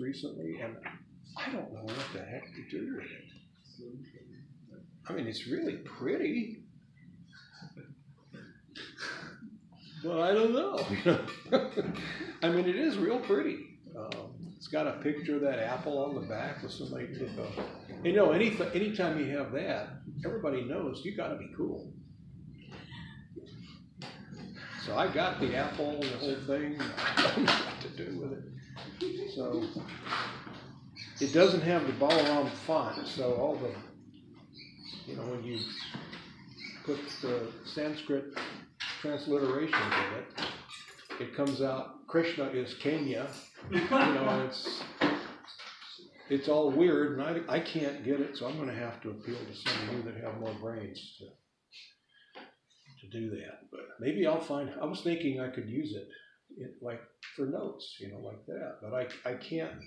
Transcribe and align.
recently, 0.00 0.60
and 0.60 0.76
I 1.36 1.50
don't 1.50 1.72
know 1.72 1.82
what 1.82 2.06
the 2.12 2.20
heck 2.20 2.44
to 2.54 2.70
do 2.70 2.96
with 2.96 3.04
it. 3.04 3.32
I 5.08 5.12
mean, 5.12 5.26
it's 5.26 5.46
really 5.46 5.76
pretty, 5.78 6.62
but 10.04 10.20
I 10.20 10.32
don't 10.32 10.52
know. 10.52 10.78
I 12.42 12.48
mean, 12.48 12.68
it 12.68 12.76
is 12.76 12.98
real 12.98 13.18
pretty. 13.18 13.78
Um, 13.96 14.54
it's 14.56 14.68
got 14.68 14.86
a 14.86 14.92
picture 15.02 15.36
of 15.36 15.42
that 15.42 15.58
apple 15.58 15.98
on 15.98 16.14
the 16.14 16.20
back 16.22 16.62
with 16.62 16.72
somebody 16.72 17.08
took. 17.14 17.30
You 18.04 18.12
know, 18.12 18.32
any 18.32 18.56
anytime 18.74 19.18
you 19.18 19.36
have 19.36 19.52
that, 19.52 19.88
everybody 20.24 20.64
knows 20.64 21.02
you 21.04 21.16
got 21.16 21.28
to 21.28 21.36
be 21.36 21.50
cool. 21.56 21.92
So 24.86 24.96
I 24.96 25.06
got 25.06 25.40
the 25.40 25.54
apple 25.54 25.90
and 25.90 26.02
the 26.02 26.16
whole 26.18 26.34
thing. 26.46 26.80
I 26.80 27.22
don't 27.22 27.44
know 27.44 27.52
what 27.52 27.80
to 27.82 27.88
do 28.04 28.18
with 28.18 28.32
it. 28.32 28.44
So 29.34 29.64
it 31.20 31.32
doesn't 31.32 31.62
have 31.62 31.86
the 31.86 31.92
Balaram 31.94 32.50
font, 32.50 33.06
so 33.06 33.32
all 33.34 33.56
the, 33.56 33.70
you 35.06 35.16
know, 35.16 35.22
when 35.22 35.42
you 35.42 35.58
put 36.84 36.98
the 37.22 37.50
Sanskrit 37.64 38.34
transliterations 39.02 39.72
of 39.72 40.18
it, 40.18 40.46
it 41.20 41.34
comes 41.34 41.62
out 41.62 42.06
Krishna 42.08 42.44
is 42.48 42.74
Kenya. 42.74 43.26
You 43.70 43.80
know, 43.88 44.44
it's 44.48 44.82
it's 46.28 46.48
all 46.48 46.70
weird, 46.70 47.18
and 47.18 47.22
I, 47.22 47.56
I 47.56 47.60
can't 47.60 48.04
get 48.04 48.20
it, 48.20 48.36
so 48.36 48.46
I'm 48.46 48.56
going 48.56 48.68
to 48.68 48.74
have 48.74 49.00
to 49.02 49.10
appeal 49.10 49.36
to 49.36 49.54
some 49.54 49.88
of 49.88 49.94
you 49.94 50.02
that 50.02 50.22
have 50.22 50.40
more 50.40 50.54
brains 50.60 51.16
to 51.18 51.26
to 53.00 53.18
do 53.18 53.30
that. 53.30 53.70
But 53.70 53.80
maybe 53.98 54.26
I'll 54.26 54.40
find. 54.40 54.70
I 54.80 54.84
was 54.84 55.00
thinking 55.00 55.40
I 55.40 55.48
could 55.48 55.68
use 55.68 55.94
it, 55.94 56.08
it 56.56 56.74
like 56.82 57.00
for 57.36 57.46
notes, 57.46 57.96
you 58.00 58.10
know, 58.10 58.18
like 58.18 58.44
that. 58.46 58.78
But 58.82 58.94
I 58.94 59.30
I 59.30 59.34
can't 59.34 59.80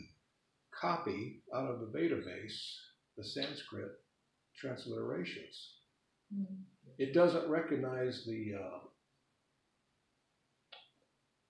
copy 0.80 1.42
out 1.54 1.70
of 1.70 1.80
the 1.80 1.98
database 1.98 2.58
the 3.18 3.24
Sanskrit 3.24 3.92
transliterations. 4.62 5.56
Mm-hmm. 6.34 6.62
It 6.98 7.14
doesn't 7.14 7.50
recognize 7.50 8.24
the, 8.26 8.54
uh, 8.56 8.80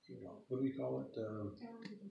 you 0.07 0.23
know, 0.23 0.43
what 0.47 0.59
do 0.59 0.63
we 0.63 0.71
call 0.71 1.01
it? 1.01 1.19
Um, 1.19 1.53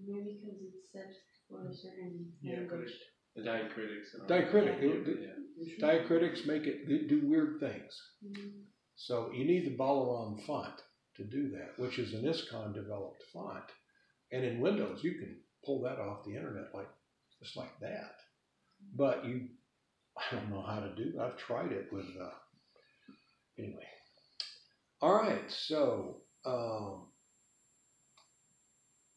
Maybe 0.06 0.38
because 0.40 0.58
it's 0.60 0.92
set 0.92 1.12
for 1.48 1.66
a 1.68 1.74
certain 1.74 2.32
yeah, 2.42 2.58
language. 2.58 2.92
The 3.36 3.42
diacritics. 3.42 4.28
Diacritic. 4.28 4.82
Yeah. 4.82 5.26
yeah. 5.56 5.86
Diacritics 5.86 6.46
make 6.46 6.64
it 6.64 7.08
do 7.08 7.22
weird 7.24 7.60
things. 7.60 8.00
Mm-hmm. 8.24 8.48
So 8.96 9.30
you 9.32 9.44
need 9.44 9.66
the 9.66 9.76
Balaram 9.76 10.44
font 10.46 10.80
to 11.16 11.24
do 11.24 11.50
that, 11.50 11.78
which 11.78 11.98
is 11.98 12.12
an 12.14 12.24
ISKCON 12.24 12.74
developed 12.74 13.22
font. 13.32 13.64
And 14.32 14.44
in 14.44 14.60
Windows, 14.60 15.00
you 15.02 15.12
can 15.12 15.36
pull 15.64 15.82
that 15.82 15.98
off 15.98 16.24
the 16.24 16.36
internet 16.36 16.74
like 16.74 16.88
just 17.42 17.56
like 17.56 17.78
that. 17.80 18.16
But 18.96 19.24
you, 19.24 19.48
I 20.16 20.34
don't 20.34 20.50
know 20.50 20.62
how 20.62 20.80
to 20.80 20.94
do. 20.94 21.20
I've 21.20 21.36
tried 21.36 21.72
it 21.72 21.92
with. 21.92 22.06
Uh, 22.20 22.30
anyway, 23.58 23.86
all 25.00 25.14
right. 25.14 25.50
So 25.50 26.16
um, 26.44 27.06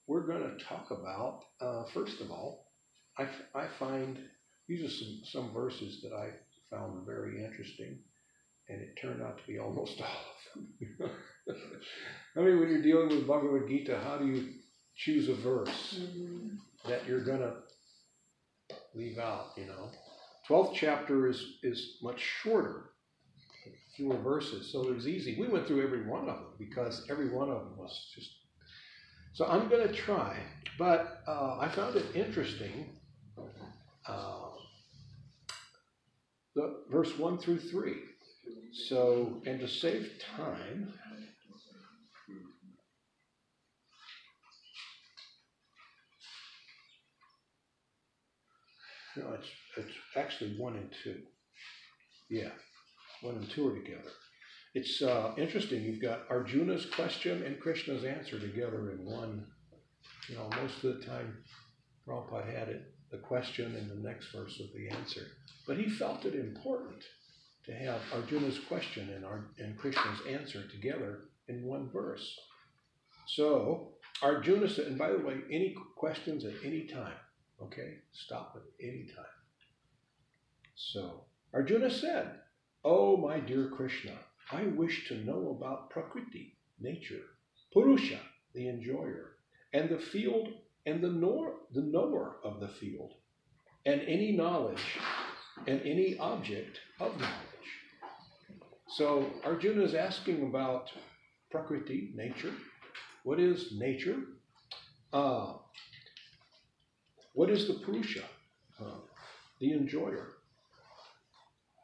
we're 0.08 0.26
going 0.26 0.58
to 0.58 0.64
talk 0.66 0.92
about 0.92 1.44
uh, 1.62 1.84
first 1.94 2.22
of 2.22 2.32
all. 2.32 2.66
I, 3.18 3.28
I 3.56 3.68
find 3.80 4.20
these 4.68 4.84
are 4.84 4.94
some 4.94 5.22
some 5.26 5.54
verses 5.54 6.02
that 6.04 6.14
I 6.14 6.30
found 6.70 7.06
very 7.06 7.44
interesting, 7.44 8.00
and 8.70 8.82
it 8.82 8.98
turned 9.02 9.22
out 9.22 9.38
to 9.38 9.48
be 9.48 9.60
almost 9.60 10.02
all 10.02 10.08
of 10.56 11.00
them. 11.00 11.12
I 12.36 12.40
mean, 12.42 12.60
when 12.60 12.70
you're 12.70 12.82
dealing 12.82 13.10
with 13.10 13.28
Bhagavad 13.28 13.68
Gita, 13.68 14.00
how 14.04 14.18
do 14.18 14.28
you 14.28 14.50
choose 14.96 15.30
a 15.30 15.36
verse 15.36 16.00
mm-hmm. 16.02 16.56
that 16.90 17.08
you're 17.08 17.24
going 17.24 17.40
to 17.40 17.54
leave 18.94 19.20
out, 19.20 19.52
you 19.56 19.66
know. 19.66 19.90
12th 20.50 20.74
chapter 20.74 21.28
is, 21.28 21.58
is 21.64 21.98
much 22.02 22.20
shorter, 22.20 22.92
fewer 23.96 24.18
verses, 24.18 24.72
so 24.72 24.88
it 24.88 24.96
was 24.96 25.08
easy. 25.08 25.38
We 25.40 25.48
went 25.48 25.68
through 25.68 25.84
every 25.84 26.06
one 26.08 26.22
of 26.30 26.36
them 26.38 26.54
because 26.58 27.06
every 27.10 27.30
one 27.30 27.50
of 27.50 27.60
them 27.60 27.78
was 27.78 28.12
just. 28.16 28.32
So 29.34 29.46
I'm 29.46 29.68
going 29.70 29.88
to 29.88 29.94
try, 29.94 30.38
but 30.80 31.22
uh, 31.28 31.58
I 31.60 31.70
found 31.70 31.96
it 31.96 32.06
interesting. 32.16 32.98
Uh, 34.08 34.48
the 36.56 36.78
verse 36.90 37.16
1 37.18 37.38
through 37.38 37.60
3. 37.60 37.94
So, 38.88 39.42
and 39.46 39.60
to 39.60 39.68
save 39.68 40.12
time, 40.36 40.94
No, 49.18 49.34
it's, 49.34 49.48
it's 49.78 49.98
actually 50.16 50.56
one 50.58 50.76
and 50.76 50.94
two. 51.04 51.18
Yeah, 52.30 52.52
one 53.22 53.36
and 53.36 53.50
two 53.50 53.68
are 53.68 53.76
together. 53.76 54.12
It's 54.76 55.02
uh, 55.02 55.34
interesting. 55.38 55.84
You've 55.84 56.02
got 56.02 56.30
Arjuna's 56.30 56.86
question 56.86 57.42
and 57.44 57.60
Krishna's 57.60 58.04
answer 58.04 58.40
together 58.40 58.92
in 58.92 59.06
one. 59.06 59.46
You 60.30 60.36
know, 60.36 60.50
most 60.62 60.84
of 60.84 61.00
the 61.00 61.06
time, 61.06 61.38
Prabhupada 62.08 62.54
had 62.54 62.70
it, 62.70 62.94
the 63.12 63.18
question 63.18 63.76
and 63.76 63.90
the 63.90 64.08
next 64.08 64.32
verse 64.32 64.60
of 64.60 64.68
the 64.76 64.90
answer. 64.90 65.26
But 65.66 65.78
he 65.78 65.90
felt 65.90 66.26
it 66.26 66.36
important 66.36 67.04
to 67.68 67.74
have 67.74 68.02
Arjuna's 68.14 68.60
question 68.68 69.10
and, 69.14 69.24
Ar- 69.24 69.52
and 69.60 69.78
Krishna's 69.78 70.20
answer 70.28 70.68
together 70.68 71.26
in 71.48 71.64
one 71.64 71.90
verse. 71.92 72.40
So, 73.28 73.90
Arjuna 74.24 74.70
said, 74.70 74.88
and 74.88 74.98
by 74.98 75.12
the 75.12 75.20
way, 75.20 75.36
any 75.52 75.76
questions 75.96 76.46
at 76.46 76.54
any 76.64 76.86
time, 76.88 77.14
Okay? 77.62 77.98
Stop 78.14 78.56
at 78.56 78.86
any 78.86 79.06
time. 79.16 79.26
So, 80.76 81.26
Arjuna 81.54 81.90
said, 81.90 82.40
Oh, 82.84 83.18
my 83.18 83.40
dear 83.40 83.70
Krishna, 83.70 84.14
I 84.52 84.64
wish 84.64 85.08
to 85.08 85.26
know 85.26 85.58
about 85.58 85.90
Prakriti, 85.90 86.56
nature, 86.80 87.24
Purusha, 87.74 88.20
the 88.54 88.70
enjoyer, 88.70 89.38
and 89.74 89.90
the 89.90 89.98
field 89.98 90.50
and 90.86 91.04
the, 91.04 91.10
nor, 91.10 91.56
the 91.74 91.82
knower 91.82 92.38
of 92.44 92.60
the 92.60 92.68
field, 92.68 93.14
and 93.86 94.02
any 94.02 94.32
knowledge 94.32 95.00
and 95.66 95.82
any 95.82 96.18
object 96.20 96.80
of 97.00 97.20
knowledge. 97.20 97.47
So 98.98 99.28
Arjuna 99.44 99.84
is 99.84 99.94
asking 99.94 100.42
about 100.42 100.90
Prakriti, 101.52 102.14
nature. 102.16 102.52
What 103.24 103.40
is 103.40 103.74
nature? 103.78 104.18
Uh, 105.14 105.54
what 107.36 107.52
is 107.52 107.68
the 107.68 107.76
Purusha? 107.76 108.24
Uh, 108.82 109.02
the 109.62 109.74
enjoyer. 109.74 110.30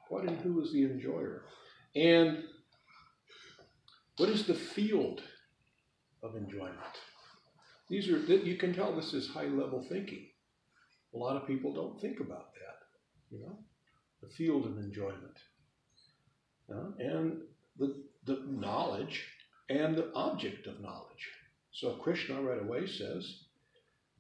What 0.10 0.24
and 0.24 0.40
who 0.40 0.60
is 0.64 0.74
the 0.74 0.86
enjoyer? 0.86 1.44
And 1.96 2.46
what 4.18 4.30
is 4.30 4.48
the 4.48 4.56
field 4.56 5.22
of 6.24 6.36
enjoyment? 6.36 6.98
These 7.90 8.10
are 8.10 8.18
you 8.18 8.58
can 8.58 8.74
tell 8.74 8.96
this 8.96 9.14
is 9.14 9.28
high 9.28 9.46
level 9.62 9.86
thinking. 9.88 10.30
A 11.14 11.18
lot 11.20 11.36
of 11.36 11.46
people 11.46 11.76
don't 11.76 12.02
think 12.02 12.22
about 12.22 12.56
that, 12.56 12.80
you 13.30 13.40
know, 13.40 13.60
the 14.24 14.30
field 14.30 14.66
of 14.66 14.80
enjoyment, 14.80 15.38
and 16.70 17.42
the 17.78 18.04
the 18.26 18.44
knowledge 18.48 19.26
and 19.70 19.96
the 19.96 20.12
object 20.14 20.68
of 20.68 20.80
knowledge. 20.80 21.30
So 21.72 21.96
Krishna 21.96 22.42
right 22.42 22.62
away 22.62 22.88
says, 22.88 23.44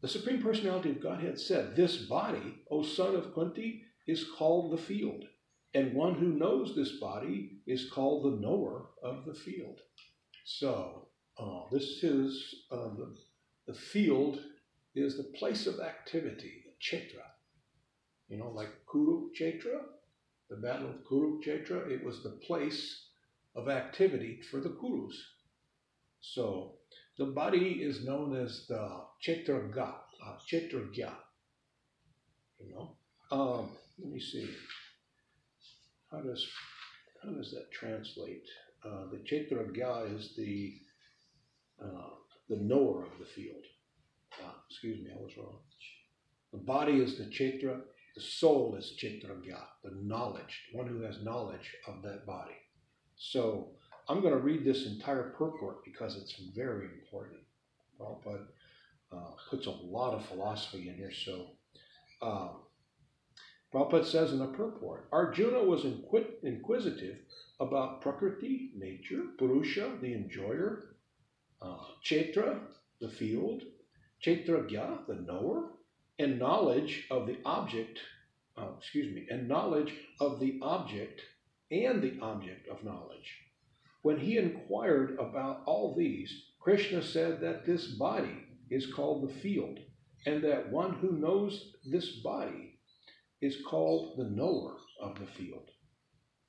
the 0.01 0.07
Supreme 0.09 0.41
Personality 0.41 0.89
of 0.89 1.01
Godhead 1.01 1.39
said, 1.39 1.75
This 1.75 1.97
body, 1.97 2.59
O 2.69 2.83
son 2.83 3.15
of 3.15 3.33
Kunti, 3.33 3.83
is 4.05 4.25
called 4.37 4.73
the 4.73 4.77
field, 4.77 5.23
and 5.73 5.93
one 5.93 6.15
who 6.15 6.27
knows 6.27 6.75
this 6.75 6.99
body 6.99 7.61
is 7.65 7.89
called 7.89 8.25
the 8.25 8.41
knower 8.41 8.87
of 9.01 9.23
the 9.25 9.33
field. 9.33 9.79
So, 10.43 11.07
uh, 11.39 11.61
this 11.71 12.03
is 12.03 12.65
uh, 12.69 12.89
the, 12.97 13.15
the 13.67 13.73
field 13.73 14.39
is 14.93 15.15
the 15.15 15.31
place 15.37 15.67
of 15.67 15.79
activity, 15.79 16.65
Kshetra. 16.81 17.23
You 18.27 18.39
know, 18.39 18.49
like 18.49 18.71
Kurukshetra, 18.85 19.83
the 20.53 20.67
Battle 20.67 20.89
of 20.89 21.03
Kurukshetra, 21.09 21.89
it 21.89 22.03
was 22.03 22.21
the 22.21 22.37
place 22.45 23.07
of 23.55 23.69
activity 23.69 24.39
for 24.51 24.59
the 24.59 24.69
Kurus. 24.69 25.15
So, 26.21 26.75
the 27.17 27.25
body 27.25 27.81
is 27.81 28.05
known 28.05 28.35
as 28.35 28.65
the 28.67 29.01
Kshetraga, 29.25 29.95
uh, 30.23 30.37
Kshetragya. 30.47 31.13
You 32.59 32.71
know? 32.71 32.95
Um, 33.31 33.71
let 33.97 34.11
me 34.11 34.19
see. 34.19 34.47
How 36.11 36.21
does 36.21 36.47
how 37.23 37.31
does 37.31 37.51
that 37.51 37.71
translate? 37.71 38.47
Uh, 38.85 39.05
the 39.11 39.17
Kshetragya 39.17 40.15
is 40.15 40.35
the 40.37 40.73
uh, 41.83 42.09
the 42.49 42.57
knower 42.57 43.03
of 43.03 43.19
the 43.19 43.25
field. 43.25 43.63
Uh, 44.43 44.51
excuse 44.69 45.03
me, 45.03 45.11
I 45.11 45.19
was 45.19 45.35
wrong. 45.35 45.59
The 46.51 46.59
body 46.59 46.99
is 46.99 47.17
the 47.17 47.25
Kshetra, 47.25 47.81
the 48.15 48.21
soul 48.21 48.75
is 48.77 48.93
Kshetragya, 48.99 49.59
the 49.83 49.91
knowledge, 50.01 50.69
one 50.71 50.87
who 50.87 51.01
has 51.01 51.23
knowledge 51.23 51.75
of 51.87 52.01
that 52.03 52.25
body. 52.25 52.55
So 53.15 53.71
I'm 54.07 54.21
going 54.21 54.33
to 54.33 54.39
read 54.39 54.63
this 54.63 54.85
entire 54.85 55.31
purport 55.31 55.83
because 55.83 56.15
it's 56.17 56.35
very 56.55 56.85
important. 56.85 57.39
Prabhupada 57.99 58.45
uh, 59.11 59.31
puts 59.49 59.67
a 59.67 59.71
lot 59.71 60.13
of 60.13 60.25
philosophy 60.25 60.89
in 60.89 60.95
here. 60.95 61.11
So, 61.11 61.47
uh, 62.21 62.49
Prabhupada 63.73 64.05
says 64.05 64.31
in 64.31 64.39
the 64.39 64.47
purport 64.47 65.07
Arjuna 65.11 65.63
was 65.63 65.83
inqu- 65.83 66.43
inquisitive 66.43 67.17
about 67.59 68.01
Prakriti, 68.01 68.71
nature, 68.75 69.23
Purusha, 69.37 69.97
the 70.01 70.13
enjoyer, 70.13 70.95
uh, 71.61 71.77
Chetra, 72.03 72.59
the 72.99 73.09
field, 73.09 73.63
Chetragya, 74.23 75.07
the 75.07 75.15
knower, 75.15 75.71
and 76.19 76.39
knowledge 76.39 77.07
of 77.09 77.27
the 77.27 77.37
object, 77.45 77.99
uh, 78.57 78.67
excuse 78.77 79.13
me, 79.13 79.27
and 79.29 79.47
knowledge 79.47 79.93
of 80.19 80.39
the 80.39 80.59
object 80.61 81.21
and 81.71 82.01
the 82.01 82.19
object 82.21 82.67
of 82.67 82.83
knowledge. 82.83 83.39
When 84.03 84.19
he 84.19 84.37
inquired 84.37 85.17
about 85.19 85.63
all 85.65 85.95
these, 85.95 86.31
Krishna 86.59 87.01
said 87.01 87.41
that 87.41 87.65
this 87.65 87.87
body 87.87 88.45
is 88.69 88.93
called 88.93 89.27
the 89.27 89.33
field, 89.41 89.79
and 90.25 90.43
that 90.43 90.71
one 90.71 90.93
who 90.95 91.13
knows 91.13 91.73
this 91.85 92.17
body 92.21 92.79
is 93.41 93.61
called 93.65 94.17
the 94.17 94.29
knower 94.29 94.77
of 95.01 95.19
the 95.19 95.25
field. 95.25 95.69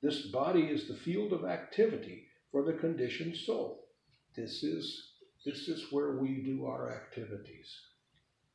This 0.01 0.27
body 0.27 0.63
is 0.63 0.87
the 0.87 0.95
field 0.95 1.33
of 1.33 1.45
activity 1.45 2.27
for 2.51 2.63
the 2.63 2.73
conditioned 2.73 3.35
soul. 3.35 3.87
This 4.35 4.63
is 4.63 5.11
this 5.45 5.67
is 5.67 5.91
where 5.91 6.17
we 6.17 6.41
do 6.43 6.65
our 6.65 6.91
activities. 6.91 7.69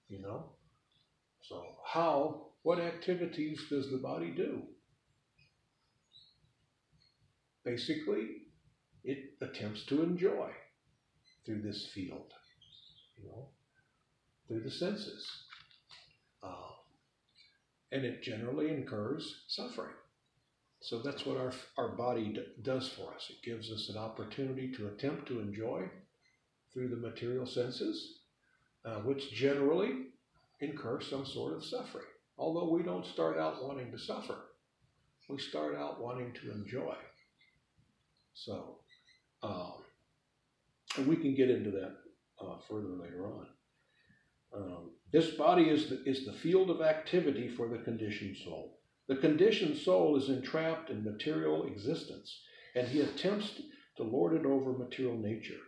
You 0.08 0.22
know? 0.22 0.52
So 1.42 1.64
how 1.84 2.46
what 2.62 2.78
activities 2.78 3.66
does 3.70 3.90
the 3.90 3.98
body 3.98 4.30
do? 4.30 4.62
Basically, 7.64 8.26
it 9.04 9.34
attempts 9.40 9.84
to 9.86 10.02
enjoy 10.02 10.50
through 11.44 11.62
this 11.62 11.88
field, 11.94 12.32
you 13.16 13.28
know, 13.28 13.48
through 14.46 14.60
the 14.60 14.70
senses. 14.70 15.26
Uh, 16.42 16.72
and 17.92 18.04
it 18.04 18.22
generally 18.22 18.70
incurs 18.70 19.44
suffering. 19.48 19.94
So 20.82 21.02
that's 21.02 21.26
what 21.26 21.36
our, 21.36 21.52
our 21.76 21.96
body 21.96 22.32
d- 22.32 22.44
does 22.62 22.88
for 22.88 23.12
us. 23.14 23.30
It 23.30 23.44
gives 23.44 23.70
us 23.70 23.90
an 23.90 23.98
opportunity 23.98 24.72
to 24.72 24.88
attempt 24.88 25.28
to 25.28 25.40
enjoy 25.40 25.90
through 26.72 26.88
the 26.88 26.96
material 26.96 27.46
senses, 27.46 28.20
uh, 28.84 29.00
which 29.00 29.30
generally 29.32 30.06
incur 30.60 31.00
some 31.00 31.24
sort 31.24 31.54
of 31.56 31.64
suffering. 31.64 32.06
Although 32.38 32.70
we 32.70 32.82
don't 32.82 33.06
start 33.06 33.38
out 33.38 33.64
wanting 33.64 33.90
to 33.90 33.98
suffer, 33.98 34.36
we 35.28 35.38
start 35.38 35.76
out 35.76 36.00
wanting 36.00 36.32
to 36.34 36.50
enjoy. 36.50 36.94
So, 38.34 38.78
um, 39.42 39.84
and 40.96 41.06
we 41.06 41.16
can 41.16 41.34
get 41.34 41.50
into 41.50 41.70
that 41.70 41.96
uh, 42.40 42.56
further 42.68 42.96
later 43.00 43.26
on. 43.26 43.46
Um, 44.54 44.90
this 45.12 45.30
body 45.30 45.64
is 45.64 45.88
the, 45.88 46.02
is 46.04 46.24
the 46.24 46.32
field 46.32 46.70
of 46.70 46.80
activity 46.80 47.48
for 47.48 47.68
the 47.68 47.78
conditioned 47.78 48.36
soul. 48.38 48.78
The 49.08 49.16
conditioned 49.16 49.76
soul 49.76 50.16
is 50.16 50.28
entrapped 50.28 50.90
in 50.90 51.04
material 51.04 51.66
existence, 51.66 52.40
and 52.74 52.88
he 52.88 53.00
attempts 53.00 53.60
to 53.96 54.02
lord 54.02 54.34
it 54.34 54.46
over 54.46 54.72
material 54.72 55.16
nature. 55.16 55.58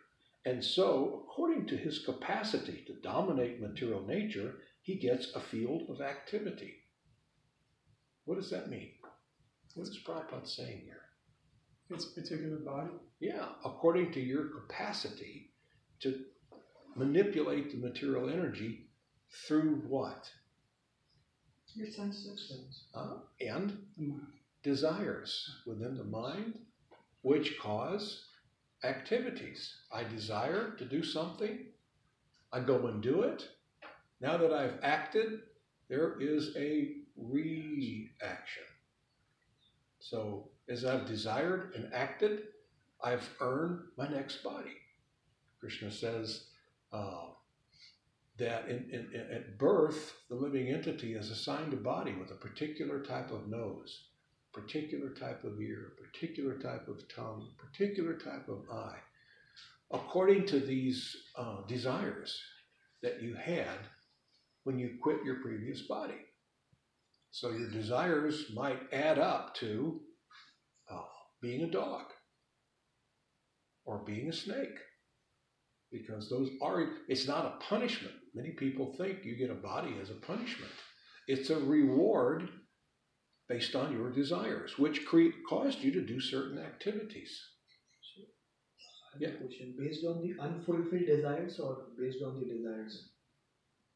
And 0.44 0.64
so, 0.64 1.24
according 1.24 1.66
to 1.66 1.76
his 1.76 2.00
capacity 2.00 2.84
to 2.86 3.00
dominate 3.02 3.60
material 3.60 4.04
nature, 4.06 4.54
he 4.82 4.96
gets 4.96 5.34
a 5.34 5.40
field 5.40 5.84
of 5.88 6.00
activity. 6.00 6.74
What 8.24 8.36
does 8.36 8.50
that 8.50 8.68
mean? 8.68 8.90
What 9.74 9.88
is 9.88 9.98
Prabhupada 10.06 10.46
saying 10.46 10.82
here? 10.84 11.00
Its 11.90 12.06
a 12.06 12.20
particular 12.20 12.58
body. 12.58 12.90
Yeah, 13.20 13.48
according 13.64 14.12
to 14.12 14.20
your 14.20 14.48
capacity 14.48 15.52
to 16.00 16.24
manipulate 16.96 17.70
the 17.70 17.86
material 17.86 18.28
energy 18.28 18.88
through 19.46 19.82
what? 19.88 20.30
Your 21.74 21.90
senses. 21.90 22.84
Uh, 22.94 23.18
and 23.40 23.78
desires 24.62 25.50
within 25.66 25.96
the 25.96 26.04
mind, 26.04 26.58
which 27.22 27.58
cause 27.58 28.26
activities. 28.84 29.74
I 29.92 30.04
desire 30.04 30.74
to 30.76 30.84
do 30.84 31.02
something, 31.02 31.66
I 32.52 32.60
go 32.60 32.86
and 32.88 33.02
do 33.02 33.22
it. 33.22 33.48
Now 34.22 34.36
that 34.36 34.52
I've 34.52 34.78
acted, 34.84 35.40
there 35.88 36.20
is 36.20 36.56
a 36.56 36.92
reaction. 37.16 38.62
So, 39.98 40.48
as 40.68 40.84
I've 40.84 41.06
desired 41.06 41.72
and 41.74 41.92
acted, 41.92 42.42
I've 43.02 43.28
earned 43.40 43.80
my 43.98 44.06
next 44.08 44.44
body. 44.44 44.76
Krishna 45.58 45.90
says 45.90 46.44
uh, 46.92 47.30
that 48.38 48.68
in, 48.68 48.88
in, 48.92 49.10
in- 49.12 49.28
at 49.32 49.58
birth, 49.58 50.14
the 50.30 50.36
living 50.36 50.68
entity 50.68 51.14
is 51.14 51.30
assigned 51.30 51.72
a 51.72 51.76
body 51.76 52.14
with 52.14 52.30
a 52.30 52.36
particular 52.36 53.00
type 53.02 53.32
of 53.32 53.48
nose, 53.48 54.04
particular 54.52 55.10
type 55.10 55.42
of 55.42 55.60
ear, 55.60 55.94
particular 56.00 56.58
type 56.58 56.86
of 56.86 57.08
tongue, 57.12 57.48
particular 57.58 58.14
type 58.14 58.48
of 58.48 58.62
eye, 58.72 58.98
according 59.90 60.46
to 60.46 60.60
these 60.60 61.16
uh, 61.36 61.62
desires 61.66 62.40
that 63.02 63.20
you 63.20 63.34
had 63.34 63.78
when 64.64 64.78
you 64.78 64.98
quit 65.02 65.18
your 65.24 65.36
previous 65.42 65.82
body. 65.82 66.20
So 67.30 67.50
your 67.50 67.70
desires 67.70 68.46
might 68.54 68.80
add 68.92 69.18
up 69.18 69.54
to 69.56 70.00
uh, 70.90 71.02
being 71.40 71.62
a 71.62 71.70
dog 71.70 72.04
or 73.84 74.04
being 74.04 74.28
a 74.28 74.32
snake 74.32 74.78
because 75.90 76.28
those 76.30 76.50
are 76.62 76.86
it's 77.08 77.26
not 77.26 77.44
a 77.46 77.64
punishment 77.64 78.14
many 78.34 78.50
people 78.50 78.94
think 78.96 79.24
you 79.24 79.36
get 79.36 79.50
a 79.50 79.54
body 79.54 79.94
as 80.00 80.10
a 80.10 80.14
punishment 80.14 80.72
it's 81.28 81.50
a 81.50 81.58
reward 81.58 82.48
based 83.48 83.74
on 83.74 83.92
your 83.92 84.10
desires 84.10 84.78
which 84.78 85.04
cre- 85.04 85.36
caused 85.48 85.80
you 85.80 85.92
to 85.92 86.00
do 86.00 86.20
certain 86.20 86.58
activities 86.58 87.32
Yeah. 89.18 89.32
Question 89.36 89.74
based 89.78 90.04
on 90.06 90.22
the 90.22 90.34
unfulfilled 90.40 91.06
desires 91.06 91.60
or 91.60 91.88
based 91.98 92.22
on 92.22 92.40
the 92.40 92.46
desires? 92.46 93.11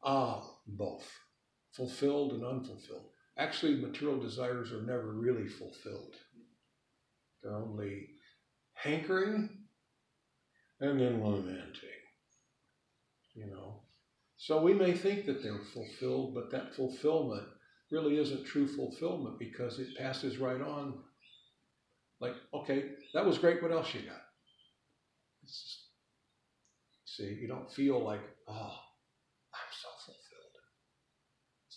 Ah 0.03 0.43
both. 0.67 1.09
Fulfilled 1.73 2.33
and 2.33 2.43
unfulfilled. 2.43 3.09
Actually 3.37 3.75
material 3.75 4.19
desires 4.19 4.71
are 4.71 4.81
never 4.81 5.13
really 5.13 5.47
fulfilled. 5.47 6.15
They're 7.43 7.55
only 7.55 8.09
hankering 8.73 9.49
and 10.79 10.99
then 10.99 11.23
lamenting 11.23 11.97
you 13.37 13.45
know? 13.45 13.83
So 14.37 14.61
we 14.61 14.73
may 14.73 14.93
think 14.93 15.25
that 15.25 15.41
they're 15.41 15.61
fulfilled 15.73 16.33
but 16.33 16.51
that 16.51 16.75
fulfillment 16.75 17.47
really 17.91 18.17
isn't 18.17 18.45
true 18.45 18.67
fulfillment 18.67 19.39
because 19.39 19.79
it 19.79 19.97
passes 19.97 20.37
right 20.37 20.61
on. 20.61 20.95
Like 22.19 22.33
okay 22.53 22.91
that 23.13 23.25
was 23.25 23.37
great 23.37 23.61
what 23.61 23.71
else 23.71 23.93
you 23.93 24.01
got? 24.01 24.21
Just, 25.45 25.85
see 27.05 27.37
you 27.39 27.47
don't 27.47 27.71
feel 27.71 28.03
like 28.03 28.21
oh 28.47 28.75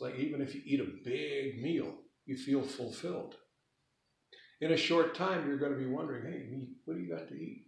it's 0.00 0.16
like 0.16 0.19
even 0.19 0.40
if 0.40 0.54
you 0.54 0.62
eat 0.64 0.80
a 0.80 1.04
big 1.04 1.62
meal 1.62 1.95
you 2.26 2.37
feel 2.37 2.62
fulfilled. 2.62 3.35
In 4.61 4.73
a 4.73 4.76
short 4.76 5.14
time 5.14 5.47
you're 5.47 5.59
going 5.59 5.73
to 5.73 5.78
be 5.78 5.87
wondering 5.87 6.30
hey 6.30 6.69
what 6.85 6.95
do 6.97 7.02
you 7.02 7.14
got 7.14 7.28
to 7.28 7.35
eat? 7.35 7.66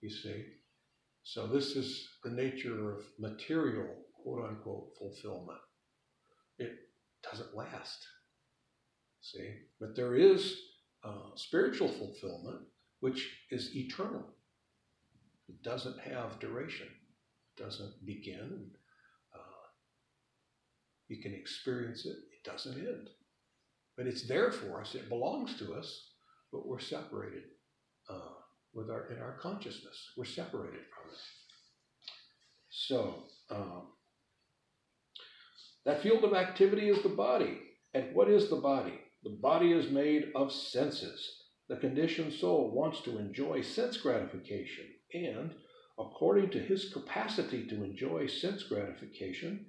You 0.00 0.10
see? 0.10 0.44
So 1.22 1.46
this 1.46 1.76
is 1.76 2.08
the 2.24 2.30
nature 2.30 2.92
of 2.92 3.04
material 3.18 3.88
quote 4.22 4.48
unquote 4.48 4.96
fulfillment. 4.98 5.58
It 6.58 6.72
doesn't 7.22 7.54
last. 7.54 8.06
See? 9.20 9.54
But 9.78 9.94
there 9.94 10.14
is 10.14 10.56
uh, 11.04 11.34
spiritual 11.34 11.88
fulfillment 11.88 12.62
which 13.00 13.30
is 13.50 13.74
eternal. 13.74 14.24
It 15.48 15.62
doesn't 15.62 15.98
have 16.00 16.38
duration. 16.38 16.86
It 16.86 17.62
doesn't 17.62 18.06
begin 18.06 18.70
you 21.10 21.22
can 21.22 21.34
experience 21.34 22.06
it. 22.06 22.16
It 22.16 22.44
doesn't 22.44 22.78
end. 22.78 23.10
But 23.96 24.06
it's 24.06 24.26
there 24.26 24.50
for 24.50 24.80
us. 24.80 24.94
It 24.94 25.08
belongs 25.08 25.58
to 25.58 25.74
us 25.74 26.10
but 26.52 26.66
we're 26.66 26.80
separated 26.80 27.44
uh, 28.08 28.34
with 28.74 28.90
our 28.90 29.08
in 29.10 29.20
our 29.20 29.38
consciousness. 29.40 30.12
We're 30.16 30.24
separated 30.24 30.80
from 30.94 31.12
it. 31.12 31.18
So 32.70 33.24
um, 33.50 33.88
that 35.84 36.02
field 36.02 36.24
of 36.24 36.34
activity 36.34 36.88
is 36.88 37.02
the 37.02 37.08
body. 37.08 37.58
And 37.94 38.14
what 38.14 38.28
is 38.30 38.48
the 38.48 38.56
body? 38.56 39.00
The 39.24 39.36
body 39.42 39.72
is 39.72 39.90
made 39.90 40.30
of 40.34 40.52
senses. 40.52 41.28
The 41.68 41.76
conditioned 41.76 42.32
soul 42.32 42.70
wants 42.72 43.00
to 43.02 43.18
enjoy 43.18 43.62
sense 43.62 43.96
gratification. 43.96 44.86
And 45.12 45.52
according 45.98 46.50
to 46.50 46.60
his 46.60 46.92
capacity 46.92 47.66
to 47.66 47.84
enjoy 47.84 48.26
sense 48.28 48.62
gratification 48.62 49.66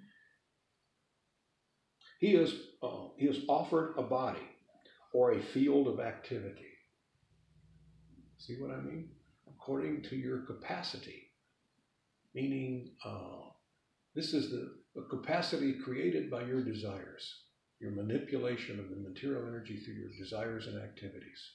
he 2.21 2.35
is 2.35 2.55
uh, 2.83 3.09
he 3.17 3.27
is 3.27 3.43
offered 3.49 3.95
a 3.97 4.03
body 4.03 4.49
or 5.13 5.33
a 5.33 5.43
field 5.43 5.89
of 5.89 5.99
activity 5.99 6.71
See 8.39 8.57
what 8.59 8.71
I 8.71 8.81
mean? 8.81 9.09
According 9.47 10.03
to 10.03 10.15
your 10.17 10.39
capacity, 10.39 11.31
meaning 12.35 12.91
uh, 13.05 13.49
This 14.15 14.33
is 14.33 14.51
the, 14.51 14.75
the 14.95 15.07
capacity 15.09 15.73
created 15.73 16.31
by 16.31 16.43
your 16.43 16.63
desires, 16.63 17.43
your 17.79 17.91
manipulation 17.91 18.79
of 18.79 18.89
the 18.89 18.97
material 18.97 19.47
energy 19.47 19.77
through 19.79 19.95
your 19.95 20.11
desires 20.19 20.67
and 20.67 20.81
activities. 20.81 21.51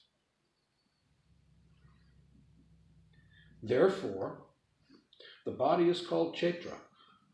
Therefore, 3.63 4.47
the 5.45 5.51
body 5.51 5.89
is 5.89 6.01
called 6.07 6.35
Chetra, 6.35 6.77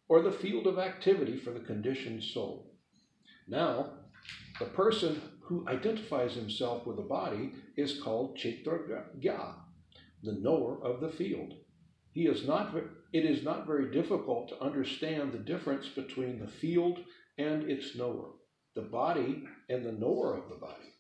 or 0.10 0.22
the 0.22 0.32
field 0.32 0.68
of 0.68 0.80
activity 0.80 1.38
for 1.38 1.52
the 1.52 1.62
conditioned 1.62 2.24
soul. 2.24 2.73
Now, 3.48 3.92
the 4.60 4.66
person 4.66 5.22
who 5.42 5.68
identifies 5.68 6.34
himself 6.34 6.86
with 6.86 6.96
the 6.96 7.04
body 7.04 7.54
is 7.76 8.02
called 8.02 8.38
Chitragya, 8.38 9.56
the 10.24 10.34
knower 10.34 10.82
of 10.84 11.02
the 11.02 11.10
field. 11.10 11.54
He 12.14 12.28
is 12.28 12.48
not, 12.48 12.74
it 13.12 13.26
is 13.26 13.44
not 13.44 13.68
very 13.68 13.92
difficult 13.92 14.50
to 14.50 14.62
understand 14.62 15.32
the 15.32 15.40
difference 15.40 15.90
between 15.90 16.40
the 16.40 16.48
field 16.48 17.00
and 17.38 17.70
its 17.70 17.96
knower, 17.96 18.30
the 18.76 18.82
body 18.82 19.44
and 19.70 19.84
the 19.84 19.92
knower 19.92 20.38
of 20.38 20.50
the 20.50 20.56
body. 20.56 20.94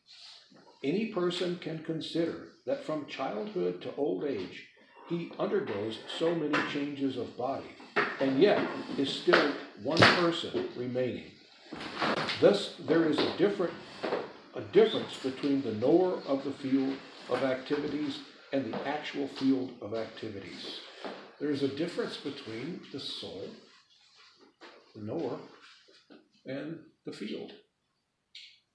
Any 0.83 1.13
person 1.13 1.57
can 1.59 1.79
consider 1.79 2.49
that 2.65 2.83
from 2.83 3.05
childhood 3.05 3.81
to 3.83 3.95
old 3.95 4.25
age, 4.25 4.67
he 5.07 5.31
undergoes 5.39 5.99
so 6.17 6.33
many 6.35 6.57
changes 6.71 7.17
of 7.17 7.37
body, 7.37 7.75
and 8.19 8.41
yet 8.41 8.65
is 8.97 9.09
still 9.09 9.53
one 9.83 9.99
person 9.99 10.69
remaining. 10.75 11.31
Thus, 12.41 12.75
there 12.79 13.05
is 13.05 13.19
a 13.19 13.37
different 13.37 13.73
a 14.55 14.61
difference 14.61 15.17
between 15.17 15.61
the 15.61 15.73
knower 15.73 16.21
of 16.27 16.43
the 16.43 16.51
field 16.51 16.95
of 17.29 17.43
activities 17.43 18.19
and 18.51 18.71
the 18.71 18.87
actual 18.87 19.27
field 19.27 19.71
of 19.81 19.95
activities. 19.95 20.79
There 21.39 21.49
is 21.49 21.63
a 21.63 21.67
difference 21.67 22.17
between 22.17 22.81
the 22.91 22.99
soul, 22.99 23.47
the 24.95 25.01
knower, 25.01 25.39
and 26.45 26.79
the 27.05 27.13
field. 27.13 27.51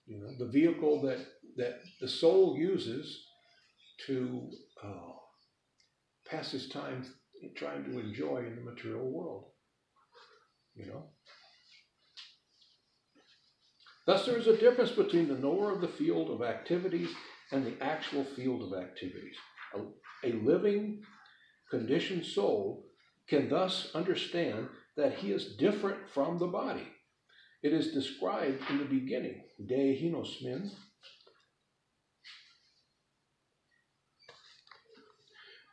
You 0.06 0.20
know, 0.20 0.30
the 0.38 0.50
vehicle 0.50 1.02
that 1.02 1.18
that 1.56 1.80
the 2.00 2.08
soul 2.08 2.56
uses 2.56 3.24
to 4.06 4.50
uh, 4.82 5.12
pass 6.26 6.50
his 6.50 6.68
time 6.68 7.04
trying 7.56 7.84
to 7.84 7.98
enjoy 7.98 8.38
in 8.38 8.56
the 8.56 8.62
material 8.62 9.10
world. 9.10 9.44
You 10.74 10.86
know? 10.86 11.04
Thus, 14.08 14.24
there 14.24 14.38
is 14.38 14.46
a 14.46 14.56
difference 14.56 14.92
between 14.92 15.28
the 15.28 15.36
knower 15.36 15.70
of 15.70 15.82
the 15.82 15.86
field 15.86 16.30
of 16.30 16.40
activities 16.42 17.10
and 17.52 17.66
the 17.66 17.74
actual 17.84 18.24
field 18.24 18.62
of 18.62 18.82
activities. 18.82 19.36
A, 19.74 19.80
a 20.26 20.32
living, 20.32 21.02
conditioned 21.70 22.24
soul 22.24 22.86
can 23.28 23.50
thus 23.50 23.90
understand 23.94 24.68
that 24.96 25.12
he 25.12 25.30
is 25.30 25.56
different 25.56 26.08
from 26.08 26.38
the 26.38 26.46
body. 26.46 26.88
It 27.62 27.74
is 27.74 27.92
described 27.92 28.62
in 28.70 28.78
the 28.78 28.86
beginning, 28.86 29.42
de 29.66 30.00
hinosmin, 30.00 30.70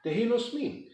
Dehinosmin. 0.05 0.87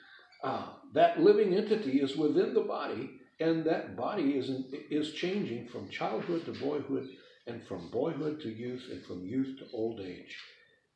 Uh, 0.43 0.67
that 0.93 1.19
living 1.19 1.55
entity 1.55 2.01
is 2.01 2.15
within 2.15 2.53
the 2.53 2.62
body, 2.62 3.10
and 3.39 3.65
that 3.65 3.98
body 3.98 4.38
is, 4.38 4.50
in, 4.50 4.65
is 4.91 5.13
changing 5.13 5.67
from 5.69 5.89
childhood 5.89 6.45
to 6.45 6.51
boyhood, 6.51 7.10
and 7.48 7.63
from 7.63 7.89
boyhood 7.89 8.41
to 8.41 8.50
youth, 8.50 8.88
and 8.91 9.03
from 9.05 9.25
youth 9.25 9.60
to 9.60 9.65
old 9.74 10.00
age. 10.00 10.38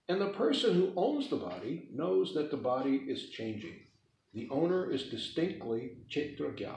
And 0.07 0.21
the 0.21 0.29
person 0.29 0.73
who 0.73 0.93
owns 0.95 1.29
the 1.29 1.35
body 1.35 1.89
knows 1.91 2.33
that 2.33 2.51
the 2.51 2.57
body 2.57 3.03
is 3.07 3.29
changing. 3.29 3.79
The 4.33 4.47
owner 4.51 4.91
is 4.91 5.09
distinctly 5.09 5.97
Chetragya. 6.09 6.75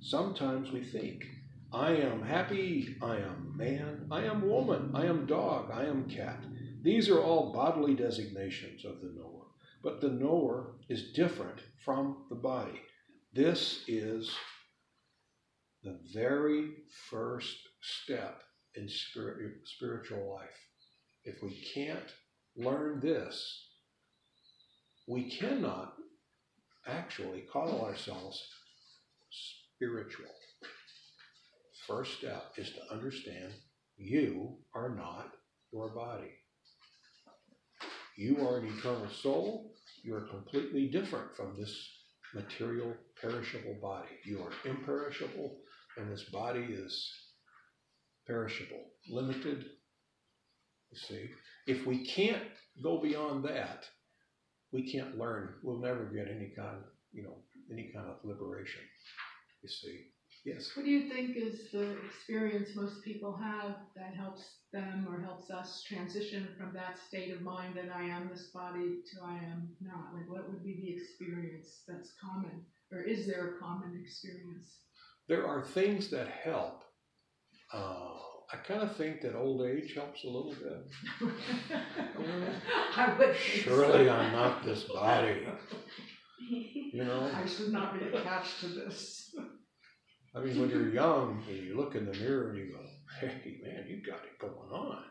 Sometimes 0.00 0.70
we 0.72 0.82
think, 0.82 1.24
I 1.72 1.92
am 1.92 2.22
happy, 2.22 2.96
I 3.02 3.16
am 3.16 3.54
man, 3.56 4.06
I 4.10 4.24
am 4.24 4.48
woman, 4.48 4.92
I 4.94 5.06
am 5.06 5.26
dog, 5.26 5.70
I 5.72 5.84
am 5.84 6.08
cat. 6.08 6.44
These 6.82 7.08
are 7.08 7.20
all 7.20 7.52
bodily 7.52 7.94
designations 7.94 8.84
of 8.84 9.00
the 9.00 9.12
knower 9.14 9.36
but 9.86 10.00
the 10.00 10.08
knower 10.08 10.72
is 10.88 11.12
different 11.12 11.60
from 11.84 12.24
the 12.28 12.34
body. 12.34 12.80
This 13.32 13.84
is 13.86 14.34
the 15.84 15.96
very 16.12 16.70
first 17.08 17.56
step 17.80 18.42
in 18.76 18.88
spiritual 19.64 20.34
life. 20.34 20.48
If 21.24 21.42
we 21.42 21.66
can't 21.74 22.12
learn 22.56 23.00
this, 23.00 23.64
we 25.08 25.30
cannot 25.30 25.94
actually 26.86 27.42
call 27.52 27.84
ourselves 27.84 28.42
spiritual. 29.76 30.30
First 31.86 32.18
step 32.18 32.52
is 32.56 32.70
to 32.72 32.94
understand 32.94 33.52
you 33.96 34.56
are 34.74 34.90
not 34.90 35.32
your 35.72 35.88
body. 35.90 36.32
You 38.16 38.46
are 38.46 38.58
an 38.58 38.66
eternal 38.66 39.08
soul. 39.08 39.74
You 40.02 40.14
are 40.16 40.28
completely 40.28 40.86
different 40.88 41.36
from 41.36 41.54
this 41.56 41.88
material, 42.34 42.94
perishable 43.20 43.76
body. 43.80 44.18
You 44.24 44.42
are 44.42 44.52
imperishable, 44.68 45.58
and 45.96 46.10
this 46.10 46.24
body 46.24 46.66
is 46.70 47.12
perishable, 48.26 48.84
limited. 49.08 49.64
You 50.90 50.98
see, 50.98 51.30
if 51.66 51.86
we 51.86 52.04
can't 52.04 52.42
go 52.82 53.00
beyond 53.00 53.44
that, 53.44 53.84
we 54.72 54.90
can't 54.90 55.18
learn. 55.18 55.54
We'll 55.62 55.80
never 55.80 56.04
get 56.04 56.28
any 56.28 56.52
kind, 56.56 56.82
you 57.12 57.22
know, 57.22 57.36
any 57.72 57.90
kind 57.94 58.08
of 58.08 58.16
liberation. 58.24 58.82
You 59.62 59.68
see. 59.68 60.06
Yes. 60.44 60.70
What 60.76 60.84
do 60.84 60.92
you 60.92 61.10
think 61.10 61.36
is 61.36 61.72
the 61.72 61.96
experience 62.06 62.76
most 62.76 63.02
people 63.02 63.36
have 63.36 63.74
that 63.96 64.14
helps 64.14 64.44
them 64.72 65.04
or 65.10 65.20
helps 65.20 65.50
us 65.50 65.82
transition 65.82 66.46
from 66.56 66.72
that 66.72 66.98
state 67.08 67.34
of 67.34 67.42
mind 67.42 67.74
that 67.74 67.90
I 67.92 68.02
am 68.02 68.28
this 68.28 68.50
body 68.54 69.02
to 69.12 69.24
I 69.24 69.38
am 69.38 69.70
not? 69.80 70.14
Like, 70.14 70.30
what 70.30 70.48
would 70.48 70.62
be 70.62 70.76
the 70.80 70.94
experience 70.94 71.82
that's 71.88 72.12
common? 72.22 72.64
Or 72.92 73.00
is 73.00 73.26
there 73.26 73.56
a 73.56 73.58
common 73.58 74.00
experience? 74.00 74.68
There 75.28 75.44
are 75.44 75.64
things 75.64 76.10
that 76.10 76.28
help. 76.28 76.84
Uh, 77.72 78.12
I 78.52 78.56
kind 78.66 78.82
of 78.82 78.96
think 78.96 79.22
that 79.22 79.34
old 79.34 79.66
age 79.66 79.94
helps 79.94 80.22
a 80.24 80.28
little 80.28 80.54
bit. 80.54 81.30
I 82.96 83.14
would 83.18 83.36
Surely 83.36 84.06
so. 84.06 84.12
I'm 84.12 84.32
not 84.32 84.64
this 84.64 84.84
body. 84.84 85.46
You 86.92 87.04
know? 87.04 87.30
I 87.34 87.46
should 87.46 87.72
not 87.72 87.98
be 87.98 88.06
attached 88.06 88.60
to 88.60 88.68
this. 88.68 89.34
I 90.34 90.40
mean, 90.40 90.60
when 90.60 90.70
you're 90.70 90.90
young 90.90 91.42
and 91.48 91.56
you 91.56 91.76
look 91.76 91.94
in 91.94 92.06
the 92.06 92.12
mirror 92.12 92.50
and 92.50 92.58
you 92.58 92.72
go, 92.72 92.80
hey, 93.20 93.58
man, 93.64 93.86
you 93.88 94.02
got 94.06 94.20
it 94.24 94.38
going 94.38 94.70
on. 94.70 95.02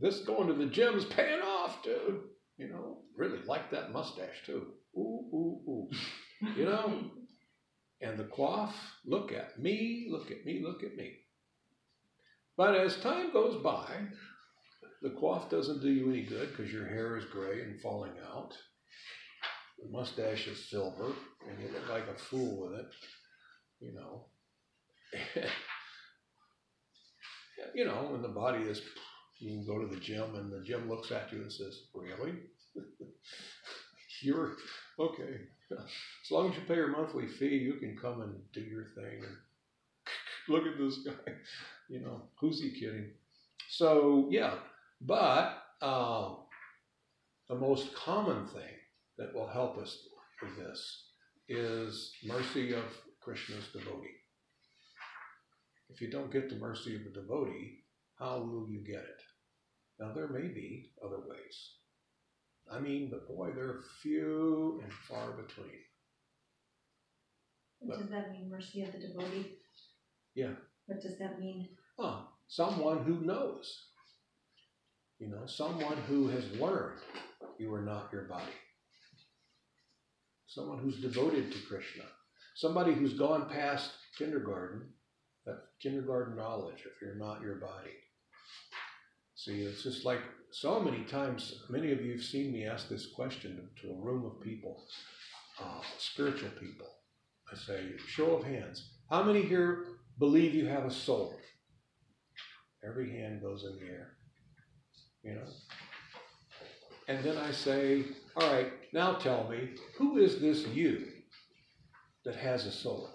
This 0.00 0.20
going 0.20 0.48
to 0.48 0.54
the 0.54 0.66
gym 0.66 0.96
is 0.96 1.04
paying 1.04 1.40
off, 1.40 1.82
dude. 1.82 2.20
You 2.56 2.68
know, 2.68 2.98
really 3.16 3.40
like 3.46 3.70
that 3.72 3.92
mustache, 3.92 4.42
too. 4.46 4.66
Ooh, 4.96 5.28
ooh, 5.34 5.60
ooh. 5.68 5.90
You 6.56 6.64
know? 6.64 7.10
And 8.02 8.18
the 8.18 8.24
coif, 8.24 8.72
look 9.04 9.32
at 9.32 9.58
me, 9.58 10.08
look 10.10 10.30
at 10.30 10.44
me, 10.44 10.62
look 10.62 10.82
at 10.82 10.96
me. 10.96 11.12
But 12.56 12.74
as 12.74 12.96
time 12.96 13.32
goes 13.32 13.62
by, 13.62 13.88
the 15.02 15.10
coif 15.10 15.50
doesn't 15.50 15.82
do 15.82 15.90
you 15.90 16.10
any 16.10 16.22
good 16.22 16.50
because 16.50 16.72
your 16.72 16.86
hair 16.86 17.16
is 17.16 17.24
gray 17.26 17.60
and 17.62 17.80
falling 17.80 18.12
out. 18.32 18.52
The 19.82 19.90
mustache 19.90 20.46
is 20.46 20.68
silver, 20.68 21.12
and 21.48 21.58
you 21.58 21.68
look 21.72 21.88
like 21.88 22.06
a 22.08 22.18
fool 22.18 22.60
with 22.60 22.80
it 22.80 22.86
you 23.80 23.92
know. 23.94 24.26
you 27.74 27.84
know, 27.84 28.08
when 28.10 28.22
the 28.22 28.28
body 28.28 28.62
is, 28.64 28.80
you 29.38 29.56
can 29.56 29.66
go 29.66 29.80
to 29.80 29.92
the 29.92 30.00
gym 30.00 30.36
and 30.36 30.52
the 30.52 30.62
gym 30.64 30.88
looks 30.88 31.10
at 31.10 31.32
you 31.32 31.42
and 31.42 31.52
says, 31.52 31.88
Really? 31.94 32.34
You're 34.22 34.56
okay. 34.98 35.40
As 36.24 36.30
long 36.30 36.50
as 36.50 36.56
you 36.56 36.62
pay 36.66 36.74
your 36.74 36.88
monthly 36.88 37.26
fee, 37.26 37.56
you 37.56 37.74
can 37.74 37.96
come 37.96 38.22
and 38.22 38.34
do 38.52 38.60
your 38.60 38.86
thing. 38.94 39.22
And 39.22 39.36
look 40.48 40.66
at 40.66 40.78
this 40.78 40.98
guy. 40.98 41.32
You 41.88 42.00
know, 42.00 42.22
who's 42.38 42.60
he 42.60 42.70
kidding? 42.70 43.10
So, 43.68 44.28
yeah, 44.30 44.54
but 45.00 45.62
uh, 45.80 46.34
the 47.48 47.54
most 47.54 47.94
common 47.94 48.46
thing 48.46 48.74
that 49.18 49.34
will 49.34 49.48
help 49.48 49.78
us 49.78 50.06
with 50.42 50.56
this 50.56 51.04
is 51.48 52.12
mercy 52.24 52.72
of 52.72 52.84
Krishna's 53.20 53.68
devotee. 53.72 54.16
If 55.88 56.00
you 56.00 56.10
don't 56.10 56.32
get 56.32 56.48
the 56.48 56.56
mercy 56.56 56.96
of 56.96 57.02
a 57.02 57.10
devotee, 57.10 57.84
how 58.18 58.38
will 58.38 58.68
you 58.68 58.80
get 58.86 59.02
it? 59.02 59.22
Now, 59.98 60.12
there 60.12 60.28
may 60.28 60.48
be 60.48 60.92
other 61.04 61.18
ways. 61.26 61.70
I 62.70 62.78
mean, 62.78 63.08
but 63.10 63.26
boy, 63.26 63.50
they're 63.54 63.80
few 64.02 64.80
and 64.82 64.92
far 64.92 65.32
between. 65.32 65.80
What 67.80 67.98
does 67.98 68.10
that 68.10 68.30
mean, 68.30 68.50
mercy 68.50 68.82
of 68.82 68.92
the 68.92 68.98
devotee? 68.98 69.56
Yeah. 70.34 70.52
What 70.86 71.00
does 71.00 71.18
that 71.18 71.40
mean? 71.40 71.68
Oh, 71.98 72.28
someone 72.48 73.04
who 73.04 73.20
knows. 73.20 73.86
You 75.18 75.28
know, 75.28 75.46
someone 75.46 75.96
who 76.08 76.28
has 76.28 76.44
learned 76.52 77.00
you 77.58 77.72
are 77.74 77.82
not 77.82 78.10
your 78.12 78.22
body. 78.22 78.52
Someone 80.46 80.78
who's 80.78 81.00
devoted 81.00 81.52
to 81.52 81.58
Krishna 81.66 82.04
somebody 82.60 82.92
who's 82.92 83.14
gone 83.14 83.48
past 83.48 83.90
kindergarten, 84.18 84.82
that 85.46 85.62
kindergarten 85.80 86.36
knowledge, 86.36 86.84
if 86.84 87.00
you're 87.00 87.14
not 87.14 87.40
your 87.40 87.56
body. 87.56 87.96
See, 89.40 89.62
it's 89.62 89.82
just 89.82 90.04
like 90.04 90.20
so 90.50 90.80
many 90.80 91.02
times, 91.04 91.62
many 91.70 91.92
of 91.92 92.04
you 92.04 92.12
have 92.12 92.22
seen 92.22 92.52
me 92.52 92.66
ask 92.66 92.90
this 92.90 93.06
question 93.06 93.70
to, 93.80 93.88
a 93.88 93.94
room 93.94 94.26
of 94.26 94.38
people, 94.42 94.84
uh, 95.58 95.80
spiritual 95.96 96.50
people. 96.60 96.86
I 97.50 97.56
say, 97.56 97.92
show 98.06 98.36
of 98.36 98.44
hands. 98.44 98.96
How 99.08 99.22
many 99.22 99.40
here 99.40 99.86
believe 100.18 100.54
you 100.54 100.66
have 100.66 100.84
a 100.84 100.90
soul? 100.90 101.38
Every 102.86 103.10
hand 103.10 103.40
goes 103.40 103.64
in 103.64 103.78
the 103.78 103.90
air. 103.90 104.08
You 105.22 105.36
know? 105.36 105.48
And 107.08 107.24
then 107.24 107.38
I 107.38 107.50
say, 107.50 108.04
all 108.36 108.52
right, 108.52 108.70
now 108.92 109.14
tell 109.14 109.48
me, 109.48 109.70
who 109.96 110.18
is 110.18 110.38
this 110.38 110.66
you 110.66 111.06
that 112.26 112.36
has 112.36 112.66
a 112.66 112.72
soul? 112.72 113.08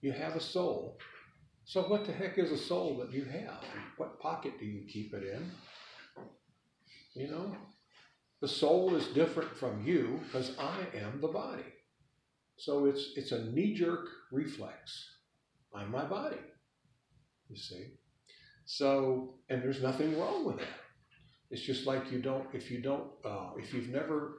You 0.00 0.10
have 0.10 0.34
a 0.34 0.40
soul. 0.40 0.98
So, 1.64 1.82
what 1.82 2.06
the 2.06 2.12
heck 2.12 2.38
is 2.38 2.50
a 2.50 2.58
soul 2.58 2.98
that 2.98 3.12
you 3.12 3.24
have? 3.24 3.62
What 3.96 4.20
pocket 4.20 4.58
do 4.58 4.66
you 4.66 4.86
keep 4.88 5.14
it 5.14 5.22
in? 5.22 5.50
You 7.14 7.30
know? 7.30 7.56
The 8.40 8.48
soul 8.48 8.96
is 8.96 9.06
different 9.08 9.56
from 9.56 9.86
you 9.86 10.20
because 10.24 10.58
I 10.58 10.96
am 10.96 11.20
the 11.20 11.28
body. 11.28 11.62
So 12.56 12.86
it's 12.86 13.12
it's 13.16 13.32
a 13.32 13.44
knee-jerk 13.44 14.06
reflex. 14.32 15.08
I'm 15.74 15.90
my 15.90 16.04
body. 16.04 16.40
You 17.48 17.56
see? 17.56 17.86
So 18.64 19.34
and 19.48 19.62
there's 19.62 19.80
nothing 19.80 20.18
wrong 20.18 20.44
with 20.44 20.58
that. 20.58 20.80
It's 21.50 21.62
just 21.62 21.86
like 21.86 22.10
you 22.10 22.20
don't 22.20 22.46
if 22.52 22.70
you 22.70 22.80
don't 22.80 23.10
uh, 23.24 23.50
if 23.56 23.72
you've 23.72 23.90
never 23.90 24.38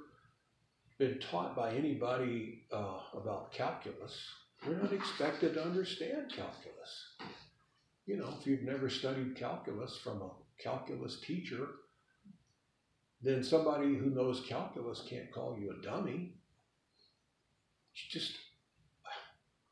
been 1.00 1.20
taught 1.20 1.56
by 1.56 1.74
anybody 1.74 2.66
uh, 2.72 3.00
about 3.14 3.52
calculus, 3.52 4.18
you're 4.66 4.82
not 4.82 4.94
expected 4.94 5.54
to 5.54 5.64
understand 5.64 6.30
calculus. 6.30 7.16
You 8.06 8.18
know, 8.18 8.34
if 8.40 8.46
you've 8.46 8.64
never 8.64 8.90
studied 8.90 9.36
calculus 9.36 9.98
from 9.98 10.22
a 10.22 10.30
calculus 10.62 11.20
teacher, 11.22 11.68
then 13.22 13.44
somebody 13.44 13.96
who 13.96 14.10
knows 14.10 14.46
calculus 14.48 15.04
can't 15.10 15.32
call 15.32 15.58
you 15.60 15.72
a 15.72 15.86
dummy. 15.86 16.36
It's 17.94 18.14
just, 18.14 18.34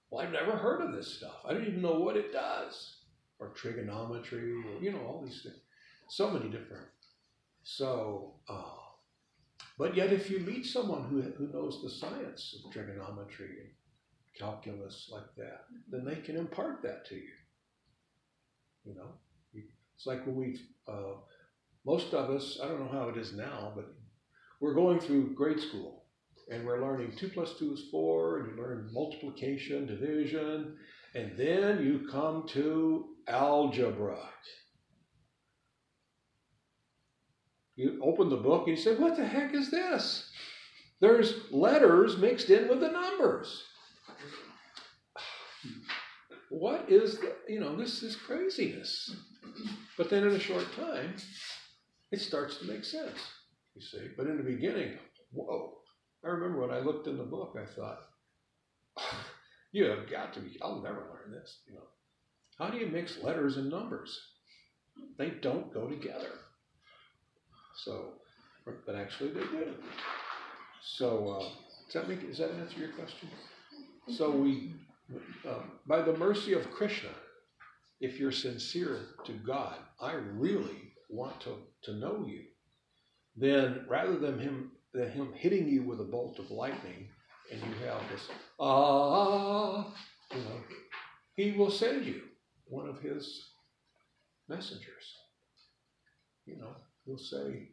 well, 0.10 0.22
I've 0.22 0.32
never 0.32 0.52
heard 0.52 0.82
of 0.82 0.94
this 0.94 1.18
stuff. 1.18 1.38
I 1.46 1.54
don't 1.54 1.68
even 1.68 1.82
know 1.82 2.00
what 2.00 2.18
it 2.18 2.32
does. 2.32 2.98
Or 3.40 3.50
trigonometry, 3.50 4.52
or, 4.52 4.82
you 4.82 4.92
know, 4.92 5.00
all 5.00 5.24
these 5.26 5.42
things. 5.42 5.58
So 6.10 6.30
many 6.30 6.50
different. 6.50 6.86
So, 7.64 8.36
uh, 8.48 8.78
but 9.78 9.96
yet 9.96 10.14
if 10.14 10.30
you 10.30 10.40
meet 10.40 10.66
someone 10.66 11.06
who, 11.06 11.22
who 11.22 11.52
knows 11.52 11.82
the 11.82 11.90
science 11.90 12.56
of 12.64 12.72
trigonometry 12.72 13.74
calculus 14.38 15.10
like 15.12 15.36
that, 15.38 15.66
then 15.90 16.06
they 16.06 16.16
can 16.16 16.38
impart 16.38 16.82
that 16.84 17.06
to 17.08 17.16
you. 17.16 17.34
You 18.86 18.96
know, 18.96 19.14
it's 19.54 20.06
like 20.06 20.26
when 20.26 20.36
we, 20.36 20.60
uh, 20.88 21.18
most 21.86 22.14
of 22.14 22.30
us, 22.30 22.60
I 22.62 22.68
don't 22.68 22.80
know 22.80 22.92
how 22.92 23.10
it 23.10 23.18
is 23.18 23.34
now, 23.34 23.74
but 23.76 23.94
we're 24.60 24.74
going 24.74 25.00
through 25.00 25.36
grade 25.36 25.60
school 25.60 26.02
and 26.52 26.66
we're 26.66 26.82
learning 26.82 27.14
two 27.16 27.30
plus 27.30 27.54
two 27.58 27.74
is 27.74 27.86
four, 27.90 28.40
and 28.40 28.52
you 28.52 28.62
learn 28.62 28.90
multiplication, 28.92 29.88
division, 29.88 30.76
and 31.16 31.38
then 31.38 31.84
you 31.84 32.08
come 32.12 32.46
to 32.50 33.06
algebra. 33.28 34.18
You 37.78 38.02
open 38.04 38.30
the 38.30 38.36
book 38.36 38.68
and 38.68 38.78
you 38.78 38.84
say, 38.84 38.96
What 38.96 39.16
the 39.16 39.26
heck 39.26 39.54
is 39.54 39.72
this? 39.72 40.30
There's 41.00 41.52
letters 41.52 42.18
mixed 42.18 42.50
in 42.50 42.68
with 42.68 42.82
the 42.82 42.92
numbers. 42.92 43.64
What 46.62 46.92
is 46.92 47.18
the, 47.18 47.34
you 47.50 47.60
know, 47.60 47.76
this 47.76 48.04
is 48.04 48.16
craziness. 48.16 49.16
But 49.98 50.12
then 50.12 50.28
in 50.28 50.36
a 50.36 50.40
short 50.40 50.68
time, 50.76 51.16
it 52.12 52.22
starts 52.22 52.58
to 52.58 52.66
make 52.66 52.86
sense, 52.86 53.18
you 53.74 53.82
see. 53.82 54.10
But 54.16 54.28
in 54.28 54.38
the 54.38 54.44
beginning, 54.44 55.00
whoa. 55.32 55.74
I 56.24 56.28
remember 56.28 56.62
when 56.62 56.70
I 56.70 56.82
looked 56.82 57.08
in 57.08 57.18
the 57.18 57.24
book, 57.24 57.58
I 57.60 57.66
thought, 57.66 58.02
you 59.72 59.86
have 59.86 60.08
got 60.08 60.36
to 60.36 60.40
be, 60.40 60.60
I'll 60.62 60.84
never 60.84 61.00
learn 61.00 61.32
this, 61.32 61.62
you 61.68 61.74
know. 61.74 61.88
How 62.60 62.70
do 62.70 62.78
you 62.78 62.86
mix 62.86 63.18
letters 63.24 63.58
and 63.58 63.72
numbers? 63.72 64.16
They 65.18 65.32
don't 65.32 65.74
go 65.74 65.88
together. 65.88 66.30
So, 67.76 68.10
but 68.86 68.94
actually 68.94 69.32
they 69.32 69.40
do. 69.40 69.74
So, 70.84 71.40
uh, 71.40 71.50
does 71.86 71.94
that 71.94 72.08
make, 72.08 72.28
does 72.28 72.38
that 72.38 72.52
answer 72.52 72.78
your 72.78 72.90
question? 72.90 73.30
So 74.10 74.30
we 74.30 74.74
um, 75.48 75.72
by 75.88 76.02
the 76.02 76.18
mercy 76.18 76.54
of 76.54 76.72
Krishna, 76.72 77.10
if 78.00 78.20
you're 78.20 78.32
sincere 78.32 79.00
to 79.26 79.34
God, 79.34 79.76
I 80.00 80.14
really 80.14 80.94
want 81.10 81.40
to, 81.42 81.58
to 81.84 81.94
know 81.94 82.26
you, 82.28 82.42
then 83.36 83.86
rather 83.88 84.18
than 84.18 84.40
him 84.40 84.72
than 84.94 85.10
him 85.10 85.32
hitting 85.34 85.70
you 85.70 85.84
with 85.84 86.02
a 86.02 86.04
bolt 86.04 86.38
of 86.38 86.52
lightning 86.52 87.08
and 87.50 87.62
you 87.62 87.88
have 87.88 88.02
this 88.12 88.28
ah 88.60 89.88
you 90.34 90.42
know, 90.42 90.62
he 91.36 91.52
will 91.52 91.72
send 91.72 92.06
you 92.06 92.22
one 92.66 92.88
of 92.88 93.02
his 93.02 93.50
messengers. 94.48 95.16
You 96.46 96.58
know, 96.58 96.76
he'll 97.06 97.18
say, 97.18 97.70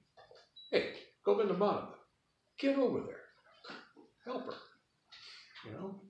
Hey, 0.70 0.94
go 1.24 1.40
into 1.40 1.55
Madhava. 1.55 1.94
Get 2.59 2.77
over 2.79 3.01
there. 3.01 3.20
Help 4.24 4.46
her. 4.46 4.55
You 5.64 5.72
know? 5.72 6.01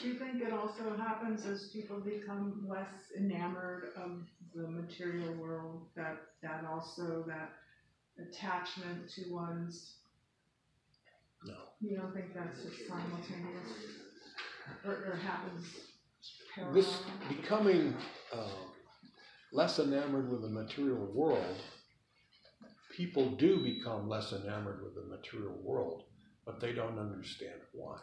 Do 0.00 0.08
you 0.08 0.18
think 0.18 0.42
it 0.42 0.52
also 0.52 0.96
happens 0.96 1.46
as 1.46 1.68
people 1.72 2.00
become 2.00 2.66
less 2.68 3.12
enamored 3.16 3.90
of 3.96 4.26
the 4.54 4.68
material 4.68 5.32
world, 5.34 5.86
that, 5.96 6.18
that 6.42 6.64
also, 6.70 7.24
that 7.26 7.52
attachment 8.18 9.08
to 9.14 9.32
one's, 9.32 9.94
No. 11.44 11.54
you 11.80 11.96
don't 11.96 12.12
think 12.14 12.34
that's 12.34 12.62
just 12.62 12.88
simultaneous? 12.88 13.70
Or, 14.84 14.92
or 14.92 15.16
happens 15.16 15.66
parallel? 16.56 16.74
This 16.74 16.98
becoming 17.28 17.94
uh, 18.32 18.48
less 19.52 19.78
enamored 19.78 20.30
with 20.30 20.42
the 20.42 20.48
material 20.48 21.06
world, 21.14 21.56
people 22.96 23.30
do 23.30 23.62
become 23.62 24.08
less 24.08 24.32
enamored 24.32 24.82
with 24.82 24.94
the 24.94 25.04
material 25.04 25.56
world, 25.62 26.04
but 26.44 26.60
they 26.60 26.72
don't 26.72 26.98
understand 26.98 27.60
why. 27.72 27.98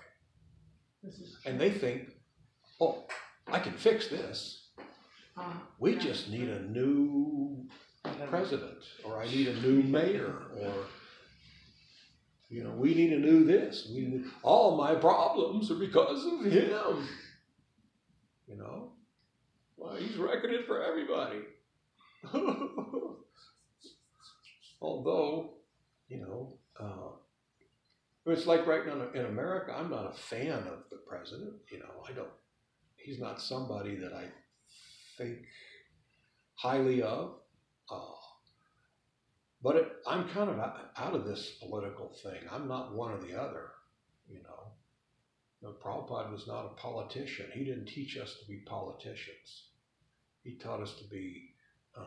This 1.04 1.16
is 1.16 1.38
And 1.46 1.60
they 1.60 1.70
think, 1.72 2.10
oh, 2.80 3.06
I 3.48 3.60
can 3.60 3.74
fix 3.74 4.08
this. 4.08 4.70
Uh, 5.36 5.54
We 5.80 5.96
just 5.98 6.30
need 6.30 6.48
a 6.50 6.62
new 6.62 7.68
president, 8.30 8.78
or 9.04 9.22
I 9.22 9.28
need 9.28 9.48
a 9.48 9.60
new 9.62 9.84
mayor, 9.84 10.34
or 10.60 10.74
you 12.50 12.64
know, 12.64 12.72
we 12.72 12.94
need 12.94 13.12
a 13.14 13.20
new 13.20 13.44
this. 13.44 13.90
We 13.94 14.02
need, 14.06 14.26
all 14.44 14.78
my 14.78 14.94
problems 14.96 15.72
are 15.72 15.76
because 15.76 16.24
of 16.26 16.46
him. 16.46 17.08
You 18.48 18.58
know, 18.58 18.92
well, 19.78 19.96
he's 19.96 20.18
reckoning 20.18 20.64
for 20.68 20.84
everybody. 20.84 21.40
Although, 24.82 25.56
you 26.08 26.20
know, 26.20 26.60
uh, 26.80 27.16
it's 28.26 28.46
like 28.46 28.66
right 28.66 28.86
now 28.86 29.08
in 29.14 29.26
America, 29.26 29.76
I'm 29.78 29.90
not 29.90 30.14
a 30.14 30.18
fan 30.18 30.60
of 30.60 30.90
the 30.90 30.98
president. 31.08 31.54
You 31.72 31.80
know, 31.80 32.04
I 32.08 32.14
don't. 32.14 32.30
He's 32.96 33.20
not 33.20 33.42
somebody 33.42 33.96
that 33.98 34.14
I 34.14 34.26
think 35.18 35.40
highly 36.56 37.02
of. 37.02 37.36
Uh, 37.90 38.00
but 39.62 39.76
it, 39.76 39.92
I'm 40.08 40.28
kind 40.30 40.50
of 40.50 40.60
out 40.60 41.16
of 41.16 41.26
this 41.26 41.58
political 41.62 42.14
thing. 42.24 42.42
I'm 42.52 42.68
not 42.68 42.96
one 42.96 43.12
or 43.12 43.20
the 43.20 43.40
other, 43.40 43.72
you 44.30 44.42
know. 44.44 44.50
Know, 45.62 45.76
Prabhupada 45.82 46.30
was 46.30 46.46
not 46.46 46.66
a 46.66 46.76
politician. 46.76 47.46
He 47.54 47.64
didn't 47.64 47.86
teach 47.86 48.18
us 48.18 48.36
to 48.42 48.48
be 48.48 48.58
politicians. 48.66 49.70
He 50.44 50.56
taught 50.56 50.82
us 50.82 50.96
to 50.96 51.06
be 51.06 51.52
uh, 51.96 52.04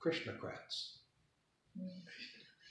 Krishnocrats. 0.00 0.98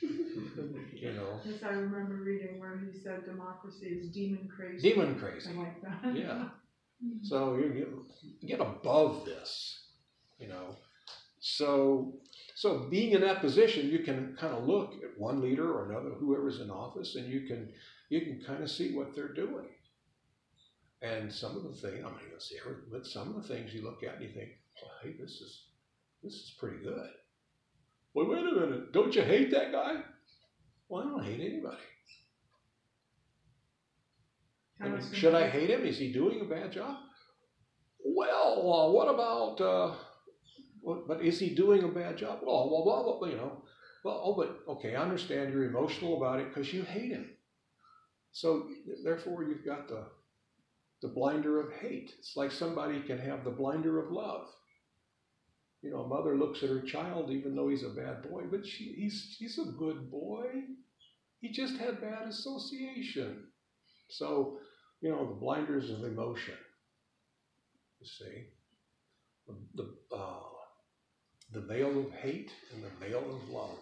You 0.02 1.14
know, 1.14 1.40
Yes, 1.46 1.64
I 1.64 1.70
remember 1.70 2.16
reading 2.16 2.60
where 2.60 2.78
he 2.80 2.98
said 2.98 3.26
democracy 3.26 3.88
is 3.88 4.10
demon 4.12 4.50
crazy. 4.56 4.90
demon 4.92 5.20
crazy. 5.20 5.50
I 5.52 5.54
like 5.54 5.82
that. 5.82 6.16
Yeah. 6.16 6.50
So 7.24 7.58
you 7.58 7.70
get, 8.42 8.48
get 8.48 8.60
above 8.60 9.26
this, 9.26 9.88
you 10.40 10.48
know. 10.48 10.76
So 11.40 12.20
so 12.56 12.88
being 12.90 13.14
in 13.14 13.22
that 13.22 13.42
position, 13.42 13.90
you 13.90 14.00
can 14.00 14.36
kind 14.40 14.54
of 14.54 14.68
look 14.68 14.94
at 15.04 15.20
one 15.20 15.42
leader 15.42 15.72
or 15.72 15.90
another, 15.90 16.10
whoever's 16.12 16.62
in 16.62 16.70
office, 16.70 17.16
and 17.16 17.28
you 17.28 17.42
can 17.48 17.70
you 18.10 18.22
can 18.22 18.42
kind 18.46 18.62
of 18.64 18.70
see 18.70 18.94
what 18.96 19.16
they're 19.16 19.34
doing. 19.34 19.68
And 21.02 21.34
some 21.34 21.56
of 21.58 21.64
the 21.64 21.70
things, 21.72 21.98
I'm 22.06 22.12
not 22.12 22.20
going 22.20 22.32
to 22.38 22.40
say 22.40 22.56
everything, 22.62 22.90
but 22.92 23.08
some 23.08 23.30
of 23.30 23.36
the 23.42 23.48
things 23.48 23.74
you 23.74 23.82
look 23.84 24.04
at 24.04 24.16
and 24.16 24.24
you 24.24 24.30
think, 24.30 24.52
well, 24.82 24.92
hey, 25.02 25.16
this 25.20 25.42
is 25.42 25.64
this 26.22 26.34
is 26.34 26.56
pretty 26.60 26.84
good. 26.84 27.10
Well, 28.13 28.28
wait 28.30 28.39
a 28.39 28.52
minute, 28.52 28.91
don't 28.91 29.15
you 29.15 29.21
hate 29.21 29.52
that 29.52 29.71
guy? 29.71 30.02
Well, 30.89 31.04
I 31.04 31.10
don't 31.10 31.24
hate 31.24 31.39
anybody. 31.39 31.78
I 34.82 34.89
mean, 34.89 35.13
should 35.13 35.36
I 35.36 35.47
hate 35.47 35.69
him? 35.69 35.86
Is 35.86 35.97
he 35.97 36.12
doing 36.12 36.41
a 36.41 36.45
bad 36.45 36.71
job? 36.71 36.97
Well, 38.04 38.71
uh, 38.74 38.91
what 38.91 39.08
about, 39.08 39.62
uh, 39.62 39.95
what, 40.82 41.08
but 41.08 41.21
is 41.21 41.39
he 41.39 41.54
doing 41.54 41.84
a 41.84 41.88
bad 41.88 42.17
job? 42.17 42.39
Well, 42.43 42.69
well, 42.69 42.84
blah, 42.84 43.19
blah, 43.19 43.28
you 43.28 43.38
know. 43.38 43.63
Well, 44.04 44.21
oh, 44.24 44.34
but 44.34 44.71
okay, 44.74 44.95
I 44.95 45.04
understand 45.04 45.54
you're 45.54 45.65
emotional 45.65 46.17
about 46.17 46.39
it 46.39 46.50
because 46.50 46.74
you 46.74 46.82
hate 46.82 47.12
him. 47.12 47.30
So 48.32 48.67
therefore, 49.04 49.43
you've 49.43 49.65
got 49.65 49.88
the 49.88 50.06
the 51.02 51.08
blinder 51.08 51.60
of 51.60 51.74
hate. 51.74 52.12
It's 52.19 52.36
like 52.36 52.52
somebody 52.52 53.02
can 53.02 53.17
have 53.19 53.43
the 53.43 53.52
blinder 53.52 54.04
of 54.04 54.12
love. 54.12 54.47
You 55.82 55.89
know, 55.89 56.02
a 56.02 56.08
mother 56.08 56.38
looks 56.38 56.62
at 56.62 56.70
her 56.70 56.82
child 56.82 57.32
even 57.32 57.56
though 57.56 57.70
he's 57.70 57.84
a 57.84 57.89
bad 57.89 58.30
boy, 58.30 58.44
but 58.50 58.65
she, 58.65 58.94
he's 58.98 59.36
he's 59.39 59.58
a 59.58 59.65
good 59.65 60.12
boy. 60.12 60.46
He 61.39 61.52
just 61.52 61.78
had 61.78 62.02
bad 62.02 62.28
association. 62.28 63.48
So, 64.10 64.60
you 65.02 65.10
know, 65.10 65.28
the 65.28 65.39
blinders 65.39 65.89
of 65.89 66.04
emotion. 66.04 66.54
You 68.00 68.08
see, 68.08 68.44
the 69.48 69.56
the, 69.74 70.15
uh, 70.15 70.39
the 71.52 71.62
veil 71.62 72.00
of 72.00 72.12
hate 72.12 72.52
and 72.74 72.84
the 72.84 73.06
veil 73.06 73.24
of 73.36 73.50
love. 73.50 73.80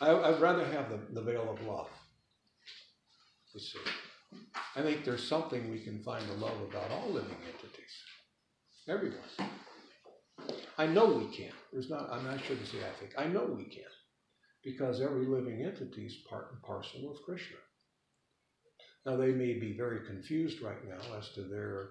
I, 0.00 0.10
I'd 0.10 0.40
rather 0.40 0.64
have 0.64 0.88
the, 0.90 1.00
the 1.12 1.22
veil 1.22 1.50
of 1.50 1.66
love. 1.66 1.88
You 3.54 3.60
see, 3.60 3.78
I 4.76 4.82
think 4.82 5.04
there's 5.04 5.26
something 5.26 5.70
we 5.70 5.80
can 5.80 6.02
find 6.02 6.24
to 6.26 6.32
love 6.34 6.60
about 6.68 6.90
all 6.90 7.08
living 7.10 7.36
entities. 7.46 8.02
Everyone. 8.88 9.18
I 10.76 10.86
know 10.86 11.06
we 11.06 11.26
can. 11.36 11.52
There's 11.72 11.90
not. 11.90 12.10
I'm 12.10 12.24
not 12.24 12.42
sure 12.44 12.56
to 12.56 12.66
say 12.66 12.78
I 12.78 12.98
think. 12.98 13.12
I 13.16 13.26
know 13.26 13.44
we 13.44 13.64
can, 13.64 13.84
because 14.62 15.00
every 15.00 15.26
living 15.26 15.62
entity 15.62 16.06
is 16.06 16.16
part 16.28 16.50
and 16.52 16.62
parcel 16.62 17.10
of 17.10 17.22
Krishna. 17.24 17.56
Now 19.06 19.16
they 19.16 19.32
may 19.32 19.54
be 19.54 19.76
very 19.76 20.06
confused 20.06 20.62
right 20.62 20.82
now 20.88 21.16
as 21.18 21.28
to 21.34 21.42
their 21.42 21.90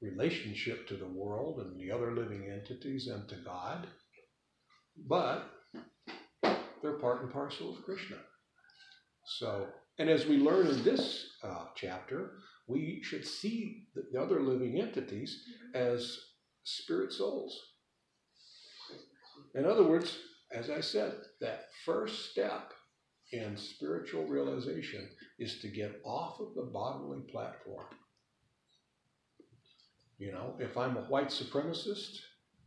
relationship 0.00 0.86
to 0.88 0.96
the 0.96 1.08
world 1.08 1.60
and 1.60 1.78
the 1.78 1.90
other 1.90 2.14
living 2.14 2.48
entities 2.50 3.08
and 3.08 3.28
to 3.28 3.36
God, 3.44 3.86
but 5.08 5.50
they're 6.82 6.98
part 7.00 7.22
and 7.22 7.32
parcel 7.32 7.76
of 7.76 7.82
Krishna. 7.84 8.16
So, 9.38 9.66
and 9.98 10.08
as 10.08 10.26
we 10.26 10.38
learn 10.38 10.68
in 10.68 10.84
this 10.84 11.26
uh, 11.42 11.66
chapter, 11.74 12.34
we 12.68 13.00
should 13.02 13.26
see 13.26 13.88
the, 13.94 14.04
the 14.12 14.20
other 14.22 14.40
living 14.40 14.80
entities 14.80 15.42
as 15.74 16.16
spirit 16.68 17.12
souls. 17.12 17.58
In 19.54 19.64
other 19.64 19.84
words, 19.84 20.18
as 20.52 20.70
I 20.70 20.80
said, 20.80 21.14
that 21.40 21.66
first 21.84 22.30
step 22.30 22.72
in 23.32 23.56
spiritual 23.56 24.26
realization 24.26 25.08
is 25.38 25.60
to 25.60 25.68
get 25.68 26.00
off 26.04 26.40
of 26.40 26.54
the 26.54 26.70
bodily 26.72 27.20
platform. 27.30 27.86
You 30.18 30.32
know, 30.32 30.56
if 30.58 30.76
I'm 30.76 30.96
a 30.96 31.02
white 31.02 31.28
supremacist, 31.28 32.16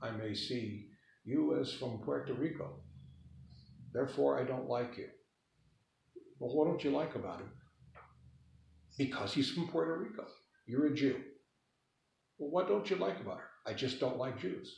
I 0.01 0.11
may 0.11 0.33
see 0.33 0.87
you 1.23 1.59
as 1.59 1.73
from 1.73 1.99
Puerto 1.99 2.33
Rico. 2.33 2.79
Therefore, 3.93 4.39
I 4.39 4.43
don't 4.43 4.69
like 4.69 4.97
you. 4.97 5.09
Well, 6.39 6.55
what 6.55 6.65
don't 6.65 6.83
you 6.83 6.91
like 6.91 7.15
about 7.15 7.41
him? 7.41 7.51
Because 8.97 9.33
he's 9.33 9.51
from 9.51 9.67
Puerto 9.67 9.97
Rico. 9.97 10.25
You're 10.65 10.87
a 10.87 10.95
Jew. 10.95 11.19
Well, 12.37 12.51
what 12.51 12.67
don't 12.67 12.89
you 12.89 12.95
like 12.95 13.19
about 13.19 13.39
her? 13.39 13.50
I 13.65 13.74
just 13.74 14.00
don't 14.00 14.17
like 14.17 14.39
Jews. 14.39 14.74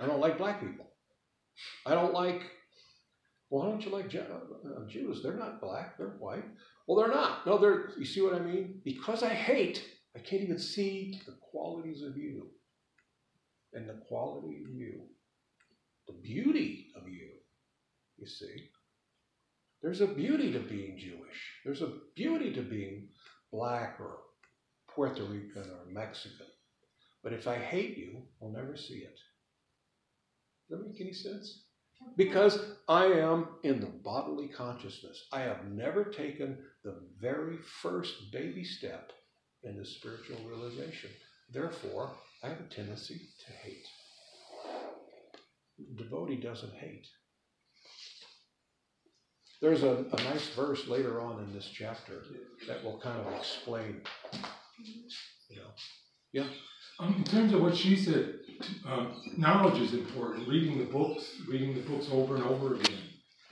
I 0.00 0.06
don't 0.06 0.20
like 0.20 0.38
black 0.38 0.60
people. 0.60 0.86
I 1.86 1.94
don't 1.94 2.12
like. 2.12 2.42
Well, 3.50 3.64
why 3.64 3.70
don't 3.70 3.84
you 3.84 3.90
like 3.90 4.06
uh, 4.14 4.86
Jews? 4.88 5.22
They're 5.22 5.34
not 5.34 5.60
black. 5.60 5.96
They're 5.96 6.16
white. 6.18 6.44
Well, 6.86 6.98
they're 6.98 7.14
not. 7.14 7.46
No, 7.46 7.58
they're. 7.58 7.90
You 7.98 8.04
see 8.04 8.20
what 8.20 8.34
I 8.34 8.40
mean? 8.40 8.80
Because 8.84 9.22
I 9.22 9.30
hate, 9.30 9.84
I 10.16 10.20
can't 10.20 10.42
even 10.42 10.58
see 10.58 11.20
the 11.26 11.36
qualities 11.50 12.02
of 12.02 12.16
you, 12.16 12.48
and 13.72 13.88
the 13.88 14.00
quality 14.08 14.62
of 14.64 14.70
you, 14.70 15.02
the 16.06 16.14
beauty 16.22 16.88
of 16.96 17.08
you. 17.08 17.28
You 18.18 18.26
see, 18.26 18.70
there's 19.82 20.00
a 20.00 20.06
beauty 20.06 20.52
to 20.52 20.60
being 20.60 20.98
Jewish. 20.98 21.54
There's 21.64 21.82
a 21.82 21.92
beauty 22.16 22.52
to 22.54 22.62
being 22.62 23.08
black 23.52 23.96
or 24.00 24.18
Puerto 24.94 25.24
Rican 25.24 25.70
or 25.70 25.92
Mexican. 25.92 26.46
But 27.28 27.38
if 27.38 27.46
I 27.46 27.56
hate 27.56 27.98
you, 27.98 28.22
I'll 28.40 28.48
never 28.48 28.74
see 28.74 29.00
it. 29.00 29.18
Does 30.70 30.78
that 30.78 30.88
make 30.88 30.98
any 30.98 31.12
sense? 31.12 31.64
Because 32.16 32.58
I 32.88 33.04
am 33.04 33.48
in 33.64 33.80
the 33.80 33.92
bodily 34.02 34.48
consciousness. 34.48 35.26
I 35.30 35.40
have 35.40 35.66
never 35.66 36.04
taken 36.04 36.56
the 36.84 36.94
very 37.20 37.58
first 37.82 38.32
baby 38.32 38.64
step 38.64 39.12
into 39.62 39.84
spiritual 39.84 40.38
realization. 40.48 41.10
Therefore, 41.52 42.12
I 42.42 42.48
have 42.48 42.60
a 42.60 42.74
tendency 42.74 43.20
to 43.46 43.52
hate. 43.52 43.84
The 45.98 46.04
devotee 46.04 46.40
doesn't 46.40 46.76
hate. 46.76 47.06
There's 49.60 49.82
a, 49.82 50.06
a 50.10 50.22
nice 50.22 50.48
verse 50.54 50.88
later 50.88 51.20
on 51.20 51.44
in 51.44 51.52
this 51.52 51.68
chapter 51.74 52.22
that 52.66 52.82
will 52.82 52.98
kind 53.00 53.20
of 53.20 53.30
explain, 53.34 54.00
you 55.50 55.56
know. 55.58 56.46
Um, 56.98 57.14
in 57.16 57.24
terms 57.24 57.52
of 57.52 57.60
what 57.62 57.76
she 57.76 57.96
said, 57.96 58.34
um, 58.86 59.22
knowledge 59.36 59.80
is 59.80 59.94
important. 59.94 60.48
Reading 60.48 60.78
the 60.78 60.84
books, 60.84 61.24
reading 61.48 61.74
the 61.74 61.80
books 61.82 62.08
over 62.10 62.34
and 62.36 62.44
over 62.44 62.74
again 62.74 62.98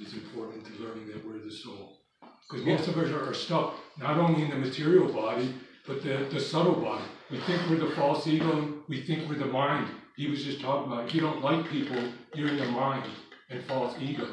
is 0.00 0.14
important 0.14 0.64
to 0.66 0.72
learning 0.82 1.06
that 1.08 1.24
we're 1.26 1.38
the 1.38 1.50
soul. 1.52 2.00
Because 2.48 2.66
most 2.66 2.88
of 2.88 2.98
us 2.98 3.08
are, 3.10 3.28
are 3.30 3.34
stuck 3.34 3.74
not 3.98 4.18
only 4.18 4.42
in 4.42 4.50
the 4.50 4.56
material 4.56 5.12
body, 5.12 5.54
but 5.86 6.02
the, 6.02 6.28
the 6.32 6.40
subtle 6.40 6.74
body. 6.80 7.04
We 7.30 7.38
think 7.40 7.62
we're 7.70 7.78
the 7.88 7.94
false 7.94 8.26
ego, 8.26 8.82
we 8.88 9.02
think 9.02 9.28
we're 9.28 9.38
the 9.38 9.46
mind. 9.46 9.88
He 10.16 10.28
was 10.28 10.42
just 10.44 10.60
talking 10.60 10.92
about 10.92 11.06
if 11.08 11.14
you 11.14 11.20
don't 11.20 11.42
like 11.42 11.68
people, 11.68 12.02
you're 12.34 12.48
in 12.48 12.56
the 12.56 12.66
mind 12.66 13.04
and 13.50 13.62
false 13.64 13.94
ego. 14.00 14.26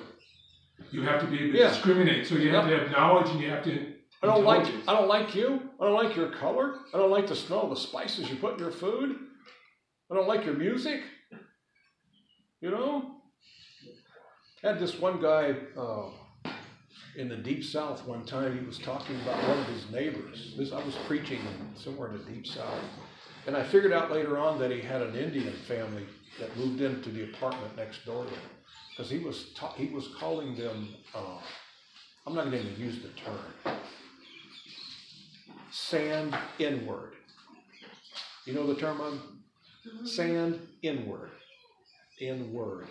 You 0.91 1.03
have 1.03 1.21
to 1.21 1.27
be 1.27 1.37
able 1.39 1.53
to 1.53 1.59
Yeah. 1.59 1.69
discriminate, 1.69 2.25
so 2.25 2.35
you 2.35 2.49
have 2.49 2.67
to 2.67 2.77
have 2.79 2.91
knowledge 2.91 3.29
and 3.29 3.39
you 3.41 3.49
have 3.49 3.63
to. 3.65 3.92
I 4.23 4.27
don't 4.27 4.45
like 4.45 4.59
intelligence. 4.59 4.87
I 4.87 4.93
don't 4.93 5.07
like 5.09 5.35
you. 5.35 5.69
I 5.81 5.83
don't 5.83 5.95
like 5.95 6.15
your 6.15 6.31
color. 6.31 6.75
I 6.93 6.97
don't 6.97 7.11
like 7.11 7.27
the 7.27 7.35
smell 7.35 7.63
of 7.63 7.71
the 7.71 7.75
spices 7.75 8.29
you 8.29 8.37
put 8.37 8.53
in 8.53 8.59
your 8.59 8.71
food. 8.71 9.17
I 10.09 10.15
don't 10.15 10.29
like 10.29 10.45
your 10.45 10.53
music. 10.53 11.01
You 12.61 12.71
know? 12.71 13.17
Had 14.63 14.79
this 14.79 14.97
one 14.97 15.21
guy 15.21 15.55
uh, 15.77 16.05
in 17.17 17.27
the 17.27 17.35
deep 17.35 17.65
south 17.65 18.07
one 18.07 18.25
time. 18.25 18.57
He 18.57 18.65
was 18.65 18.79
talking 18.79 19.19
about 19.23 19.43
one 19.45 19.59
of 19.59 19.67
his 19.67 19.91
neighbors. 19.91 20.55
This 20.57 20.71
I 20.71 20.81
was 20.81 20.95
preaching 21.05 21.41
somewhere 21.75 22.13
in 22.13 22.19
the 22.19 22.23
deep 22.23 22.47
south, 22.47 22.79
and 23.45 23.57
I 23.57 23.63
figured 23.63 23.91
out 23.91 24.09
later 24.09 24.37
on 24.37 24.57
that 24.59 24.71
he 24.71 24.79
had 24.79 25.01
an 25.01 25.17
Indian 25.17 25.53
family 25.67 26.05
that 26.39 26.55
moved 26.55 26.79
into 26.79 27.09
the 27.09 27.25
apartment 27.25 27.75
next 27.75 28.05
door 28.05 28.23
to 28.23 28.31
him 28.31 28.49
because 28.91 29.11
he 29.11 29.19
was 29.19 29.51
ta- 29.53 29.73
he 29.75 29.87
was 29.87 30.07
calling 30.17 30.55
them. 30.55 30.95
Uh, 31.13 31.39
I'm 32.25 32.35
not 32.35 32.45
going 32.45 32.53
to 32.53 32.69
even 32.69 32.81
use 32.81 33.01
the 33.01 33.09
term 33.09 33.75
sand 35.73 36.37
inward. 36.59 37.15
You 38.45 38.53
know 38.53 38.67
the 38.67 38.75
term 38.75 39.01
I'm 39.01 40.05
sand 40.05 40.59
inward. 40.83 41.31
Inward. 42.21 42.85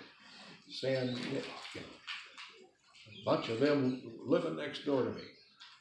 Sand, 0.68 1.16
you. 1.32 1.80
A 1.80 3.24
bunch 3.24 3.48
of 3.50 3.60
them 3.60 4.02
living 4.26 4.56
next 4.56 4.84
door 4.84 5.04
to 5.04 5.10
me. 5.10 5.22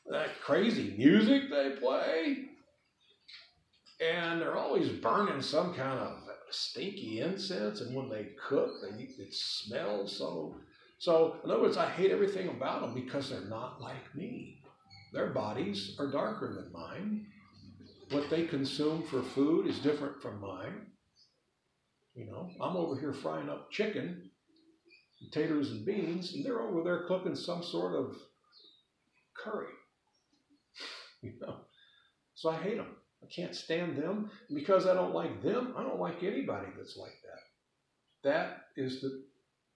That 0.10 0.40
crazy 0.42 0.94
music 0.96 1.50
they 1.50 1.72
play. 1.72 2.46
And 4.00 4.40
they're 4.40 4.58
always 4.58 4.90
burning 4.90 5.42
some 5.42 5.74
kind 5.74 6.00
of 6.00 6.18
stinky 6.52 7.22
incense, 7.22 7.82
and 7.82 7.96
when 7.96 8.10
they 8.10 8.30
cook, 8.48 8.70
they, 8.82 9.04
it 9.04 9.34
smells 9.34 10.18
so. 10.18 10.56
So, 11.00 11.38
in 11.44 11.50
other 11.50 11.62
words, 11.62 11.78
I 11.78 11.90
hate 11.90 12.12
everything 12.12 12.48
about 12.48 12.82
them 12.82 12.94
because 12.94 13.30
they're 13.30 13.42
not 13.42 13.82
like 13.82 14.14
me. 14.16 14.61
Their 15.12 15.28
bodies 15.28 15.96
are 16.00 16.12
darker 16.12 16.54
than 16.54 16.72
mine. 16.72 17.28
What 18.12 18.30
they 18.30 18.46
consume 18.46 19.04
for 19.04 19.22
food 19.22 19.68
is 19.68 19.80
different 19.80 20.22
from 20.22 20.40
mine. 20.40 20.88
You 22.16 22.26
know, 22.26 22.50
I'm 22.62 22.76
over 22.76 23.00
here 23.00 23.14
frying 23.14 23.50
up 23.50 23.72
chicken, 23.72 24.32
potatoes 25.24 25.72
and 25.72 25.86
beans, 25.86 26.34
and 26.34 26.46
they're 26.46 26.62
over 26.62 26.84
there 26.84 27.06
cooking 27.08 27.36
some 27.36 27.64
sort 27.64 27.96
of 27.96 28.16
curry. 29.34 29.68
You 31.24 31.34
know, 31.40 31.58
so 32.34 32.50
I 32.50 32.56
hate 32.56 32.78
them. 32.78 32.96
I 33.22 33.28
can't 33.28 33.56
stand 33.56 33.96
them. 33.96 34.32
And 34.50 34.58
because 34.58 34.88
I 34.88 34.96
don't 34.96 35.14
like 35.14 35.44
them, 35.44 35.76
I 35.78 35.84
don't 35.84 36.00
like 36.00 36.24
anybody 36.24 36.66
that's 36.76 36.98
like 36.98 37.14
that. 37.22 38.28
That 38.28 38.58
is 38.76 39.02
the 39.02 39.24